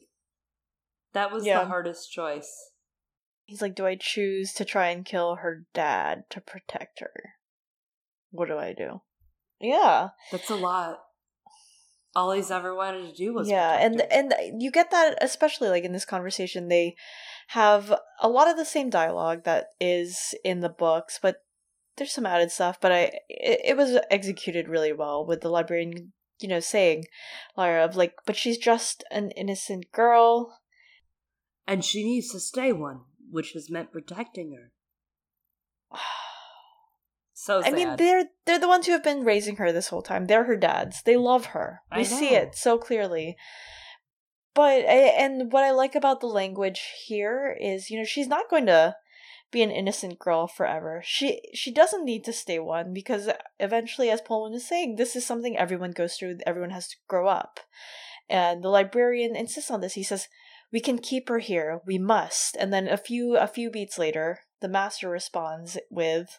[1.13, 1.59] that was yeah.
[1.59, 2.71] the hardest choice.
[3.45, 7.33] He's like, do I choose to try and kill her dad to protect her?
[8.29, 9.01] What do I do?
[9.59, 10.99] Yeah, that's a lot
[12.15, 15.83] all he's ever wanted to do was yeah and and you get that especially like
[15.83, 16.95] in this conversation they
[17.49, 21.37] have a lot of the same dialogue that is in the books but
[21.97, 26.13] there's some added stuff but i it, it was executed really well with the librarian
[26.39, 27.05] you know saying
[27.57, 30.59] lyra of like but she's just an innocent girl
[31.67, 33.01] and she needs to stay one
[33.31, 35.97] which has meant protecting her
[37.41, 37.73] So sad.
[37.73, 40.25] I mean, they're they're the ones who have been raising her this whole time.
[40.25, 41.03] They're her dads.
[41.03, 41.79] They love her.
[41.95, 43.37] We see it so clearly.
[44.59, 48.65] But and what I like about the language here is, you know, she's not going
[48.65, 48.97] to
[49.51, 51.01] be an innocent girl forever.
[51.01, 55.25] She she doesn't need to stay one because eventually, as Pullman is saying, this is
[55.25, 56.39] something everyone goes through.
[56.45, 57.61] Everyone has to grow up,
[58.29, 59.93] and the librarian insists on this.
[59.93, 60.27] He says,
[60.73, 61.81] "We can keep her here.
[61.85, 66.37] We must." And then a few a few beats later, the master responds with,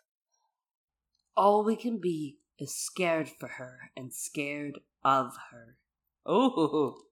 [1.39, 5.79] all we can be is scared for her and scared of her.
[6.27, 7.05] Oh.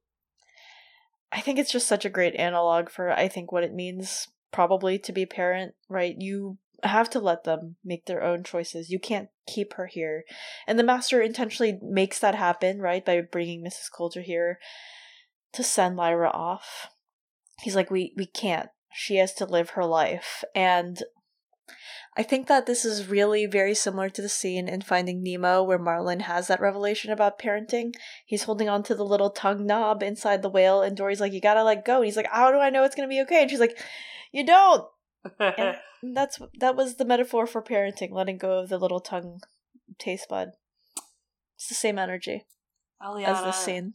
[1.33, 4.99] I think it's just such a great analog for I think what it means probably
[4.99, 6.15] to be a parent, right?
[6.19, 8.91] You have to let them make their own choices.
[8.91, 10.25] You can't keep her here.
[10.67, 13.05] And the master intentionally makes that happen, right?
[13.05, 13.91] By bringing Mrs.
[13.95, 14.59] Coulter here
[15.53, 16.89] to send Lyra off.
[17.61, 18.71] He's like, we, we can't.
[18.93, 20.45] She has to live her life.
[20.55, 21.03] And
[22.17, 25.79] I think that this is really very similar to the scene in Finding Nemo where
[25.79, 27.95] Marlin has that revelation about parenting.
[28.27, 31.41] He's holding on to the little tongue knob inside the whale, and Dory's like, You
[31.41, 31.97] gotta let go.
[31.97, 33.43] And he's like, How do I know it's gonna be okay?
[33.43, 33.79] And she's like,
[34.33, 34.85] You don't.
[35.39, 35.77] and
[36.15, 39.41] that's that was the metaphor for parenting, letting go of the little tongue
[39.99, 40.53] taste bud.
[41.57, 42.47] It's the same energy
[43.03, 43.95] Eliana, as the scene.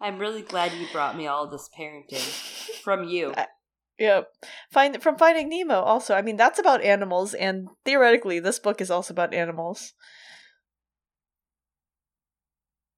[0.00, 3.32] I'm really glad you brought me all this parenting from you.
[3.36, 3.46] I,
[3.98, 4.28] Yep.
[4.70, 6.14] Find from Finding Nemo also.
[6.14, 9.94] I mean, that's about animals and theoretically this book is also about animals.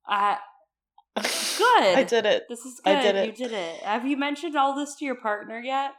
[0.07, 0.39] I
[1.15, 1.97] good.
[1.97, 2.45] I did it.
[2.49, 2.97] This is good.
[2.97, 3.27] I did it.
[3.27, 3.81] You did it.
[3.83, 5.93] Have you mentioned all this to your partner yet?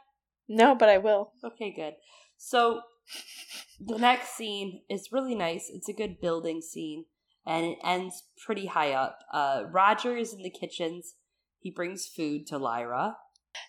[0.48, 1.32] No, but I will.
[1.44, 1.94] Okay, good.
[2.36, 2.80] So
[3.78, 5.70] the next scene is really nice.
[5.72, 7.06] It's a good building scene
[7.46, 9.18] and it ends pretty high up.
[9.32, 11.14] Uh Roger is in the kitchens.
[11.58, 13.16] He brings food to Lyra.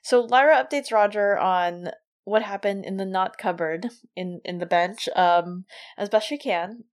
[0.04, 1.92] So Lyra updates Roger on
[2.24, 5.66] what happened in the not cupboard in in the bench, um,
[5.98, 6.84] as best she can,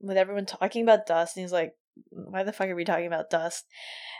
[0.00, 1.36] with everyone talking about dust.
[1.36, 1.76] And he's like,
[2.10, 3.66] "Why the fuck are we talking about dust?"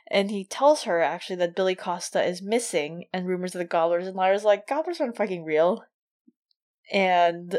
[0.09, 4.07] And he tells her actually that Billy Costa is missing, and rumors of the gobblers.
[4.07, 5.85] And Lyra's like, "Gobblers aren't fucking real,"
[6.93, 7.59] and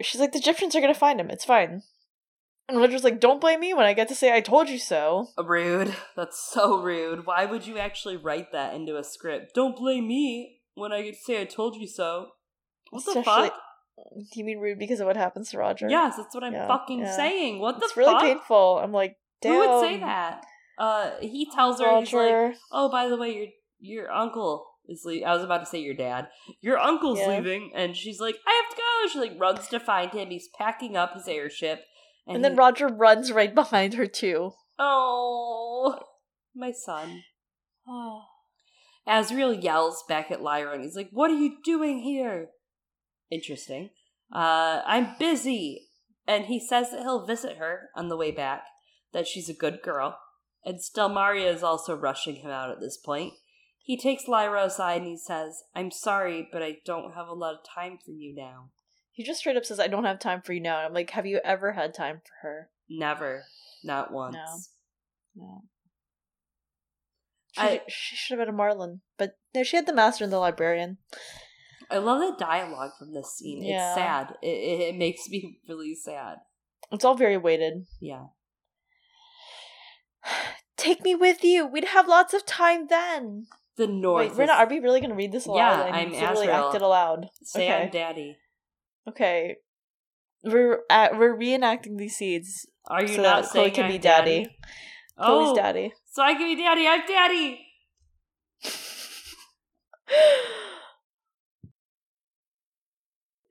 [0.00, 1.30] she's like, "The gyptians are gonna find him.
[1.30, 1.82] It's fine."
[2.68, 5.28] And Roger's like, don't blame me when I get to say I told you so.
[5.42, 5.94] Rude.
[6.16, 7.24] That's so rude.
[7.24, 9.54] Why would you actually write that into a script?
[9.54, 12.28] Don't blame me when I get to say I told you so.
[12.90, 13.54] What the fuck?
[14.14, 15.88] Do you mean rude because of what happens to Roger?
[15.88, 17.16] Yes, that's what I'm yeah, fucking yeah.
[17.16, 17.58] saying.
[17.58, 17.88] What the fuck?
[17.88, 18.78] it's really painful.
[18.78, 19.52] I'm like, Damn.
[19.52, 20.44] Who would say that?
[20.78, 22.04] Uh, he tells her, Roger.
[22.04, 23.46] he's like, oh, by the way, your
[23.80, 25.26] your uncle is leaving.
[25.26, 26.28] I was about to say your dad.
[26.60, 27.28] Your uncle's yeah.
[27.28, 27.72] leaving.
[27.74, 29.08] And she's like, I have to go.
[29.12, 30.30] She like runs to find him.
[30.30, 31.84] He's packing up his airship.
[32.28, 32.58] And, and then he...
[32.58, 34.52] Roger runs right behind her too.
[34.78, 35.98] Oh,
[36.54, 37.24] my son.
[39.08, 42.50] Asriel yells back at Lyra and he's like, What are you doing here?
[43.30, 43.90] Interesting.
[44.32, 45.88] Uh, I'm busy.
[46.26, 48.64] And he says that he'll visit her on the way back,
[49.14, 50.18] that she's a good girl.
[50.64, 53.32] And Stelmaria is also rushing him out at this point.
[53.82, 57.54] He takes Lyra aside and he says, I'm sorry, but I don't have a lot
[57.54, 58.70] of time for you now.
[59.18, 60.76] He just straight up says, I don't have time for you now.
[60.76, 62.70] I'm like, have you ever had time for her?
[62.88, 63.42] Never.
[63.82, 64.36] Not once.
[65.34, 65.42] No.
[65.44, 65.62] No.
[67.50, 69.00] She, I, she should have been a Marlin.
[69.16, 70.98] But no, she had the master and the librarian.
[71.90, 73.64] I love the dialogue from this scene.
[73.64, 73.88] Yeah.
[73.88, 74.34] It's sad.
[74.40, 76.36] It, it, it makes me really sad.
[76.92, 77.86] It's all very weighted.
[78.00, 78.26] Yeah.
[80.76, 81.66] Take me with you.
[81.66, 83.48] We'd have lots of time then.
[83.76, 84.28] The North.
[84.28, 84.58] Wait, we're not.
[84.58, 85.88] Are we really going to read this aloud?
[85.88, 87.30] Yeah, I am to really act it aloud.
[87.42, 87.90] Say okay.
[87.92, 88.36] Daddy.
[89.08, 89.56] Okay.
[90.44, 92.66] We're at, we're reenacting these seeds.
[92.86, 94.44] Are you so not that Chloe can I'm be daddy?
[94.44, 94.56] daddy.
[95.18, 95.92] Chloe's oh, daddy.
[96.06, 96.86] So I can be daddy.
[96.86, 97.66] I'm daddy.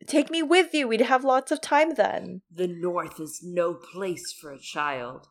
[0.08, 0.88] Take me with you.
[0.88, 2.42] We'd have lots of time then.
[2.50, 5.28] The North is no place for a child.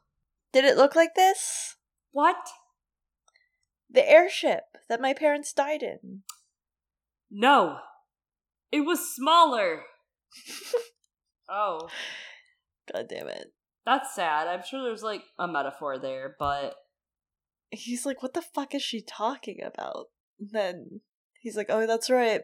[0.53, 1.77] Did it look like this?
[2.13, 2.37] What?
[3.91, 6.23] The airship that my parents died in.
[7.31, 7.79] No.
[8.71, 9.85] It was smaller
[11.49, 11.89] oh.
[12.93, 13.53] God damn it.
[13.85, 14.49] That's sad.
[14.49, 16.75] I'm sure there's like a metaphor there, but
[17.71, 20.07] he's like, what the fuck is she talking about?
[20.41, 21.01] And then
[21.41, 22.43] he's like, oh, that's right.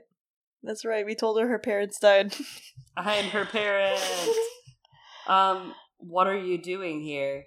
[0.63, 1.05] That's right.
[1.05, 2.35] We told her her parents died.
[2.97, 4.01] I'm her parent.
[5.27, 7.47] um, what are you doing here?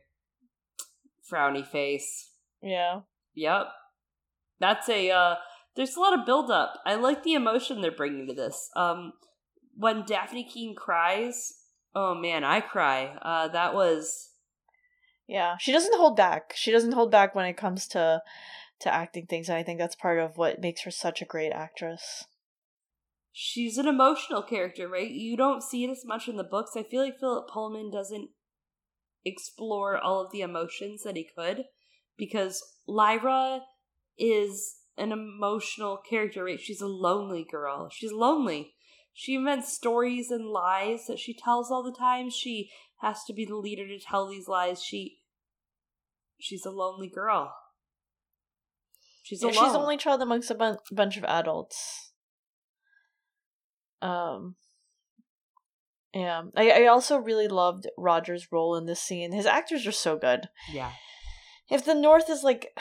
[1.31, 2.31] Frowny face.
[2.61, 3.01] Yeah.
[3.35, 3.67] Yep.
[4.59, 5.35] That's a uh
[5.75, 6.75] there's a lot of build up.
[6.85, 8.69] I like the emotion they're bringing to this.
[8.75, 9.13] Um
[9.75, 11.53] when Dafne Keen cries,
[11.93, 13.17] oh man, I cry.
[13.21, 14.31] Uh, that was.
[15.27, 16.53] Yeah, she doesn't hold back.
[16.55, 18.21] She doesn't hold back when it comes to
[18.79, 21.51] to acting things, and I think that's part of what makes her such a great
[21.51, 22.25] actress.
[23.31, 25.09] She's an emotional character, right?
[25.09, 26.71] You don't see it as much in the books.
[26.75, 28.29] I feel like Philip Pullman doesn't
[29.25, 31.65] explore all of the emotions that he could
[32.17, 33.61] because Lyra
[34.17, 36.59] is an emotional character, right?
[36.59, 37.89] She's a lonely girl.
[37.91, 38.74] She's lonely.
[39.17, 42.29] She invents stories and lies that she tells all the time.
[42.29, 42.69] She
[42.99, 44.83] has to be the leader to tell these lies.
[44.83, 45.19] She
[46.37, 47.55] she's a lonely girl.
[49.23, 49.63] She's yeah, alone.
[49.63, 52.11] She's the only child amongst a bun- bunch of adults.
[54.01, 54.57] Um
[56.13, 56.43] yeah.
[56.57, 59.31] I, I also really loved Roger's role in this scene.
[59.31, 60.49] His actors are so good.
[60.73, 60.91] Yeah.
[61.71, 62.77] If the North is like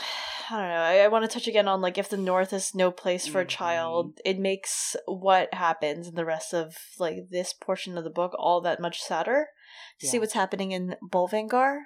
[0.51, 0.75] I don't know.
[0.75, 3.41] I, I want to touch again on like if the North is no place for
[3.41, 8.11] a child, it makes what happens in the rest of like this portion of the
[8.11, 9.47] book all that much sadder.
[10.01, 11.79] To see what's happening in Bolvangar,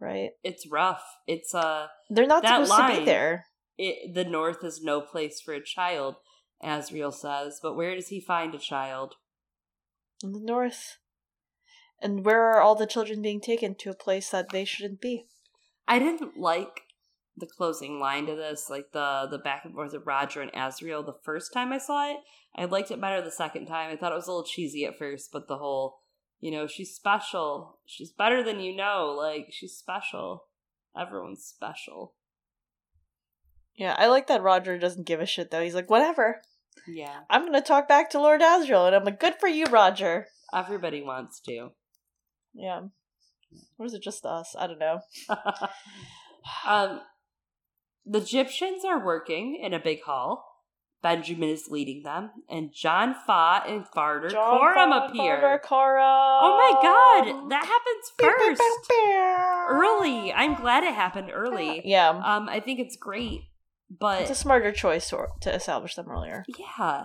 [0.00, 0.30] right?
[0.42, 1.02] It's rough.
[1.26, 3.46] It's uh They're not supposed to line- be there.
[3.78, 6.16] it, the north is no place for a child,
[6.62, 9.14] Asriel says, but where does he find a child?
[10.22, 10.96] in the North.
[12.00, 15.26] And where are all the children being taken to a place that they shouldn't be?
[15.86, 16.82] I didn't like
[17.36, 21.04] the closing line to this, like the the back and forth of Roger and Asriel
[21.04, 22.18] the first time I saw it.
[22.54, 23.90] I liked it better the second time.
[23.90, 25.98] I thought it was a little cheesy at first, but the whole,
[26.40, 27.78] you know, she's special.
[27.84, 29.14] She's better than you know.
[29.16, 30.44] Like she's special.
[30.98, 32.14] Everyone's special.
[33.76, 35.62] Yeah, I like that Roger doesn't give a shit though.
[35.62, 36.40] He's like, whatever.
[36.88, 37.20] Yeah.
[37.28, 40.26] I'm gonna talk back to Lord Asriel, and I'm like, good for you, Roger.
[40.54, 41.70] Everybody wants to.
[42.54, 42.82] Yeah.
[43.78, 44.56] Or is it just us?
[44.58, 45.00] I don't know.
[46.66, 47.00] um,
[48.06, 50.44] the gyptians are working in a big hall.
[51.02, 55.60] Benjamin is leading them, and John Faa and Farder Coram appear.
[55.62, 56.02] Cora.
[56.02, 58.60] Oh my god, that happens first.
[59.68, 60.32] Early.
[60.32, 61.82] I'm glad it happened early.
[61.84, 62.08] Yeah.
[62.10, 63.42] Um, I think it's great,
[63.90, 66.44] but It's a smarter choice to, to establish them earlier.
[66.58, 67.04] yeah.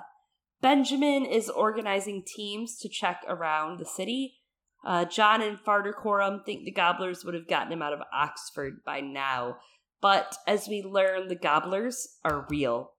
[0.62, 4.36] Benjamin is organizing teams to check around the city.
[4.86, 8.84] Uh, John and Farder Coram think the gobblers would have gotten him out of Oxford
[8.86, 9.58] by now.
[10.02, 12.94] But as we learn, the gobblers are real.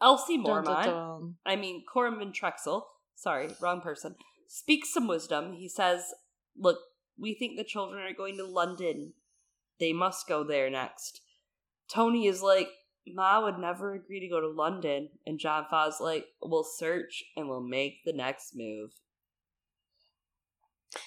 [0.00, 1.34] Elsie Dun, dun, Mormont, dun.
[1.44, 4.14] I mean, Coram Van Trexel, sorry, wrong person,
[4.48, 5.52] speaks some wisdom.
[5.52, 6.02] He says,
[6.56, 6.78] Look,
[7.18, 9.12] we think the children are going to London.
[9.78, 11.20] They must go there next.
[11.92, 12.68] Tony is like,
[13.06, 15.10] Ma would never agree to go to London.
[15.26, 18.92] And John Faa's like, We'll search and we'll make the next move.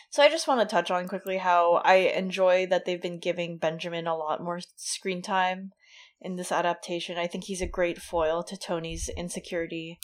[0.10, 3.58] So I just want to touch on quickly how I enjoy that they've been giving
[3.58, 5.74] Benjamin a lot more screen time
[6.22, 7.18] in this adaptation.
[7.18, 10.00] I think he's a great foil to Tony's insecurity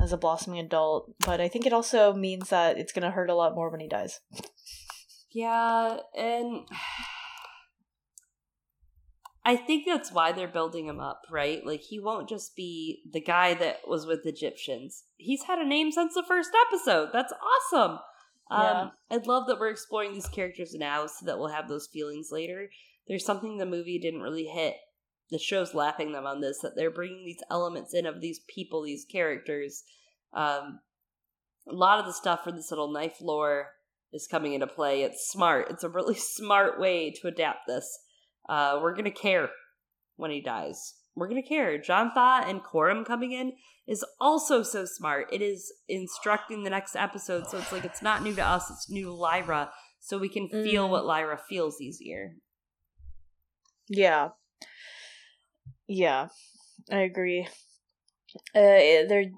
[0.00, 3.30] as a blossoming adult, but I think it also means that it's going to hurt
[3.30, 4.20] a lot more when he dies.
[5.32, 6.68] Yeah, and
[9.46, 11.64] I think that's why they're building him up, right?
[11.66, 15.02] Like he won't just be the guy that was with gyptians.
[15.16, 17.10] He's had a name since the first episode.
[17.12, 17.98] That's awesome.
[18.50, 18.82] Yeah.
[18.82, 22.28] Um, I love that we're exploring these characters now, so that we'll have those feelings
[22.30, 22.68] later.
[23.08, 24.74] There's something the movie didn't really hit.
[25.30, 28.82] The show's lapping them on this that they're bringing these elements in of these people,
[28.82, 29.82] these characters.
[30.32, 30.80] Um,
[31.68, 33.68] a lot of the stuff for this little knife lore
[34.12, 35.02] is coming into play.
[35.02, 35.68] It's smart.
[35.70, 37.98] It's a really smart way to adapt this.
[38.48, 39.48] Uh, we're gonna care
[40.16, 40.94] when he dies.
[41.16, 41.78] We're gonna care.
[41.78, 43.52] John Faa and Coram coming in
[43.86, 45.28] is also so smart.
[45.32, 48.70] It is instructing the next episode, so it's like it's not new to us.
[48.70, 49.70] It's new to Lyra,
[50.00, 50.90] so we can feel Mm.
[50.90, 52.36] what Lyra feels easier.
[53.88, 54.30] Yeah.
[55.86, 56.28] Yeah,
[56.90, 57.46] I agree.
[58.54, 59.30] Uh, they're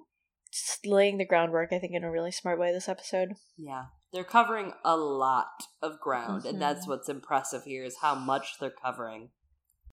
[0.52, 3.30] just laying the groundwork, I think, in a really smart way this episode.
[3.58, 3.86] Yeah.
[4.12, 6.88] They're covering a lot of ground, and that's Mhm.
[6.90, 9.32] what's impressive here is how much they're covering.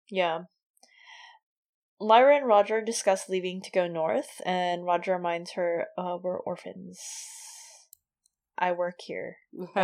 [0.10, 0.44] Yeah.
[2.00, 7.00] Lyra and Roger discuss leaving to go north, and Roger reminds her, uh, we're orphans.
[8.58, 9.38] I work here.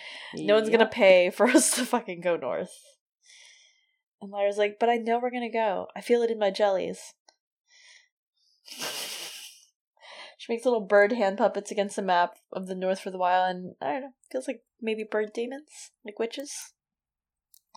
[0.34, 2.74] no one's gonna pay for us to fucking go north.
[4.20, 5.86] And Lyra's like, but I know we're gonna go.
[5.96, 7.14] I feel it in my jellies.
[8.64, 13.44] she makes little bird hand puppets against the map of the north for the while,
[13.44, 16.72] and I don't know, feels like maybe bird demons, like witches,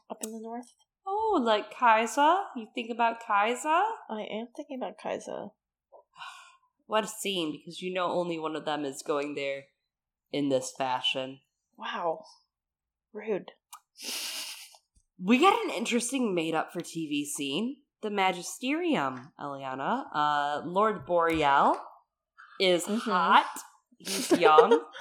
[0.09, 0.73] up in the north.
[1.05, 2.45] Oh, like Kaisa?
[2.55, 3.83] You think about Kaisa?
[4.09, 5.51] I am thinking about Kaisa.
[6.85, 9.63] What a scene, because you know only one of them is going there
[10.31, 11.39] in this fashion.
[11.77, 12.25] Wow,
[13.13, 13.51] rude.
[15.23, 17.77] We got an interesting made up for TV scene.
[18.01, 20.05] The Magisterium, Eliana.
[20.13, 21.77] Uh, Lord Boreal
[22.59, 22.99] is Mhm.
[22.99, 23.45] hot.
[23.99, 24.81] He's young.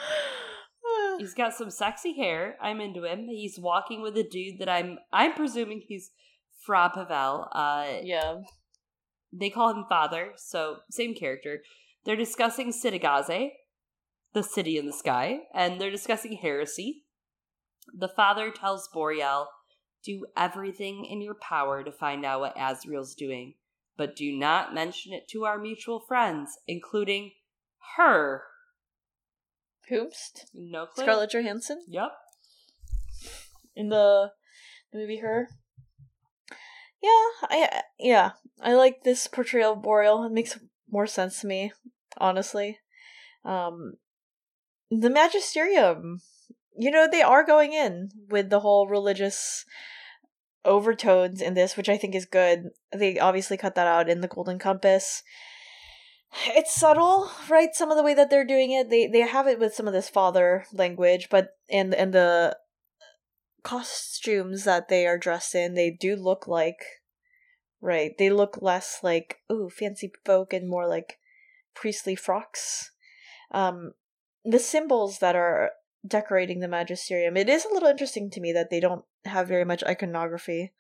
[1.22, 2.56] He's got some sexy hair.
[2.60, 3.28] I'm into him.
[3.28, 6.10] He's walking with a dude that I'm I'm presuming he's
[6.66, 7.48] Fra Pavel.
[7.52, 8.38] Uh yeah.
[9.32, 11.62] they call him father, so same character.
[12.04, 13.52] They're discussing Cittàgazze,
[14.32, 17.04] the city in the sky, and they're discussing heresy.
[17.96, 19.46] The father tells Boreal,
[20.04, 23.54] do everything in your power to find out what Azriel's doing,
[23.96, 27.30] but do not mention it to our mutual friends, including
[27.96, 28.42] her.
[29.92, 30.46] Whomst?
[30.54, 31.04] No clue.
[31.04, 32.10] Scarlett Johansson Yep.
[33.76, 34.30] in the,
[34.92, 35.48] the movie Her.
[37.02, 37.08] Yeah,
[37.50, 40.24] I yeah, I like this portrayal of Boreal.
[40.24, 40.58] It makes
[40.90, 41.72] more sense to me,
[42.16, 42.78] honestly.
[43.44, 43.94] Um,
[44.88, 46.20] the Magisterium,
[46.78, 49.64] you know, they are going in with the whole religious
[50.64, 52.70] overtones in this, which I think is good.
[52.96, 55.24] They obviously cut that out in the Golden Compass.
[56.46, 57.74] It's subtle, right?
[57.74, 59.92] Some of the way that they're doing it, they they have it with some of
[59.92, 62.56] this father language, but and and the
[63.62, 66.84] costumes that they are dressed in, they do look like
[67.80, 68.16] right.
[68.18, 71.18] They look less like ooh fancy folk and more like
[71.74, 72.90] priestly frocks.
[73.50, 73.92] Um,
[74.44, 75.72] the symbols that are
[76.06, 79.64] decorating the magisterium, it is a little interesting to me that they don't have very
[79.64, 80.72] much iconography,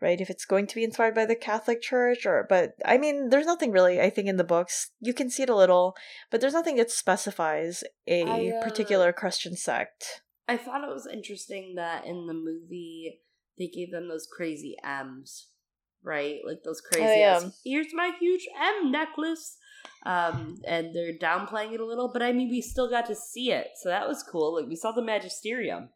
[0.00, 0.20] right?
[0.20, 3.46] If it's going to be inspired by the Catholic Church or but I mean there's
[3.46, 4.90] nothing really I think in the books.
[5.00, 5.96] You can see it a little,
[6.30, 10.22] but there's nothing that specifies a I, uh, particular Christian sect.
[10.46, 13.20] I thought it was interesting that in the movie
[13.58, 15.48] they gave them those crazy M's,
[16.02, 16.38] right?
[16.46, 17.06] Like those crazy.
[17.06, 17.36] Oh, yeah.
[17.36, 19.56] ass, Here's my huge M necklace.
[20.06, 23.50] Um, and they're downplaying it a little, but I mean, we still got to see
[23.50, 24.54] it, so that was cool.
[24.54, 25.90] Like we saw the magisterium.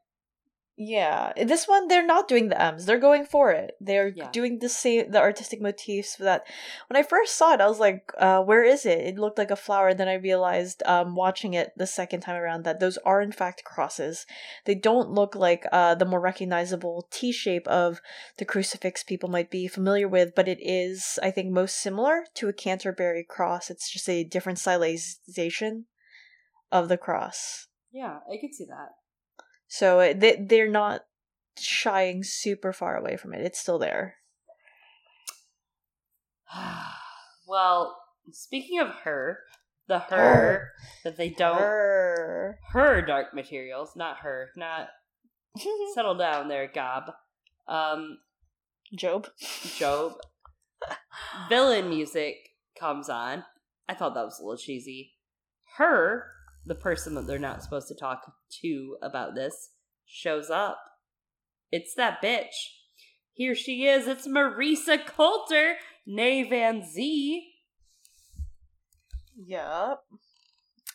[0.74, 2.86] Yeah, this one they're not doing the M's.
[2.86, 3.76] They're going for it.
[3.78, 4.30] They're Yeah.
[4.30, 6.46] doing the same the artistic motifs for that.
[6.88, 9.50] When I first saw it, I was like, uh, "Where is it?" It looked like
[9.50, 9.92] a flower.
[9.92, 13.64] Then I realized, um, watching it the second time around, that those are in fact
[13.64, 14.24] crosses.
[14.64, 18.00] They don't look like uh the more recognizable T shape of
[18.38, 22.48] the crucifix people might be familiar with, but it is, I think, most similar to
[22.48, 23.70] a Canterbury cross.
[23.70, 25.84] It's just a different stylization
[26.72, 27.68] of the cross.
[27.92, 28.92] Yeah, I could see that.
[29.72, 31.06] So they they're not
[31.58, 33.40] shying super far away from it.
[33.40, 34.16] It's still there.
[37.48, 37.96] well,
[38.32, 39.38] speaking of her,
[39.88, 40.72] the her,
[41.04, 42.58] that they don't Her.
[42.72, 44.88] her dark materials, not her, not
[45.94, 47.04] settle down there, Gob.
[47.66, 48.18] Um,
[48.94, 49.28] Job.
[49.78, 50.16] Job.
[51.48, 52.36] Villain music
[52.78, 53.44] comes on.
[53.88, 55.14] I thought that was a little cheesy.
[55.78, 56.26] Her,
[56.64, 58.32] the person that they're not supposed to talk
[58.62, 59.70] to about this,
[60.06, 60.78] shows up.
[61.70, 62.78] It's that bitch.
[63.32, 64.06] Here she is.
[64.06, 65.76] It's Marisa Coulter,
[66.06, 67.48] nay Van Z.
[69.36, 69.98] Yep.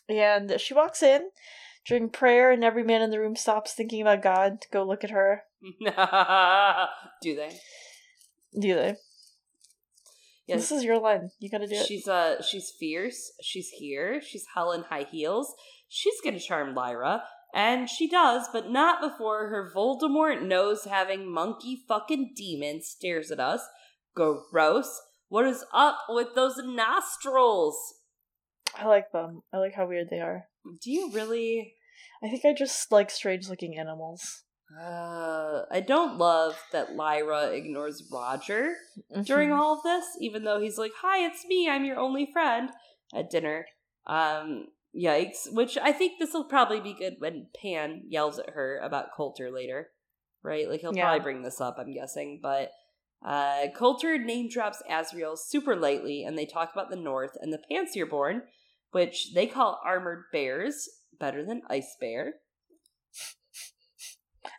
[0.07, 1.29] And she walks in
[1.85, 5.03] during prayer, and every man in the room stops thinking about God to go look
[5.03, 5.43] at her.
[7.21, 7.57] Do they?
[8.59, 8.95] Do they?
[10.47, 10.61] Yes.
[10.61, 11.29] This is your line.
[11.39, 11.85] You gotta do it.
[11.85, 13.33] She's uh she's fierce.
[13.41, 14.21] She's here.
[14.21, 15.53] She's hell in high heels.
[15.89, 17.23] She's gonna charm Lyra.
[17.53, 23.39] And she does, but not before her Voldemort nose having monkey fucking demon stares at
[23.39, 23.61] us.
[24.15, 25.01] Gross.
[25.29, 27.77] What is up with those nostrils?
[28.75, 29.41] I like them.
[29.53, 30.45] I like how weird they are.
[30.81, 31.73] Do you really
[32.23, 34.43] I think I just like strange looking animals.
[34.75, 38.75] Uh I don't love that Lyra ignores Roger
[39.23, 39.57] during Mhm.
[39.57, 41.69] all of this, even though he's like, "Hi, it's me.
[41.69, 42.71] I'm your only friend."
[43.13, 43.65] At dinner,
[44.05, 45.51] um, yikes!
[45.53, 49.49] Which I think this will probably be good when Pan yells at her about Coulter
[49.49, 49.91] later,
[50.43, 50.67] right?
[50.67, 51.03] Like he'll Yeah.
[51.05, 52.39] probably bring this up, I'm guessing.
[52.41, 52.73] But
[53.25, 57.63] uh, Coulter name drops Asriel super lightly, and they talk about the North and the
[57.71, 58.41] Panserbjørn,
[58.91, 62.41] which they call armored bears, better than ice bear.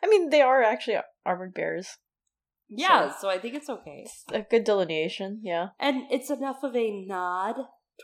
[0.03, 1.97] I mean, they are actually armored bears.
[2.69, 4.05] Yeah, so I think it's okay.
[4.05, 5.41] It's a good delineation.
[5.43, 5.69] Yeah.
[5.79, 7.55] and it's enough of a nod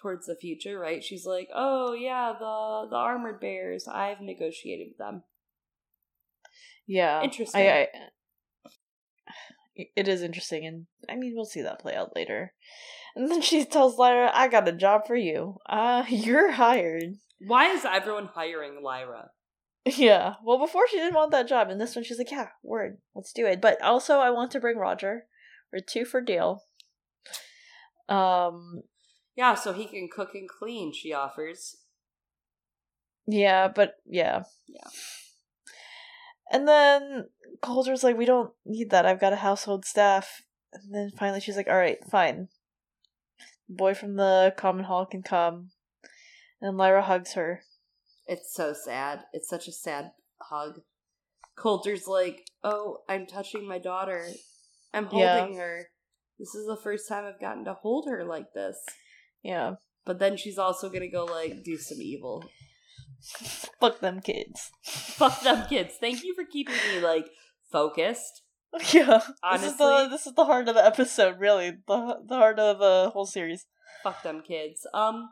[0.02, 1.04] towards the future, right?
[1.04, 3.88] She's like, "Oh yeah, the the armored bears.
[3.88, 5.24] I've negotiated with them."
[6.88, 7.22] Yeah.
[7.22, 7.62] Interesting.
[7.62, 7.88] I,
[9.28, 12.54] I, it is interesting, and I mean, we'll see that play out later.
[13.16, 15.58] And then she tells Lyra, "I got a job for you.
[15.70, 19.30] Uh, you're hired." Why is everyone hiring Lyra?
[19.98, 20.36] Yeah.
[20.44, 23.32] Well, before she didn't want that job, and this one she's like, "Yeah, word, let's
[23.32, 25.26] do it." But also, I want to bring Roger.
[25.72, 26.64] We're two for deal.
[28.10, 28.82] Um.
[29.36, 30.92] Yeah, so he can cook and clean.
[30.94, 31.78] She offers.
[33.28, 34.44] Yeah, but yeah.
[34.68, 34.90] Yeah.
[36.52, 37.30] And then
[37.62, 39.06] Coulter's like, "We don't need that.
[39.06, 40.42] I've got a household staff."
[40.74, 42.48] And then finally, she's like, "All right, fine.
[43.70, 45.70] Boy from the common hall can come."
[46.60, 47.62] And Lyra hugs her.
[48.28, 49.22] It's so sad.
[49.34, 50.12] It's such a sad
[50.42, 50.82] hug.
[51.58, 54.28] Coulter's like, "Oh, I'm touching my daughter.
[54.94, 55.40] I'm Yeah.
[55.40, 55.90] holding her.
[56.40, 58.78] This is the first time I've gotten to hold her like this."
[59.42, 59.76] Yeah.
[60.06, 62.44] But then she's also gonna go like do some evil.
[63.80, 64.72] Fuck them kids.
[64.84, 65.96] Fuck them kids.
[66.00, 67.30] Thank you for keeping me like
[67.72, 68.42] focused.
[68.94, 69.20] Yeah.
[69.20, 71.72] This is Honestly- the this is the heart of the episode, really.
[71.88, 73.66] The the heart of the whole series.
[74.04, 74.86] Fuck them kids.
[74.94, 75.30] Um,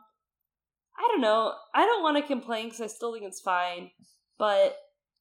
[0.96, 1.54] I don't know.
[1.74, 3.90] I don't want to complain because I still think it's fine.
[4.38, 4.76] But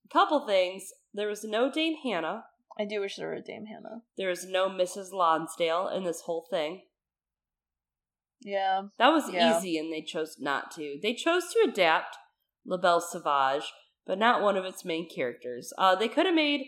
[0.05, 0.91] a couple things.
[1.13, 2.45] There was no Dame Hannah.
[2.79, 4.01] I do wish there were a Dame Hannah.
[4.17, 5.11] There was no Mrs.
[5.11, 6.81] Lonsdale in this whole thing.
[8.41, 8.83] Yeah.
[8.97, 9.57] That was Yeah.
[9.57, 10.99] easy, and they chose not to.
[11.01, 12.17] They chose to adapt
[12.65, 13.71] La Belle Sauvage,
[14.05, 15.71] but not one of its main characters.
[15.77, 16.67] Uh, they could have made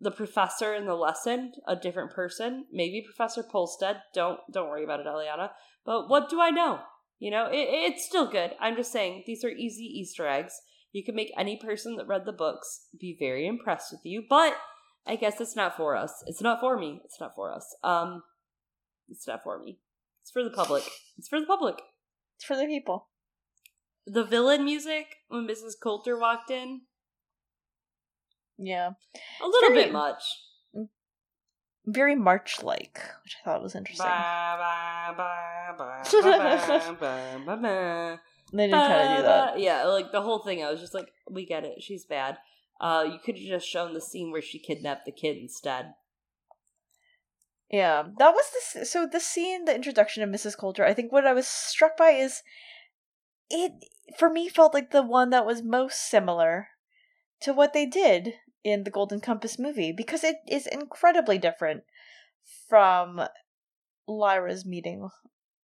[0.00, 4.02] the professor in the lesson a different person, maybe Professor Polstead.
[4.14, 5.50] Don't don't worry about it, Eliana.
[5.84, 6.80] But what do I know?
[7.18, 8.52] You know, it, it's still good.
[8.60, 10.54] I'm just saying these are easy Easter eggs.
[10.92, 14.54] You can make any person that read the books be very impressed with you, but
[15.06, 16.22] I guess it's not for us.
[16.26, 17.00] It's not for me.
[17.04, 17.74] It's not for us.
[17.84, 18.22] Um,
[19.08, 19.78] it's not for me.
[20.22, 20.82] It's for the public.
[21.16, 21.76] It's for the public.
[22.36, 23.08] It's for the people.
[24.06, 25.72] The villain music when Mrs.
[25.82, 26.82] Coulter walked in.
[28.58, 28.90] Yeah.
[29.42, 30.22] A little very- bit much.
[31.86, 34.06] Very March like, which I thought was interesting.
[38.52, 39.60] They did kind of do that.
[39.60, 40.64] Yeah, like the whole thing.
[40.64, 41.82] I was just like, we get it.
[41.82, 42.38] She's bad.
[42.80, 45.94] Uh, you could have just shown the scene where she kidnapped the kid instead.
[47.70, 48.44] Yeah, that was
[48.74, 50.56] the so the scene, the introduction of Mrs.
[50.56, 50.84] Coulter.
[50.84, 52.42] I think what I was struck by is
[53.50, 53.72] it
[54.18, 56.68] for me felt like the one that was most similar
[57.40, 58.34] to what they did
[58.66, 61.84] in the Golden Compass movie because it is incredibly different
[62.68, 63.20] from
[64.08, 65.08] Lyra's meeting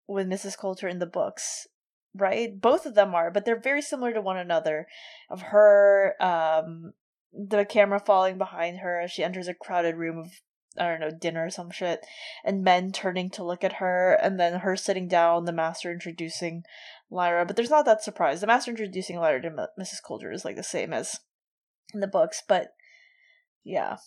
[0.07, 0.57] with Mrs.
[0.57, 1.67] Coulter in the books.
[2.15, 2.59] Right?
[2.59, 4.87] Both of them are, but they're very similar to one another.
[5.29, 6.93] Of her, um,
[7.31, 10.31] the camera falling behind her as she enters a crowded room of
[10.79, 12.05] I don't know, dinner or some shit,
[12.43, 16.63] and men turning to look at her, and then her sitting down, the master introducing
[17.09, 17.45] Lyra.
[17.45, 18.41] But there's not that surprise.
[18.41, 20.03] The master introducing Lyra to M- Mrs.
[20.05, 21.19] Coulter is like the same as
[21.95, 22.73] in the books, but
[23.67, 23.97] yeah,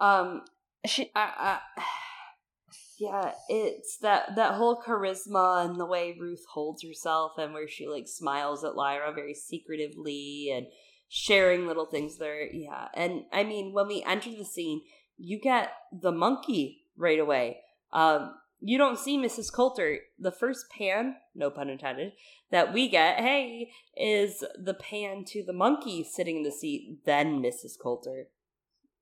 [0.00, 0.42] Um,
[0.84, 1.82] she I, I,
[2.98, 7.86] yeah, it's that that whole charisma and the way Ruth holds herself and where she
[7.86, 10.66] like smiles at Lyra very secretively and
[11.08, 12.52] sharing little things there.
[12.52, 14.82] Yeah, and I mean when we enter the scene,
[15.16, 17.58] you get the monkey right away.
[17.92, 19.52] Um, you don't see Mrs.
[19.52, 20.00] Coulter.
[20.18, 22.12] The first pan, no pun intended,
[22.50, 27.42] that we get, hey, is the pan to the monkey sitting in the seat, then
[27.42, 27.72] Mrs.
[27.80, 28.28] Coulter.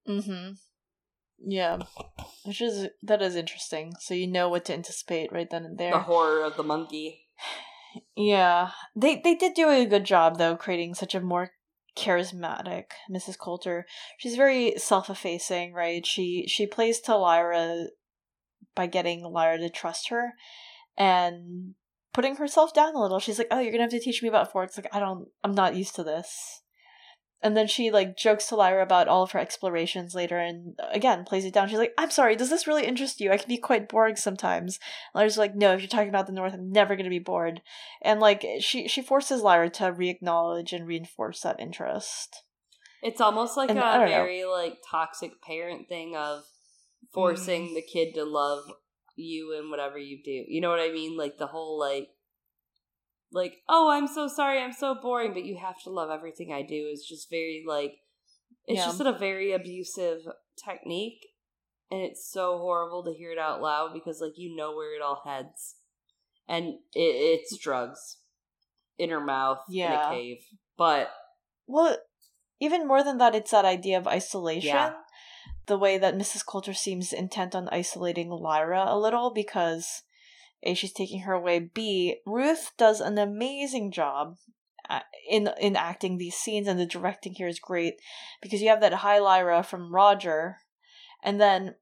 [0.09, 0.53] Mm-hmm.
[1.45, 1.79] Yeah.
[2.45, 3.95] Which is that is interesting.
[4.01, 5.93] So you know what to anticipate right then and there.
[5.93, 7.27] The horror of the monkey.
[8.17, 8.71] Yeah.
[8.97, 11.51] They they did do a good job though creating such a more
[11.97, 13.39] charismatic Mrs.
[13.39, 13.87] Coulter.
[14.19, 16.07] She's very self-effacing, right?
[16.07, 17.87] She she plays to Lyra
[18.75, 20.33] by getting Lyra to trust her
[20.97, 21.75] and
[22.13, 23.19] putting herself down a little.
[23.19, 25.29] She's like, "Oh, you're going to have to teach me about forks." Like, "I don't
[25.45, 26.62] I'm not used to this."
[27.43, 31.25] And then she like jokes to Lyra about all of her explorations later and again
[31.25, 31.69] plays it down.
[31.69, 33.33] She's like, I'm sorry, does this really interest you?
[33.33, 34.79] I can be quite boring sometimes.
[35.13, 37.61] And Lyra's like, No, if you're talking about the North, I'm never gonna be bored.
[38.01, 42.45] And like she she forces Lyra to re-acknowledge and reinforce that interest.
[43.03, 44.07] It's almost like And a don't know.
[44.07, 46.45] very like toxic parent thing of
[47.13, 47.75] forcing Mm.
[47.75, 48.65] the kid to love
[49.17, 50.45] you and whatever you do.
[50.49, 51.17] You know what I mean?
[51.19, 52.09] Like the whole like
[53.33, 56.63] like, oh, I'm so sorry, I'm so boring, but you have to love everything I
[56.63, 57.95] do is just very like
[58.67, 58.87] it's Yeah.
[58.87, 60.21] just a very abusive
[60.65, 61.27] technique
[61.91, 65.03] and it's so horrible to hear it out loud because like you know where it
[65.03, 65.77] all heads.
[66.49, 68.19] And it, it's drugs
[68.99, 70.09] in her mouth Yeah.
[70.09, 70.37] in a cave.
[70.77, 71.11] But
[71.67, 71.97] Well,
[72.61, 74.69] even more than that, it's that idea of isolation.
[74.69, 74.93] Yeah.
[75.67, 76.45] The way that Mrs.
[76.45, 80.03] Coulter seems intent on isolating Lyra a little because
[80.63, 81.59] A, she's taking her away.
[81.59, 84.37] B, Ruth does an amazing job
[84.89, 87.95] uh, in in acting these scenes, and the directing here is great
[88.41, 90.59] because you have that high Lyra from Roger,
[91.23, 91.75] and then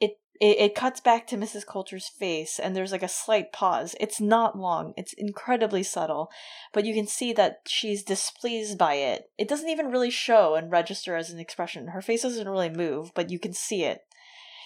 [0.00, 1.66] it, it it cuts back to Mrs.
[1.66, 3.94] Coulter's face, and there's like a slight pause.
[4.00, 4.94] It's not long.
[4.96, 6.30] It's incredibly subtle,
[6.72, 9.30] but you can see that she's displeased by it.
[9.38, 11.88] It doesn't even really show and register as an expression.
[11.88, 14.02] Her face doesn't really move, but you can see it.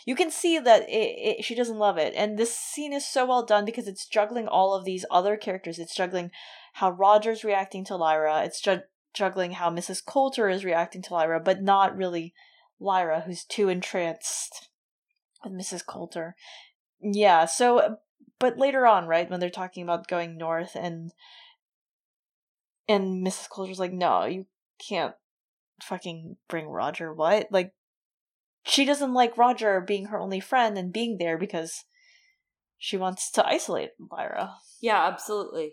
[0.06, 2.14] You can see that it, it, she doesn't love it.
[2.16, 5.78] And this scene is so well done because it's juggling all of these other characters.
[5.78, 6.30] It's juggling
[6.74, 8.44] how Roger's reacting to Lyra.
[8.44, 10.04] It's ju- juggling how Mrs.
[10.04, 12.32] Coulter is reacting to Lyra, but not really
[12.78, 14.68] Lyra, who's too entranced
[15.42, 15.84] with Mrs.
[15.84, 16.36] Coulter.
[17.00, 17.96] Yeah, so
[18.38, 21.12] but later on, right, when they're talking about going north and
[22.88, 23.48] and Mrs.
[23.48, 24.46] Coulter's like, "No, you
[24.78, 25.14] can't
[25.82, 27.12] fucking bring Roger.
[27.12, 27.48] What?
[27.50, 27.72] Like
[28.66, 31.84] she doesn't like Roger being her only friend and being there because
[32.76, 35.72] she wants to isolate Lyra." Yeah, absolutely.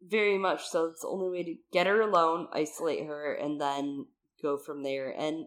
[0.00, 0.86] Very much so.
[0.86, 4.06] It's the only way to get her alone, isolate her, and then
[4.42, 5.10] go from there.
[5.10, 5.46] And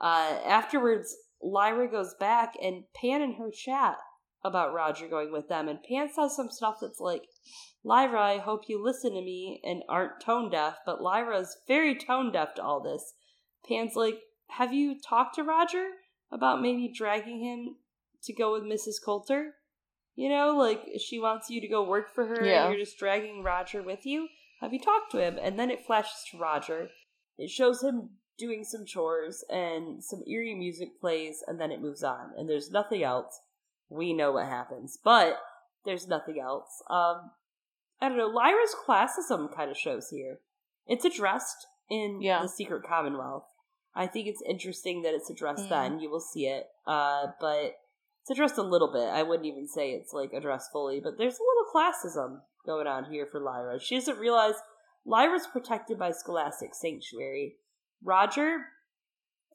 [0.00, 3.96] uh, afterwards, Lyra goes back and Pan and her chat
[4.44, 5.68] about Roger going with them.
[5.68, 7.22] And Pan says some stuff that's like,
[7.84, 10.78] Lyra, I hope you listen to me and aren't tone deaf.
[10.84, 13.14] But Lyra's very tone deaf to all this.
[13.68, 14.18] Pan's like,
[14.50, 15.88] Have you talked to Roger
[16.32, 17.76] about maybe dragging him
[18.24, 19.02] to go with Mrs.
[19.04, 19.54] Coulter?
[20.14, 22.64] You know, like she wants you to go work for her Yeah.
[22.64, 24.28] and you're just dragging Roger with you.
[24.60, 25.38] Have you talked to him?
[25.40, 26.88] And then it flashes to Roger.
[27.36, 32.02] It shows him doing some chores and some eerie music plays and then it moves
[32.02, 33.38] on and there's nothing else.
[33.90, 35.38] We know what happens, but
[35.84, 36.82] there's nothing else.
[36.90, 37.30] Um,
[38.00, 38.26] I don't know.
[38.28, 40.38] Lyra's classism kind of shows here.
[40.86, 42.42] It's addressed in Yeah.
[42.42, 43.44] the Secret Commonwealth.
[43.96, 45.68] I think it's interesting that it's addressed Mm.
[45.70, 46.00] then.
[46.00, 47.76] You will see it, uh, but
[48.22, 49.08] it's addressed a little bit.
[49.08, 53.10] I wouldn't even say it's like addressed fully, but there's a little classism going on
[53.10, 53.80] here for Lyra.
[53.80, 54.54] She doesn't realize
[55.04, 57.56] Lyra's protected by Scholastic Sanctuary.
[58.04, 58.66] Roger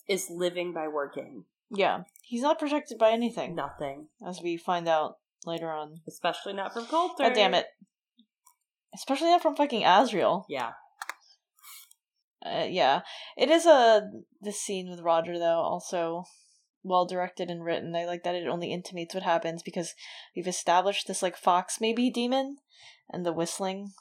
[0.09, 1.45] is living by working.
[1.69, 2.03] Yeah.
[2.23, 4.07] He's not protected by anything, Nothing.
[4.26, 6.01] as we find out later on.
[6.07, 7.23] Especially not from Coulter.
[7.23, 7.68] God damn it.
[8.93, 10.45] Especially not from fucking Asriel.
[10.49, 10.72] Yeah.
[12.43, 13.01] Uh, yeah.
[13.38, 14.09] It is a
[14.41, 16.26] the scene with Roger though also
[16.84, 17.95] well directed and written.
[17.95, 19.93] I like that it only intimates what happens because
[20.35, 22.57] we've established this like fox maybe demon
[23.09, 23.91] and the whistling.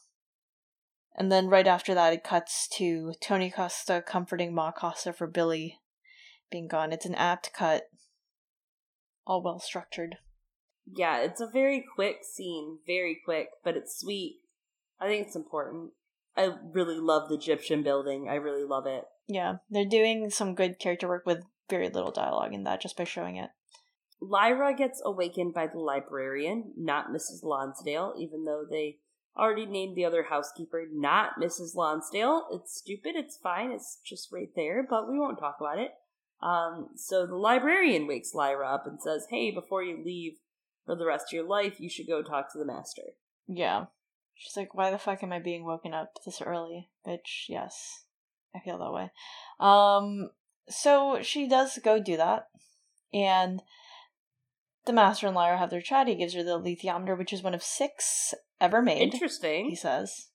[1.14, 5.78] And then right after that it cuts to Tony Costa comforting Ma Costa for Billy
[6.50, 6.92] being gone.
[6.92, 7.84] It's an apt cut.
[9.26, 10.16] All well structured.
[10.86, 14.40] Yeah, it's a very quick scene, very quick, but it's sweet.
[14.98, 15.92] I think it's important.
[16.40, 18.28] I really love the gyptian building.
[18.28, 19.04] I really love it.
[19.28, 19.56] Yeah.
[19.68, 23.36] They're doing some good character work with very little dialogue in that just by showing
[23.36, 23.50] it.
[24.22, 27.42] Lyra gets awakened by the librarian, not Mrs.
[27.42, 28.98] Lonsdale, even though they
[29.36, 31.74] already named the other housekeeper not Mrs.
[31.74, 32.46] Lonsdale.
[32.50, 35.92] It's stupid, it's fine, it's just right there, but we won't talk about it.
[36.42, 40.38] Um, so the librarian wakes Lyra up and says, Hey, before you leave
[40.86, 43.02] for the rest of your life, you should go talk to the master.
[43.46, 43.86] Yeah.
[44.40, 46.88] She's like, why the fuck am I being woken up this early?
[47.06, 48.04] Bitch, yes.
[48.56, 49.10] I feel that way.
[49.60, 50.30] Um,
[50.66, 52.46] so she does go do that.
[53.12, 53.60] And
[54.86, 56.08] the Master and Lyra have their chat.
[56.08, 59.68] He gives her the alethiometer, which is one of six ever made, Interesting.
[59.68, 60.28] he says.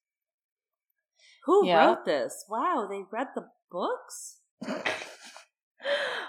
[1.46, 1.88] Who Yeah.
[1.88, 2.46] wrote this?
[2.48, 4.42] Wow, they read the books?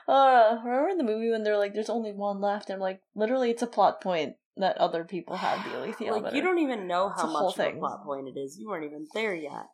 [0.09, 2.71] uh, remember in the movie when they're like, there's only one left?
[2.71, 6.23] And I'm like, literally, it's a plot point that other people have the alethiometer.
[6.23, 8.57] Like, you don't even know how much of a plot point it is.
[8.59, 9.67] You weren't even there yet.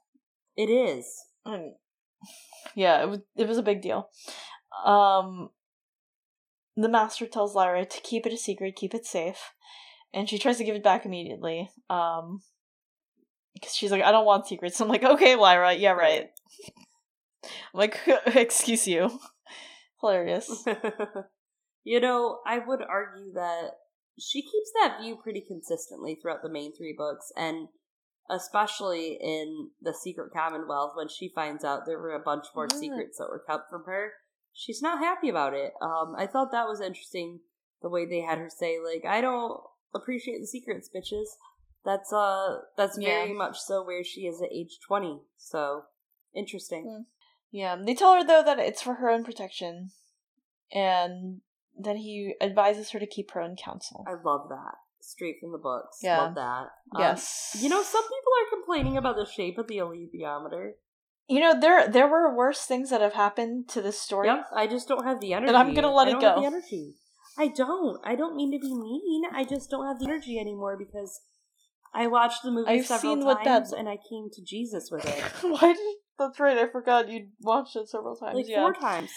[0.56, 1.06] It is.
[2.74, 4.08] Yeah, it was it was a big deal.
[4.84, 5.50] Um
[6.76, 9.52] the master tells Lyra to keep it a secret, keep it safe,
[10.14, 11.70] and she tries to give it back immediately.
[11.88, 12.42] Um
[13.54, 14.80] because she's like, I don't want secrets.
[14.80, 16.30] I'm like, okay, Lyra, yeah, right.
[17.44, 19.20] I'm like, excuse you.
[20.00, 20.64] Hilarious.
[21.84, 23.70] you know, I would argue that
[24.22, 27.68] she keeps that view pretty consistently throughout the main three books, and
[28.30, 32.76] especially in the Secret Commonwealth when she finds out there were a bunch more Yeah.
[32.78, 34.12] secrets that were kept from her.
[34.52, 35.72] She's not happy about it.
[35.80, 37.40] Um, I thought that was interesting
[37.80, 39.60] the way they had her say, like, I don't
[39.94, 41.26] appreciate the secrets, bitches.
[41.84, 43.34] That's uh that's very Yeah.
[43.36, 45.20] much so where she is at age twenty.
[45.36, 45.86] So
[46.32, 46.86] interesting.
[46.86, 47.06] Mm.
[47.50, 49.90] Yeah, they tell her though that it's for her own protection,
[50.70, 51.40] and
[51.78, 54.04] then he advises her to keep her own counsel.
[54.06, 54.74] I love that.
[55.00, 55.98] Straight from the books.
[56.02, 56.18] Yeah.
[56.18, 56.68] Love that.
[56.94, 60.72] Um, yes, You know, some people are complaining about the shape of the alethiometer.
[61.28, 64.28] You know, there there were worse things that have happened to this story.
[64.28, 65.48] Yep, I just don't have the energy.
[65.48, 66.40] And I'm gonna let I it go.
[66.40, 66.94] the energy.
[67.38, 67.98] I don't.
[68.04, 69.22] I don't mean to be mean.
[69.32, 71.20] I just don't have the energy anymore because
[71.94, 75.06] I watched the movie I've several seen times that- and I came to Jesus with
[75.06, 75.24] it.
[75.42, 78.36] Why did that's right, I forgot you watched it several times.
[78.36, 78.60] Like yeah.
[78.60, 79.10] four times.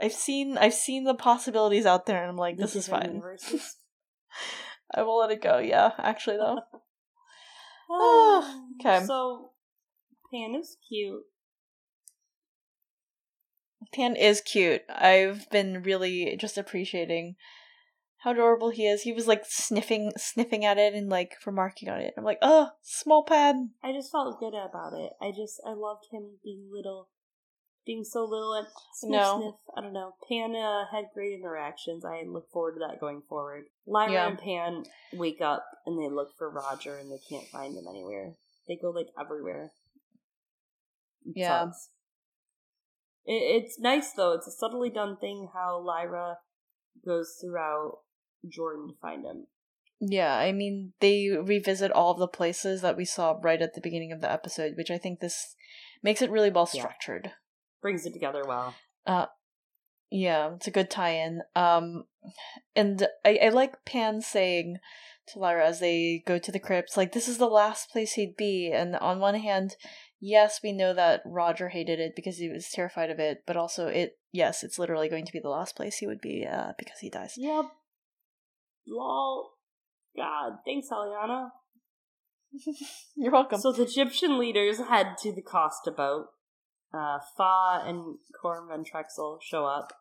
[0.00, 3.22] I've seen I've seen the possibilities out there and I'm like, this is fine.
[4.94, 6.60] I will let it go, yeah, actually though.
[7.90, 9.04] Ah, okay.
[9.04, 9.50] So,
[10.32, 11.22] Pan is cute.
[13.92, 14.82] Pan is cute.
[14.88, 17.36] I've been really just appreciating
[18.18, 19.02] how adorable he is.
[19.02, 22.14] He was like sniffing sniffing at it and like remarking on it.
[22.16, 23.56] I'm like, oh, small pad.
[23.82, 25.12] I just felt good about it.
[25.20, 27.08] I just I loved him being little,
[27.90, 29.40] being so little and sniff No.
[29.40, 29.54] sniff.
[29.76, 30.14] I don't know.
[30.28, 32.04] Pan uh, had great interactions.
[32.04, 33.64] I look forward to that going forward.
[33.84, 34.28] Lyra Yeah.
[34.28, 38.34] and Pan wake up and they look for Roger and they can't find him anywhere.
[38.68, 39.72] They go like everywhere.
[41.26, 41.64] It Yeah.
[41.64, 41.90] sucks.
[43.24, 44.34] It, it's nice though.
[44.34, 46.38] It's a subtly done thing how Lyra
[47.04, 48.02] goes throughout
[48.48, 49.48] Jordan to find him.
[49.98, 53.80] Yeah, I mean, they revisit all of the places that we saw right at the
[53.82, 55.56] beginning of the episode, which I think this
[56.04, 57.32] makes it really well structured.
[57.82, 58.74] Brings it together well.
[59.06, 59.26] Uh,
[60.10, 61.42] Yeah, it's a good tie-in.
[61.54, 62.04] Um,
[62.74, 64.78] and I, I like Pan saying
[65.28, 68.36] to Lyra as they go to the crypts, like, this is the last place he'd
[68.36, 68.72] be.
[68.72, 69.76] And on one hand,
[70.20, 73.86] yes, we know that Roger hated it because he was terrified of it, but also
[73.86, 76.98] it, yes, it's literally going to be the last place he would be, uh, because
[77.00, 77.34] he dies.
[77.36, 77.66] Yep.
[78.88, 79.52] Lol.
[80.16, 81.50] God, thanks, Eliana.
[83.16, 83.60] You're welcome.
[83.60, 86.26] So the gyptian leaders head to the Costa boat.
[86.92, 89.92] Uh, Faa and Coram Van Texel show up.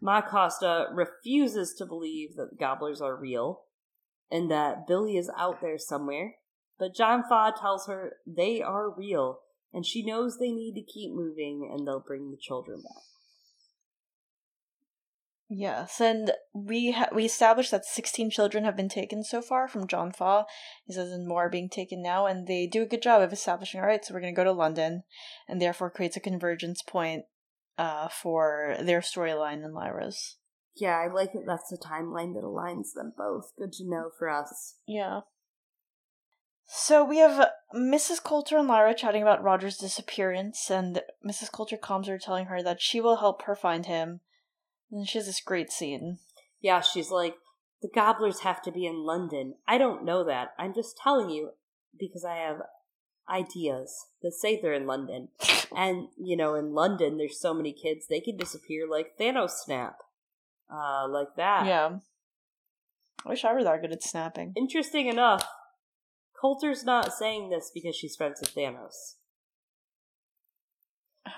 [0.00, 3.62] Ma Costa refuses to believe that the gobblers are real
[4.30, 6.36] and that Billy is out there somewhere.
[6.78, 9.40] But John Faa tells her they are real
[9.72, 13.02] and she knows they need to keep moving and they'll bring the children back.
[15.50, 19.86] Yes, and we ha- we established that 16 children have been taken so far from
[19.86, 20.44] John Faa.
[20.84, 23.32] He says and more are being taken now, and they do a good job of
[23.32, 25.04] establishing, all right, so we're going to go to London,
[25.48, 27.24] and therefore creates a convergence point
[27.78, 30.36] uh, for their storyline and Lyra's.
[30.76, 31.44] Yeah, I like it.
[31.46, 33.52] That's a timeline that aligns them both.
[33.58, 34.76] Good to know for us.
[34.86, 35.20] Yeah.
[36.66, 38.22] So we have Mrs.
[38.22, 41.50] Coulter and Lyra chatting about Roger's disappearance, and Mrs.
[41.50, 44.20] Coulter calms her, telling her that she will help her find him
[44.90, 46.18] and she has this great scene.
[46.60, 47.34] Yeah, she's like,
[47.82, 49.54] the gobblers have to be in London.
[49.66, 50.48] I don't know that.
[50.58, 51.50] I'm just telling you
[51.98, 52.62] because I have
[53.30, 55.28] ideas that say they're in London.
[55.76, 59.96] and, you know, in London, there's so many kids, they can disappear like Thanos snap.
[60.72, 61.66] Uh, like that.
[61.66, 61.98] Yeah.
[63.24, 64.52] I wish I were that good at snapping.
[64.56, 65.46] Interesting enough,
[66.40, 69.14] Coulter's not saying this because she's friends with Thanos.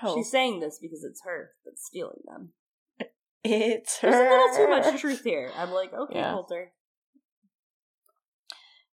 [0.03, 0.15] Oh.
[0.15, 2.53] She's saying this because it's her that's stealing them.
[3.43, 4.11] It's her.
[4.11, 5.51] There's a little too much truth here.
[5.57, 6.31] I'm like, okay, yeah.
[6.31, 6.71] Coulter.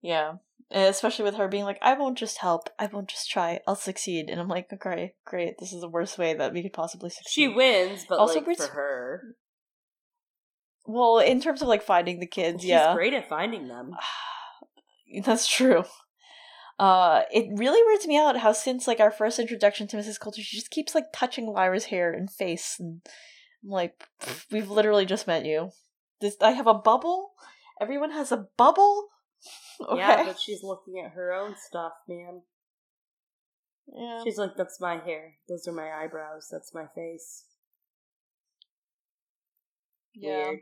[0.02, 0.34] Yeah.
[0.72, 4.30] Especially with her being like, I won't just help, I won't just try, I'll succeed.
[4.30, 7.32] And I'm like, okay, great, this is the worst way that we could possibly succeed.
[7.32, 9.36] She wins, but also like, for her.
[10.86, 12.94] Well, in terms of like finding the kids, She's yeah.
[12.94, 13.96] great at finding them.
[15.24, 15.84] That's true.
[16.78, 20.20] Uh, it really weirds me out how since like our first introduction to Mrs.
[20.20, 23.02] Coulter, she just keeps like touching Lyra's hair and face and
[23.66, 24.08] I'm like,
[24.52, 25.72] we've literally just met you.
[26.22, 27.34] This I have a bubble.
[27.82, 29.10] Everyone has a bubble.
[29.82, 29.98] Okay.
[29.98, 32.42] Yeah, but she's looking at her own stuff, man.
[33.88, 34.24] Yeah.
[34.24, 35.34] She's like, that's my hair.
[35.50, 36.48] Those are my eyebrows.
[36.52, 37.46] That's my face.
[40.14, 40.48] Yeah.
[40.48, 40.60] Weird.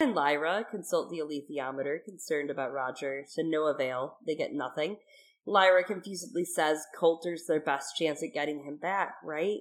[0.00, 4.18] And Lyra consult the alethiometer, concerned about Roger, to no avail.
[4.26, 4.98] They get nothing.
[5.46, 9.60] Lyra confusedly says Coulter's their best chance at getting him back, right?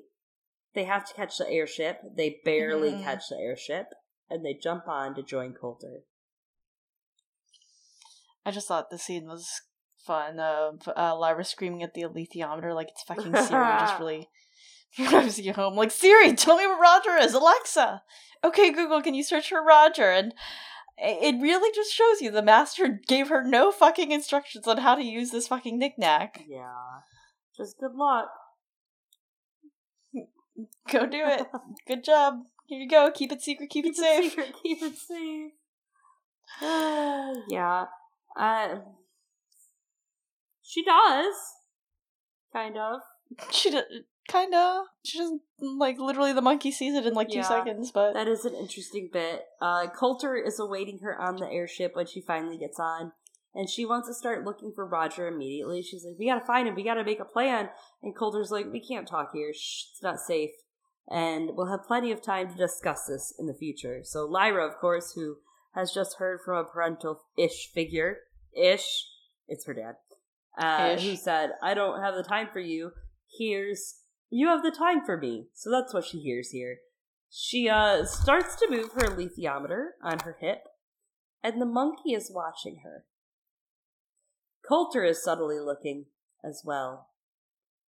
[0.73, 1.99] They have to catch the airship.
[2.15, 3.03] They barely mm-hmm.
[3.03, 3.87] catch the airship,
[4.29, 6.01] and they jump on to join Coulter.
[8.45, 9.49] I just thought the scene was
[10.05, 14.29] fun of uh, Lyra screaming at the alethiometer like it's fucking Siri, just really
[14.95, 15.75] drives you home.
[15.75, 17.33] Like, Siri, tell me where Roger is.
[17.33, 18.01] Alexa.
[18.43, 20.09] Okay, Google, can you search for Roger?
[20.09, 20.33] And
[20.97, 25.03] it really just shows you the master gave her no fucking instructions on how to
[25.03, 26.43] use this fucking knickknack.
[26.47, 26.73] Yeah.
[27.55, 28.29] Just good luck.
[30.91, 31.47] Go do it.
[31.87, 32.43] Good job.
[32.65, 33.11] Here you go.
[33.11, 33.69] Keep it secret.
[33.69, 34.31] Keep, keep it safe.
[34.31, 35.51] Secret, keep it safe.
[37.49, 37.85] yeah.
[38.37, 38.79] Uh,
[40.61, 41.35] she does.
[42.53, 43.01] Kind of.
[43.51, 43.83] She does.
[44.29, 44.85] Kind of.
[45.03, 48.13] She doesn't, like, literally the monkey sees it in, like, yeah, two seconds, but.
[48.13, 49.45] That is an interesting bit.
[49.61, 53.11] Uh, Coulter is awaiting her on the airship when she finally gets on
[53.53, 55.81] and she wants to start looking for Roger immediately.
[55.81, 56.75] She's like, "We gotta find him.
[56.75, 57.69] We gotta make a plan."
[58.01, 59.53] And Coulter's like, "We can't talk here.
[59.53, 60.51] Shh, it's not safe."
[61.09, 64.01] And we'll have plenty of time to discuss this in the future.
[64.03, 65.37] So Lyra, of course, who
[65.73, 68.19] has just heard from a parental-ish figure,
[68.55, 69.07] ish,
[69.47, 69.95] it's her dad,
[70.57, 72.93] uh, who said, "I don't have the time for you."
[73.37, 75.49] Here's you have the time for me.
[75.53, 76.79] So that's what she hears here.
[77.29, 80.63] She uh starts to move her alethiometer on her hip,
[81.43, 83.05] and the monkey is watching her.
[84.71, 86.05] Coulter is subtly looking
[86.45, 87.09] as well.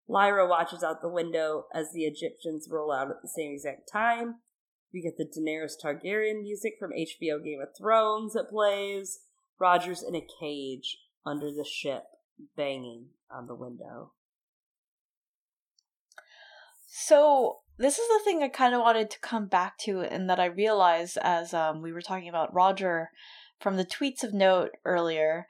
[0.08, 4.36] Lyra watches out the window as the gyptians roll out at the same exact time.
[4.94, 9.20] We get the Daenerys Targaryen music from HBO Game of Thrones that plays.
[9.60, 12.04] Roger's in a cage under the ship,
[12.56, 14.14] banging on the window.
[16.88, 20.40] So this is the thing I kind of wanted to come back to, and that
[20.40, 23.10] I realized as um, we were talking about Roger
[23.60, 25.46] from the tweets of note earlier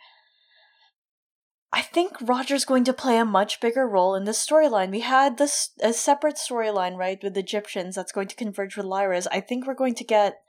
[1.72, 4.90] I think Roger's going to play a much bigger role in this storyline.
[4.90, 9.28] We had this a separate storyline, right, with gyptians that's going to converge with Lyra's.
[9.28, 10.42] I think we're going to get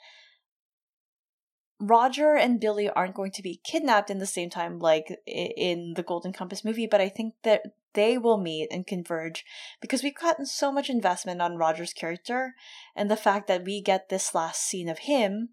[1.79, 6.03] Roger and Billy aren't going to be kidnapped in the same time like in the
[6.03, 7.63] Golden Compass movie, but I think that
[7.95, 9.45] they will meet and converge
[9.81, 12.55] because we've gotten so much investment on Roger's character
[12.95, 15.51] and the fact that we get this last scene of him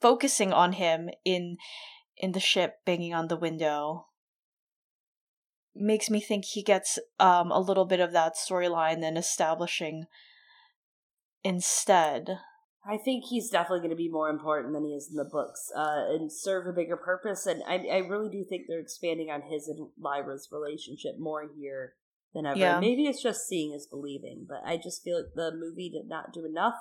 [0.00, 1.56] focusing on him in
[2.16, 4.06] in the ship banging on the window
[5.74, 10.06] makes me think he gets um, a little bit of that storyline and establishing
[11.44, 12.38] instead.
[12.86, 15.70] I think he's definitely going to be more important than he is in the books
[15.76, 17.46] uh, and serve a bigger purpose.
[17.46, 21.94] And I, I really do think they're expanding on his and Lyra's relationship more here
[22.34, 22.58] than ever.
[22.58, 22.80] Yeah.
[22.80, 26.32] Maybe it's just seeing is believing, but I just feel like the movie did not
[26.32, 26.78] do enough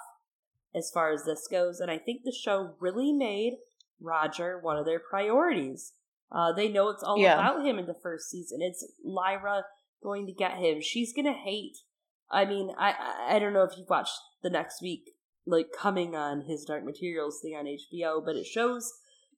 [0.74, 3.54] as far as this goes, and I think the show really made
[4.00, 5.94] Roger one of their priorities.
[6.32, 7.34] Uh, they know it's all Yeah.
[7.34, 8.62] about him in the first season.
[8.62, 9.66] It's Lyra
[10.04, 10.80] going to get him.
[10.82, 11.78] She's gonna hate.
[12.32, 12.94] I mean, I
[13.28, 15.16] I- don't know if you've watched the next week,
[15.46, 18.94] like coming on his Dark Materials thing on HBO, but it shows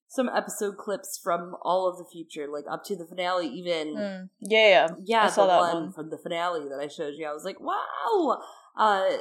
[0.09, 3.95] some episode clips from all of the future, like up to the finale, even.
[3.95, 4.29] Mm.
[4.41, 4.87] Yeah, yeah.
[5.05, 5.93] Yeah, I saw that one, one.
[5.93, 7.25] from the finale that I showed you.
[7.25, 8.41] I was like, wow.
[8.75, 9.17] Uh,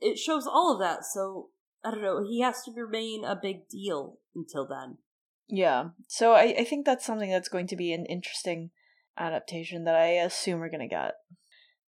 [0.00, 1.04] it shows all of that.
[1.04, 1.50] So
[1.84, 2.24] I don't know.
[2.24, 4.98] He has to remain a big deal until then.
[5.48, 5.90] Yeah.
[6.08, 8.70] So I, I think that's something that's going to be an interesting
[9.18, 11.12] adaptation that I assume we're gonna get.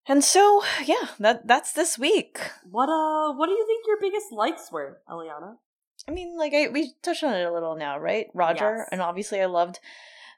[0.08, 2.40] And so yeah, that that's this week.
[2.70, 3.34] What uh?
[3.34, 5.56] What do you think your biggest likes were, Eliana?
[6.08, 8.28] I mean, like I we touched on it a little now, right?
[8.34, 8.90] Roger, Yes.
[8.92, 9.80] and obviously I loved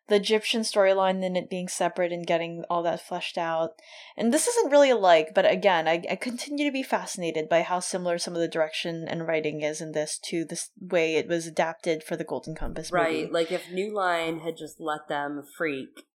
[0.08, 3.72] the gyptian storyline and it being separate and getting all that fleshed out.
[4.16, 7.64] And this isn't really a like, but again, I, I continue to be fascinated by
[7.64, 11.28] how similar some of the direction and writing is in this to the way it
[11.28, 15.44] was adapted for the Golden Compass Right, like if New Line had just let them
[15.58, 16.06] freak.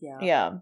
[0.00, 0.18] Yeah.
[0.20, 0.52] Yeah.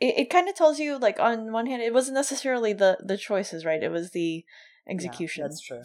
[0.00, 3.16] It, it kind of tells you, like, on one hand, it wasn't necessarily the, the
[3.16, 3.82] choices, right?
[3.82, 4.44] It was the
[4.88, 5.42] execution.
[5.42, 5.82] Yeah, that's true.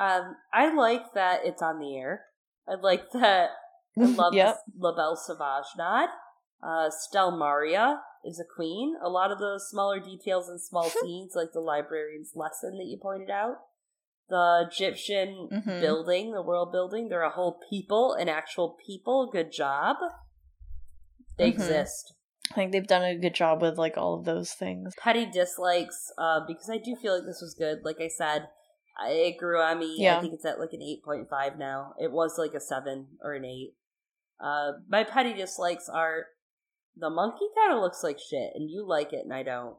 [0.00, 2.24] Um, I like that it's on the air.
[2.68, 3.50] I like that.
[4.00, 4.54] I love yep.
[4.66, 6.08] this La Belle Sauvage nod.
[6.62, 8.94] Uh, Stelmaria is a queen.
[9.02, 12.98] A lot of those smaller details and small scenes, like the librarian's lesson that you
[13.00, 13.56] pointed out.
[14.28, 15.80] The gyptian Mhm.
[15.80, 19.28] building, the world building, they're a whole people, an actual people.
[19.32, 19.96] Good job.
[21.36, 21.54] They Mhm.
[21.54, 22.14] exist.
[22.52, 24.92] I think they've done a good job with, like, all of those things.
[24.98, 27.84] petty dislikes uh, because I do feel like this was good.
[27.84, 28.48] Like I said,
[29.00, 29.96] I, it grew on me.
[29.98, 30.18] Yeah.
[30.18, 31.94] I think it's at like an eight point five now.
[31.98, 33.74] It was like a seven or an eight.
[34.42, 36.26] Uh, my petty dislikes are
[36.96, 39.76] the monkey kind of looks like shit, and you like it, and I don't.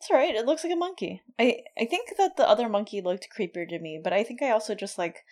[0.00, 0.34] It's alright.
[0.34, 1.22] It looks like a monkey.
[1.38, 4.50] I I think that the other monkey looked creepier to me, but I think I
[4.50, 5.24] also just like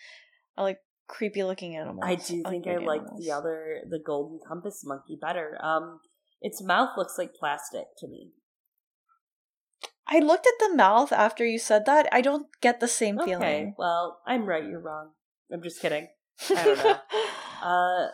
[0.57, 2.03] I like creepy looking animals.
[2.03, 5.57] I do think I like the other, the golden compass monkey better.
[5.61, 5.99] Um,
[6.41, 8.31] its mouth looks like plastic to me.
[10.07, 12.07] I looked at the mouth after you said that.
[12.11, 13.75] I don't get the same Okay, feeling.
[13.77, 14.63] well, I'm right.
[14.63, 15.11] You're wrong.
[15.51, 16.07] I'm just kidding.
[16.51, 16.97] I don't know.
[17.63, 18.07] Uh,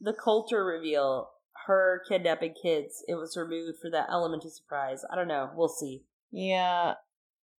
[0.00, 1.30] the Coulter reveal,
[1.66, 5.02] her kidnapping kids, it was removed for that element of surprise.
[5.10, 5.50] I don't know.
[5.54, 6.02] We'll see.
[6.30, 6.94] yeah.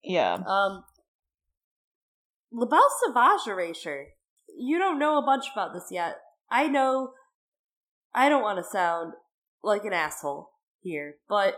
[0.03, 0.34] Yeah.
[0.45, 0.84] Um,
[2.52, 4.07] La Belle Sauvage erasure.
[4.56, 6.18] You don't know a bunch about this yet.
[6.52, 7.14] I know.
[8.14, 9.14] I don't want to sound
[9.64, 10.49] like an asshole
[10.81, 11.56] here, but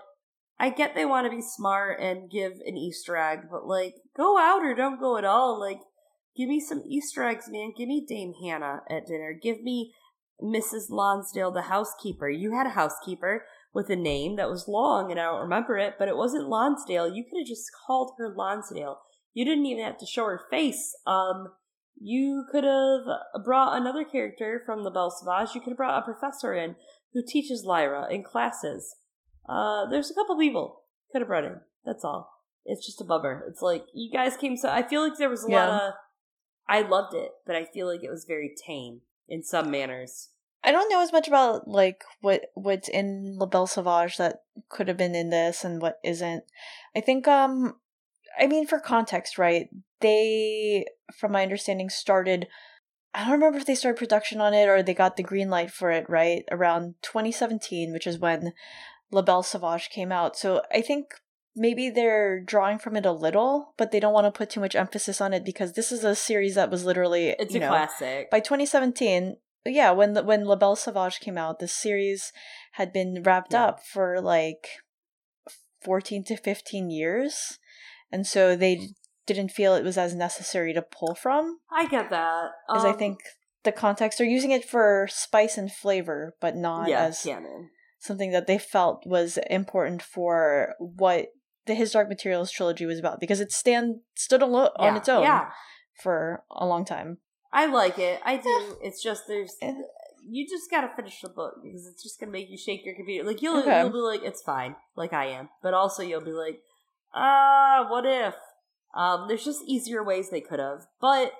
[0.59, 4.37] I get they want to be smart and give an Easter egg, but like, go
[4.37, 5.59] out or don't go at all.
[5.59, 5.79] Like,
[6.35, 7.73] give me some Easter eggs, man.
[7.77, 9.37] Give me Dame Hannah at dinner.
[9.39, 9.93] Give me
[10.41, 10.89] Mrs.
[10.89, 12.29] Lonsdale, the housekeeper.
[12.29, 15.95] You had a housekeeper with a name that was long, and I don't remember it,
[15.99, 17.13] but it wasn't Lonsdale.
[17.13, 18.99] You could have just called her Lonsdale.
[19.33, 20.95] You didn't even have to show her face.
[21.05, 21.49] Um,
[21.99, 23.01] you could have
[23.43, 25.55] brought another character from the Belle Sauvage.
[25.55, 26.75] You could have brought a professor in
[27.13, 28.95] who teaches Lyra in classes.
[29.47, 31.61] Uh, there's a couple people could have brought in.
[31.85, 32.29] That's all.
[32.65, 33.45] It's just a bummer.
[33.47, 34.69] It's like you guys came so.
[34.69, 35.93] I feel like there was a lot of.
[36.67, 40.29] I loved it, but I feel like it was very tame in some manners.
[40.63, 44.87] I don't know as much about like what what's in La Belle Sauvage that could
[44.87, 46.43] have been in this and what isn't.
[46.95, 47.75] I think um
[48.39, 49.69] I mean for context, right?
[50.01, 50.85] They
[51.15, 52.47] from my understanding started
[53.13, 55.71] I don't remember if they started production on it or they got the green light
[55.71, 56.43] for it, right?
[56.51, 58.51] Around 2017, which is when
[59.11, 60.35] La Belle Sauvage came out.
[60.35, 61.13] So I think
[61.55, 64.75] maybe they're drawing from it a little, but they don't want to put too much
[64.75, 67.69] emphasis on it because this is a series that was literally It's you a know,
[67.69, 68.29] classic.
[68.29, 69.37] by 2017
[69.67, 72.31] yeah when the, when la belle sauvage came out the series
[72.73, 73.65] had been wrapped Yeah.
[73.65, 74.67] up for like
[75.83, 77.59] 14 to 15 years
[78.11, 78.89] and so they
[79.25, 82.49] didn't feel it was as necessary to pull from I get that.
[82.69, 83.19] i Um, think
[83.63, 87.69] the context they're using it for spice and flavor but not yeah, as canon.
[87.99, 91.29] something that they felt was important for what
[91.65, 95.23] the his dark materials trilogy was about because it stand stood alo- on its own
[95.23, 95.49] Yeah,
[96.01, 97.17] for a long time
[97.51, 98.19] I like it.
[98.25, 98.77] I do.
[98.81, 99.55] It's just there's
[100.27, 103.25] you just gotta finish the book because it's just gonna make you shake your computer.
[103.25, 103.79] Like you'll Okay.
[103.79, 106.59] you'll be like it's fine, like I am, but also you'll be like,
[107.13, 108.35] ah, what if?
[108.93, 111.33] Um, there's just easier ways they could have, but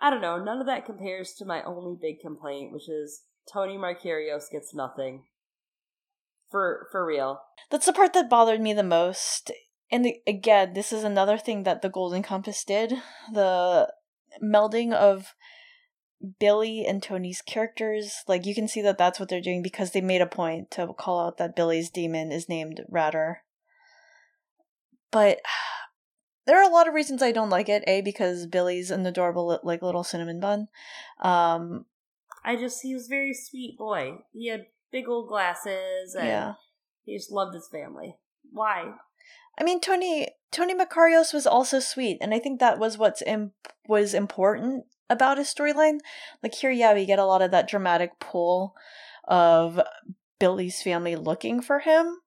[0.00, 0.42] I don't know.
[0.42, 5.24] None of that compares to my only big complaint, which is Tony Makarios gets nothing.
[6.50, 7.40] For for real.
[7.70, 9.50] That's the part that bothered me the most.
[9.92, 12.94] And the, again, this is another thing that the Golden Compass did
[13.32, 13.92] the
[14.42, 15.34] melding of
[16.38, 20.00] Billy and Tony's characters, like you can see that that's what they're doing because they
[20.00, 23.42] made a point to call out that Billy's demon is named Ratter.
[25.10, 25.40] But
[26.46, 27.84] there are a lot of reasons I don't like it.
[27.86, 30.68] A because Billy's an adorable like little cinnamon bun.
[31.20, 31.86] Um
[32.44, 34.18] I just he was a very sweet boy.
[34.32, 36.54] He had big old glasses and yeah.
[37.04, 38.16] he just loved his family.
[38.50, 38.92] Why?
[39.58, 43.22] I mean Tony Tony Makarios was also sweet and I think that was what's
[43.86, 45.98] was important about his storyline.
[46.42, 48.74] Like here yeah, we get a lot of that dramatic pull
[49.24, 49.80] of
[50.38, 52.18] Billy's family looking for him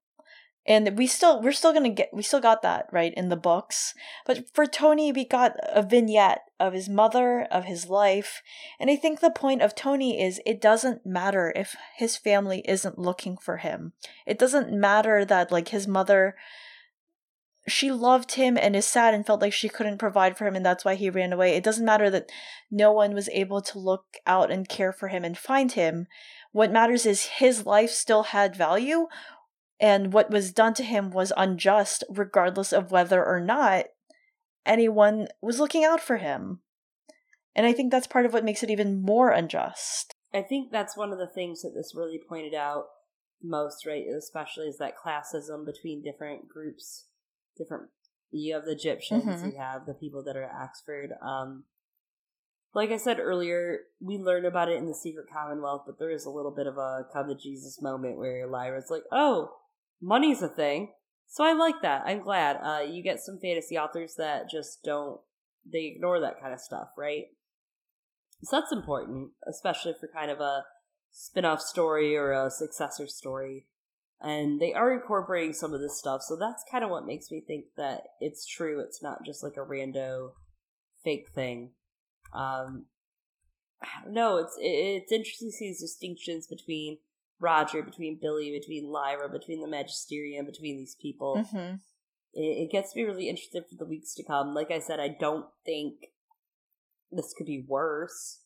[0.66, 3.94] and we still we're still gonna get we still got that right in the books
[4.26, 8.42] but for tony we got a vignette of his mother of his life
[8.80, 12.98] and i think the point of tony is it doesn't matter if his family isn't
[12.98, 13.94] looking for him
[14.26, 16.36] it doesn't matter that like his mother
[17.68, 20.66] she loved him and is sad and felt like she couldn't provide for him and
[20.66, 22.32] that's why he ran away it doesn't matter that
[22.70, 26.08] no one was able to look out and care for him and find him
[26.52, 29.08] what matters is his life still had value
[29.80, 33.86] and what was done to him was unjust, regardless of whether or not
[34.66, 36.60] anyone was looking out for him.
[37.56, 40.14] And I think that's part of what makes it even more unjust.
[40.34, 42.86] I think that's one of the things that this really pointed out
[43.42, 44.04] most, right?
[44.18, 47.06] Especially is that classism between different groups,
[47.58, 47.90] different.
[48.32, 49.52] You have the gyptians, mm-hmm.
[49.52, 51.12] you have the people that are at Oxford.
[51.22, 51.64] Um,
[52.74, 56.26] like I said earlier, we learn about it in the Secret Commonwealth, but there is
[56.26, 59.52] a little bit of a come to Jesus moment where Lyra's like, "Oh,
[60.02, 60.94] money's a thing.
[61.28, 62.04] So I like that.
[62.06, 62.58] I'm glad.
[62.58, 65.20] Uh, you get some fantasy authors that just don't,
[65.66, 67.26] they ignore that kind of stuff, right?
[68.44, 70.66] So that's important, especially for kind of a
[71.12, 73.66] spin off story or a successor story.
[74.22, 77.44] And they are incorporating some of this stuff, so that's kind of what makes me
[77.46, 78.80] think that it's true.
[78.80, 80.32] It's not just like a rando
[81.04, 81.72] fake thing.
[82.34, 82.86] Um,
[84.10, 86.98] no, it's it's interesting to see these distinctions between
[87.40, 91.46] Roger, between Billy, between Lyra, between the Magisterium, between these people.
[91.46, 91.76] Mm-hmm.
[92.34, 94.54] It, it gets me really interested for the weeks to come.
[94.54, 95.96] Like I said, I don't think
[97.12, 98.40] this could be worse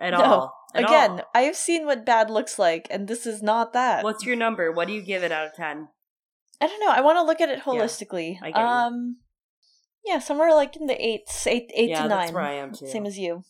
[0.00, 0.22] at no.
[0.22, 0.54] all.
[0.74, 1.24] At Again, all.
[1.34, 4.04] I've seen what bad looks like, and this is not that.
[4.04, 4.70] What's your number?
[4.70, 5.88] What do you give it out of ten?
[6.60, 6.90] I don't know.
[6.90, 8.38] I want to look at it holistically.
[8.42, 9.16] Yeah, um,
[10.04, 10.12] you.
[10.12, 12.18] yeah, somewhere like in the eights, eight, eight yeah, to nine.
[12.18, 12.86] That's where I am too.
[12.86, 13.44] Same as you.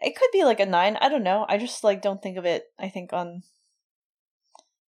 [0.00, 0.96] It could be like a nine.
[1.00, 1.46] I don't know.
[1.48, 2.64] I just like don't think of it.
[2.78, 3.42] I think on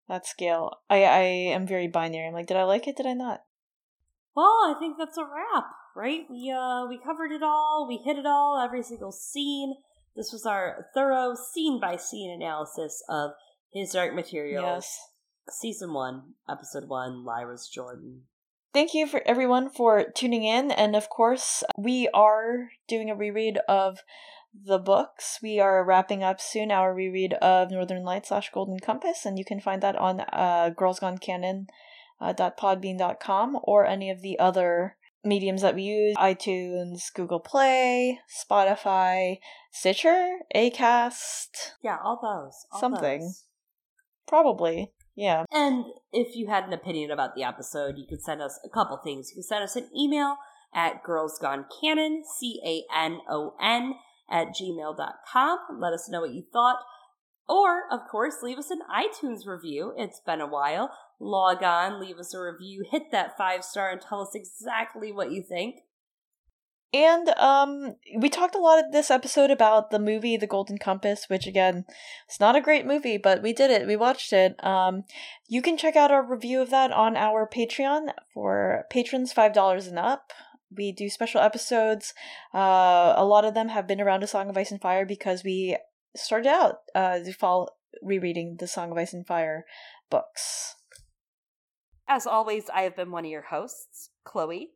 [0.08, 0.78] that scale.
[0.90, 2.26] I I am very binary.
[2.26, 2.96] I'm like, did I like it?
[2.96, 3.42] Did I not?
[4.34, 5.66] Well, I think that's a wrap,
[5.96, 6.26] right?
[6.30, 7.86] We uh we covered it all.
[7.88, 8.60] We hit it all.
[8.62, 9.74] Every single scene.
[10.18, 13.30] This was our thorough scene by scene analysis of
[13.72, 14.64] his dark materials.
[14.64, 14.98] Yes.
[15.48, 18.22] Season one, episode one, Lyra's Jordan.
[18.74, 23.60] Thank you for everyone for tuning in, and of course, we are doing a reread
[23.68, 24.00] of
[24.52, 25.38] the books.
[25.40, 29.44] We are wrapping up soon our reread of Northern Lights slash Golden Compass, and you
[29.44, 31.68] can find that on uh, Girls Gone Canon.
[32.20, 39.38] Uh, .podbean.com or any of the other mediums that we use iTunes, Google Play, Spotify,
[39.72, 41.72] Stitcher, Acast.
[41.82, 42.66] Yeah, all those.
[42.72, 43.20] All something.
[43.20, 43.44] Those.
[44.26, 44.92] Probably.
[45.16, 45.44] Yeah.
[45.50, 48.96] And if you had an opinion about the episode, you could send us a couple
[48.98, 49.30] things.
[49.30, 50.36] You can send us an email
[50.74, 53.94] at girlsgonecanon, C A N O N,
[54.30, 55.58] at gmail.com.
[55.80, 56.78] Let us know what you thought.
[57.48, 59.94] Or, of course, leave us an iTunes review.
[59.96, 60.90] It's been a while.
[61.20, 65.32] Log on, leave us a review, hit that five star, and tell us exactly what
[65.32, 65.76] you think.
[66.94, 71.26] And um, we talked a lot of this episode about the movie The Golden Compass,
[71.28, 71.84] which again,
[72.26, 73.86] it's not a great movie, but we did it.
[73.86, 74.62] We watched it.
[74.64, 75.04] Um,
[75.48, 79.86] you can check out our review of that on our Patreon for patrons five dollars
[79.86, 80.32] and up
[80.74, 82.14] we do special episodes.
[82.54, 85.44] Uh, a lot of them have been around A Song of Ice and Fire because
[85.44, 85.76] we
[86.16, 89.64] started out uh, the fall rereading the Song of Ice and Fire
[90.10, 90.76] books.
[92.08, 94.70] As always, I have been one of your hosts, Chloe.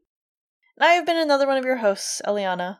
[0.76, 2.78] And I have been another one of your hosts, Eliana.